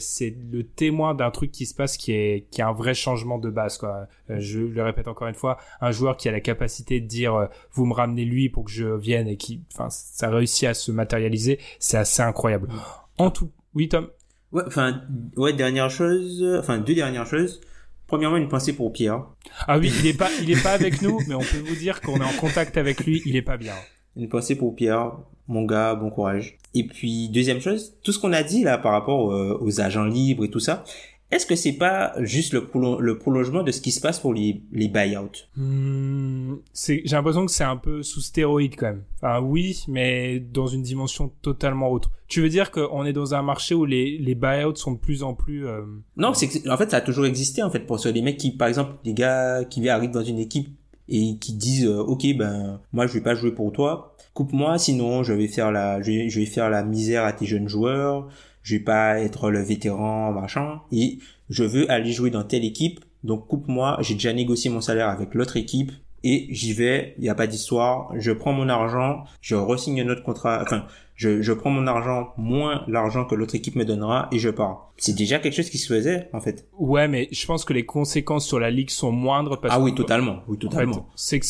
le 0.51 0.63
témoin 0.63 1.13
d'un 1.13 1.31
truc 1.31 1.51
qui 1.51 1.65
se 1.65 1.75
passe 1.75 1.97
qui 1.97 2.11
est 2.11 2.47
qui 2.49 2.61
est 2.61 2.63
un 2.63 2.73
vrai 2.73 2.93
changement 2.93 3.37
de 3.37 3.49
base 3.49 3.77
quoi. 3.77 4.07
Euh, 4.29 4.37
je 4.39 4.59
le 4.59 4.83
répète 4.83 5.07
encore 5.07 5.27
une 5.27 5.35
fois, 5.35 5.57
un 5.81 5.91
joueur 5.91 6.17
qui 6.17 6.27
a 6.27 6.31
la 6.31 6.41
capacité 6.41 6.99
de 6.99 7.07
dire 7.07 7.35
euh, 7.35 7.45
vous 7.73 7.85
me 7.85 7.93
ramenez 7.93 8.25
lui 8.25 8.49
pour 8.49 8.65
que 8.65 8.71
je 8.71 8.87
vienne 8.87 9.27
et 9.27 9.37
qui 9.37 9.61
enfin 9.73 9.89
ça 9.89 10.29
réussit 10.29 10.67
à 10.67 10.73
se 10.73 10.91
matérialiser, 10.91 11.59
c'est 11.79 11.97
assez 11.97 12.21
incroyable. 12.21 12.69
En 13.17 13.29
tout, 13.29 13.51
oui 13.75 13.89
Tom? 13.89 14.09
Ouais, 14.51 14.63
enfin, 14.67 15.01
ouais, 15.35 15.53
dernière 15.53 15.89
chose, 15.89 16.45
enfin, 16.57 16.77
deux 16.77 16.95
dernières 16.95 17.25
choses. 17.25 17.59
Premièrement, 18.07 18.37
une 18.37 18.47
pensée 18.47 18.73
pour 18.73 18.93
Pierre. 18.93 19.25
Ah 19.67 19.77
oui, 19.77 19.91
il 19.99 20.07
est 20.07 20.17
pas, 20.17 20.29
il 20.41 20.51
est 20.51 20.61
pas 20.61 20.73
avec 20.73 21.01
nous, 21.01 21.19
mais 21.27 21.35
on 21.35 21.39
peut 21.39 21.63
vous 21.65 21.75
dire 21.75 22.01
qu'on 22.01 22.17
est 22.17 22.23
en 22.23 22.39
contact 22.39 22.77
avec 22.77 23.05
lui, 23.05 23.21
il 23.25 23.35
est 23.35 23.41
pas 23.41 23.57
bien. 23.57 23.73
Une 24.15 24.29
pensée 24.29 24.55
pour 24.55 24.75
Pierre, 24.75 25.13
mon 25.47 25.63
gars, 25.63 25.95
bon 25.95 26.09
courage. 26.09 26.57
Et 26.73 26.85
puis, 26.85 27.29
deuxième 27.29 27.59
chose, 27.59 27.95
tout 28.03 28.11
ce 28.11 28.19
qu'on 28.19 28.33
a 28.33 28.43
dit 28.43 28.63
là 28.63 28.77
par 28.77 28.91
rapport 28.91 29.31
euh, 29.31 29.57
aux 29.59 29.81
agents 29.81 30.05
libres 30.05 30.45
et 30.45 30.49
tout 30.49 30.59
ça, 30.59 30.83
est-ce 31.31 31.45
que 31.45 31.55
c'est 31.55 31.73
pas 31.73 32.13
juste 32.19 32.53
le, 32.53 32.67
le, 32.99 33.17
prolongement 33.17 33.63
de 33.63 33.71
ce 33.71 33.81
qui 33.81 33.91
se 33.91 33.99
passe 33.99 34.19
pour 34.19 34.33
les, 34.33 34.61
les 34.71 34.87
buyouts? 34.87 35.29
Hmm, 35.55 36.55
J'ai 36.73 37.01
l'impression 37.11 37.45
que 37.45 37.51
c'est 37.51 37.63
un 37.63 37.77
peu 37.77 38.03
sous 38.03 38.21
stéroïde 38.21 38.75
quand 38.77 38.87
même. 38.87 39.03
Enfin 39.17 39.39
oui, 39.41 39.83
mais 39.87 40.39
dans 40.39 40.67
une 40.67 40.83
dimension 40.83 41.31
totalement 41.41 41.89
autre. 41.89 42.11
Tu 42.27 42.41
veux 42.41 42.49
dire 42.49 42.71
qu'on 42.71 43.05
est 43.05 43.13
dans 43.13 43.33
un 43.33 43.41
marché 43.41 43.73
où 43.73 43.85
les, 43.85 44.17
les 44.17 44.35
buyouts 44.35 44.75
sont 44.75 44.91
de 44.91 44.99
plus 44.99 45.23
en 45.23 45.33
plus... 45.33 45.65
Euh... 45.67 45.81
Non, 46.15 46.33
c'est 46.33 46.69
en 46.69 46.77
fait 46.77 46.91
ça 46.91 46.97
a 46.97 47.01
toujours 47.01 47.25
existé 47.25 47.63
en 47.63 47.71
fait 47.71 47.81
pour 47.81 47.99
ceux 47.99 48.11
les 48.11 48.21
mecs 48.21 48.37
qui, 48.37 48.51
par 48.51 48.67
exemple, 48.67 48.93
des 49.03 49.13
gars 49.13 49.63
qui 49.65 49.87
arrivent 49.89 50.11
dans 50.11 50.23
une 50.23 50.39
équipe 50.39 50.69
et 51.07 51.37
qui 51.37 51.53
disent 51.53 51.85
euh, 51.85 51.99
ok 51.99 52.25
ben 52.35 52.81
moi 52.91 53.05
je 53.05 53.13
vais 53.13 53.21
pas 53.21 53.35
jouer 53.35 53.51
pour 53.51 53.71
toi 53.71 54.15
coupe-moi 54.33 54.79
sinon 54.79 55.21
je 55.21 55.33
vais 55.33 55.47
faire 55.47 55.71
la 55.71 56.01
je 56.01 56.11
vais, 56.11 56.29
je 56.29 56.39
vais 56.39 56.47
faire 56.47 56.69
la 56.69 56.83
misère 56.83 57.23
à 57.25 57.33
tes 57.33 57.45
jeunes 57.45 57.67
joueurs 57.67 58.27
je 58.65 58.75
vais 58.75 58.83
pas 58.83 59.19
être 59.19 59.51
le 59.51 59.61
vétéran, 59.61 60.31
machin, 60.31 60.81
et 60.91 61.19
je 61.49 61.63
veux 61.63 61.89
aller 61.91 62.11
jouer 62.11 62.31
dans 62.31 62.43
telle 62.43 62.65
équipe, 62.65 62.99
donc 63.23 63.47
coupe-moi, 63.47 63.97
j'ai 64.01 64.15
déjà 64.15 64.33
négocié 64.33 64.71
mon 64.71 64.81
salaire 64.81 65.07
avec 65.07 65.35
l'autre 65.35 65.55
équipe, 65.55 65.91
et 66.23 66.47
j'y 66.49 66.73
vais, 66.73 67.13
il 67.19 67.21
n'y 67.21 67.29
a 67.29 67.35
pas 67.35 67.45
d'histoire, 67.45 68.11
je 68.17 68.31
prends 68.31 68.53
mon 68.53 68.67
argent, 68.67 69.25
je 69.39 69.53
resigne 69.53 70.01
un 70.01 70.09
autre 70.09 70.23
contrat, 70.23 70.63
enfin, 70.63 70.87
je, 71.13 71.43
je 71.43 71.53
prends 71.53 71.69
mon 71.69 71.85
argent 71.85 72.33
moins 72.37 72.83
l'argent 72.87 73.25
que 73.25 73.35
l'autre 73.35 73.53
équipe 73.53 73.75
me 73.75 73.85
donnera 73.85 74.27
et 74.31 74.39
je 74.39 74.49
pars. 74.49 74.91
C'est 74.97 75.15
déjà 75.15 75.37
quelque 75.37 75.53
chose 75.53 75.69
qui 75.69 75.77
se 75.77 75.93
faisait, 75.93 76.27
en 76.33 76.41
fait. 76.41 76.67
Ouais, 76.79 77.07
mais 77.07 77.29
je 77.31 77.45
pense 77.45 77.65
que 77.65 77.73
les 77.73 77.85
conséquences 77.85 78.47
sur 78.47 78.59
la 78.59 78.71
ligue 78.71 78.89
sont 78.89 79.11
moindres 79.11 79.61
parce 79.61 79.75
ah 79.75 79.79
oui, 79.79 79.93
totalement, 79.93 80.39
oui, 80.47 80.57
totalement. 80.57 81.07
c'est 81.15 81.39
que 81.39 81.45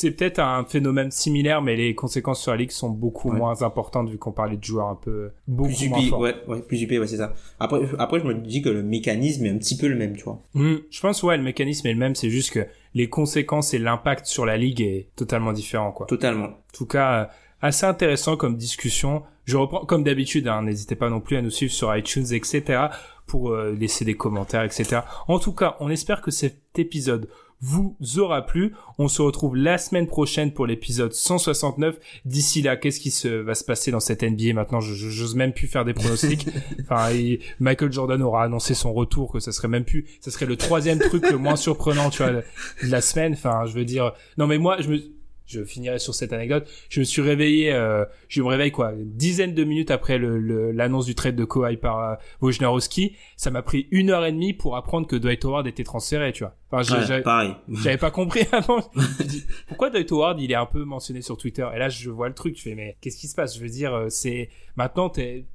c'est 0.00 0.12
peut-être 0.12 0.38
un 0.38 0.64
phénomène 0.64 1.10
similaire, 1.10 1.60
mais 1.60 1.76
les 1.76 1.94
conséquences 1.94 2.40
sur 2.40 2.52
la 2.52 2.56
ligue 2.56 2.70
sont 2.70 2.88
beaucoup 2.88 3.30
moins 3.30 3.60
importantes 3.62 4.08
vu 4.08 4.16
qu'on 4.16 4.32
parlait 4.32 4.56
de 4.56 4.64
joueurs 4.64 4.88
un 4.88 4.94
peu 4.94 5.30
beaucoup 5.46 5.68
plus 5.68 5.90
moins 5.90 6.18
Ouais, 6.18 6.34
ouais, 6.48 6.62
plus 6.62 6.82
UP, 6.82 6.90
ouais, 6.90 7.06
c'est 7.06 7.18
ça. 7.18 7.34
Après, 7.58 7.80
après, 7.98 8.18
je 8.18 8.24
me 8.24 8.32
dis 8.32 8.62
que 8.62 8.70
le 8.70 8.82
mécanisme 8.82 9.44
est 9.44 9.50
un 9.50 9.58
petit 9.58 9.76
peu 9.76 9.88
le 9.88 9.96
même, 9.96 10.16
tu 10.16 10.24
vois. 10.24 10.40
Mmh, 10.54 10.76
je 10.90 11.00
pense, 11.00 11.22
ouais, 11.22 11.36
le 11.36 11.42
mécanisme 11.42 11.86
est 11.86 11.92
le 11.92 11.98
même, 11.98 12.14
c'est 12.14 12.30
juste 12.30 12.50
que 12.52 12.66
les 12.94 13.10
conséquences 13.10 13.74
et 13.74 13.78
l'impact 13.78 14.24
sur 14.24 14.46
la 14.46 14.56
ligue 14.56 14.80
est 14.80 15.08
totalement 15.16 15.52
différent, 15.52 15.92
quoi. 15.92 16.06
Totalement. 16.06 16.46
En 16.46 16.72
tout 16.72 16.86
cas, 16.86 17.12
euh, 17.12 17.26
assez 17.60 17.84
intéressant 17.84 18.38
comme 18.38 18.56
discussion. 18.56 19.22
Je 19.44 19.58
reprends 19.58 19.84
comme 19.84 20.02
d'habitude, 20.02 20.48
hein, 20.48 20.62
n'hésitez 20.62 20.94
pas 20.94 21.10
non 21.10 21.20
plus 21.20 21.36
à 21.36 21.42
nous 21.42 21.50
suivre 21.50 21.72
sur 21.72 21.94
iTunes, 21.94 22.32
etc. 22.32 22.86
pour 23.26 23.50
euh, 23.50 23.76
laisser 23.78 24.06
des 24.06 24.14
commentaires, 24.14 24.62
etc. 24.62 25.00
En 25.28 25.38
tout 25.38 25.52
cas, 25.52 25.76
on 25.80 25.90
espère 25.90 26.22
que 26.22 26.30
cet 26.30 26.78
épisode 26.78 27.28
vous 27.60 27.96
aura 28.18 28.44
plu. 28.46 28.74
On 28.98 29.08
se 29.08 29.22
retrouve 29.22 29.56
la 29.56 29.78
semaine 29.78 30.06
prochaine 30.06 30.52
pour 30.52 30.66
l'épisode 30.66 31.12
169. 31.12 31.98
D'ici 32.24 32.62
là, 32.62 32.76
qu'est-ce 32.76 33.00
qui 33.00 33.10
se 33.10 33.28
va 33.28 33.54
se 33.54 33.64
passer 33.64 33.90
dans 33.90 34.00
cette 34.00 34.22
NBA 34.22 34.54
maintenant? 34.54 34.80
Je 34.80 34.94
j'ose 34.94 35.34
même 35.34 35.52
plus 35.52 35.66
faire 35.66 35.84
des 35.84 35.94
pronostics. 35.94 36.46
enfin, 36.80 37.10
Michael 37.58 37.92
Jordan 37.92 38.22
aura 38.22 38.44
annoncé 38.44 38.74
son 38.74 38.92
retour, 38.92 39.32
que 39.32 39.40
ça 39.40 39.52
serait 39.52 39.68
même 39.68 39.84
plus, 39.84 40.06
ça 40.20 40.30
serait 40.30 40.46
le 40.46 40.56
troisième 40.56 40.98
truc 40.98 41.30
le 41.30 41.38
moins 41.38 41.56
surprenant, 41.56 42.10
tu 42.10 42.22
vois, 42.22 42.32
de 42.32 42.42
la 42.82 43.00
semaine. 43.00 43.32
Enfin, 43.34 43.66
je 43.66 43.74
veux 43.74 43.84
dire, 43.84 44.12
non 44.38 44.46
mais 44.46 44.58
moi, 44.58 44.80
je 44.80 44.88
me 44.88 45.19
je 45.50 45.64
finirai 45.64 45.98
sur 45.98 46.14
cette 46.14 46.32
anecdote. 46.32 46.68
Je 46.88 47.00
me 47.00 47.04
suis 47.04 47.22
réveillé, 47.22 47.72
euh, 47.72 48.04
je 48.28 48.40
me 48.42 48.46
réveille 48.46 48.70
quoi, 48.70 48.92
une 48.92 49.12
dizaine 49.12 49.54
de 49.54 49.64
minutes 49.64 49.90
après 49.90 50.18
l'annonce 50.18 51.06
le, 51.06 51.10
du 51.10 51.14
trade 51.14 51.36
de 51.36 51.44
Kawhi 51.44 51.76
par 51.76 51.98
euh, 51.98 52.14
Wojnarowski. 52.40 53.16
Ça 53.36 53.50
m'a 53.50 53.62
pris 53.62 53.88
une 53.90 54.10
heure 54.10 54.24
et 54.24 54.32
demie 54.32 54.52
pour 54.52 54.76
apprendre 54.76 55.06
que 55.06 55.16
Dwight 55.16 55.44
Howard 55.44 55.66
était 55.66 55.84
transféré, 55.84 56.32
tu 56.32 56.44
vois. 56.44 56.54
Enfin, 56.72 57.20
pareil. 57.22 57.56
J'avais 57.68 57.96
pas 57.96 58.10
compris 58.12 58.46
avant. 58.52 58.80
pourquoi 59.68 59.90
Dwight 59.90 60.12
Howard, 60.12 60.40
il 60.40 60.52
est 60.52 60.56
un 60.56 60.66
peu 60.66 60.84
mentionné 60.84 61.20
sur 61.20 61.36
Twitter? 61.36 61.68
Et 61.74 61.78
là, 61.78 61.88
je 61.88 62.10
vois 62.10 62.28
le 62.28 62.34
truc, 62.34 62.56
je 62.56 62.62
fais, 62.62 62.74
mais 62.74 62.96
qu'est-ce 63.00 63.16
qui 63.16 63.26
se 63.26 63.34
passe? 63.34 63.56
Je 63.56 63.60
veux 63.60 63.68
dire, 63.68 63.92
euh, 63.92 64.06
c'est 64.08 64.50
maintenant, 64.76 65.10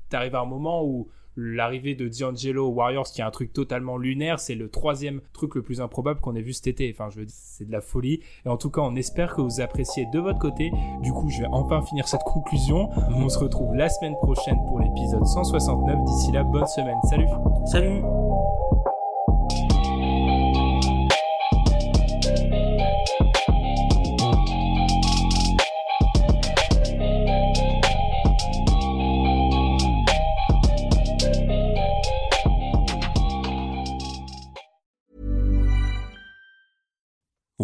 t'arrives 0.10 0.36
à 0.36 0.42
un 0.42 0.46
moment 0.46 0.84
où 0.84 1.08
l'arrivée 1.36 1.96
de 1.96 2.08
D'Angelo 2.08 2.68
aux 2.68 2.74
Warriors, 2.74 3.06
qui 3.06 3.22
est 3.22 3.24
un 3.24 3.32
truc 3.32 3.54
totalement 3.54 3.98
lunaire, 3.98 4.40
c'est 4.40 4.56
le 4.56 4.70
troisième 4.70 5.22
truc 5.34 5.56
le 5.56 5.62
plus 5.62 5.82
improbable 5.82 6.20
qu'on 6.20 6.36
ait 6.36 6.42
vu 6.42 6.54
cet 6.54 6.68
été. 6.68 6.94
Enfin, 6.94 7.10
je 7.10 7.20
veux 7.20 7.26
dire, 7.26 7.36
c'est 7.38 7.66
de 7.66 7.72
la 7.72 7.82
folie. 7.82 8.22
Et 8.46 8.50
en 8.50 8.58
tout 8.58 8.70
cas, 8.70 8.82
on 8.82 8.96
espère 8.96 9.36
que 9.36 9.42
vous 9.42 9.62
appréciez 9.62 10.06
de 10.12 10.20
votre 10.20 10.40
côté. 10.40 10.72
Du 11.02 11.12
coup, 11.12 11.30
je 11.30 11.42
vais 11.42 11.48
enfin 11.52 11.82
finir 11.82 12.08
cette 12.08 12.24
conclusion. 12.24 12.90
On 13.10 13.30
se 13.30 13.40
retrouve 13.40 13.76
la 13.76 13.90
semaine 13.90 14.16
prochaine 14.16 14.58
pour 14.68 14.80
l'épisode 14.80 15.26
169. 15.26 16.04
D'ici 16.06 16.32
là, 16.32 16.44
bonne 16.44 16.68
semaine. 16.68 16.98
Salut. 17.10 17.28
Salut. 17.66 18.02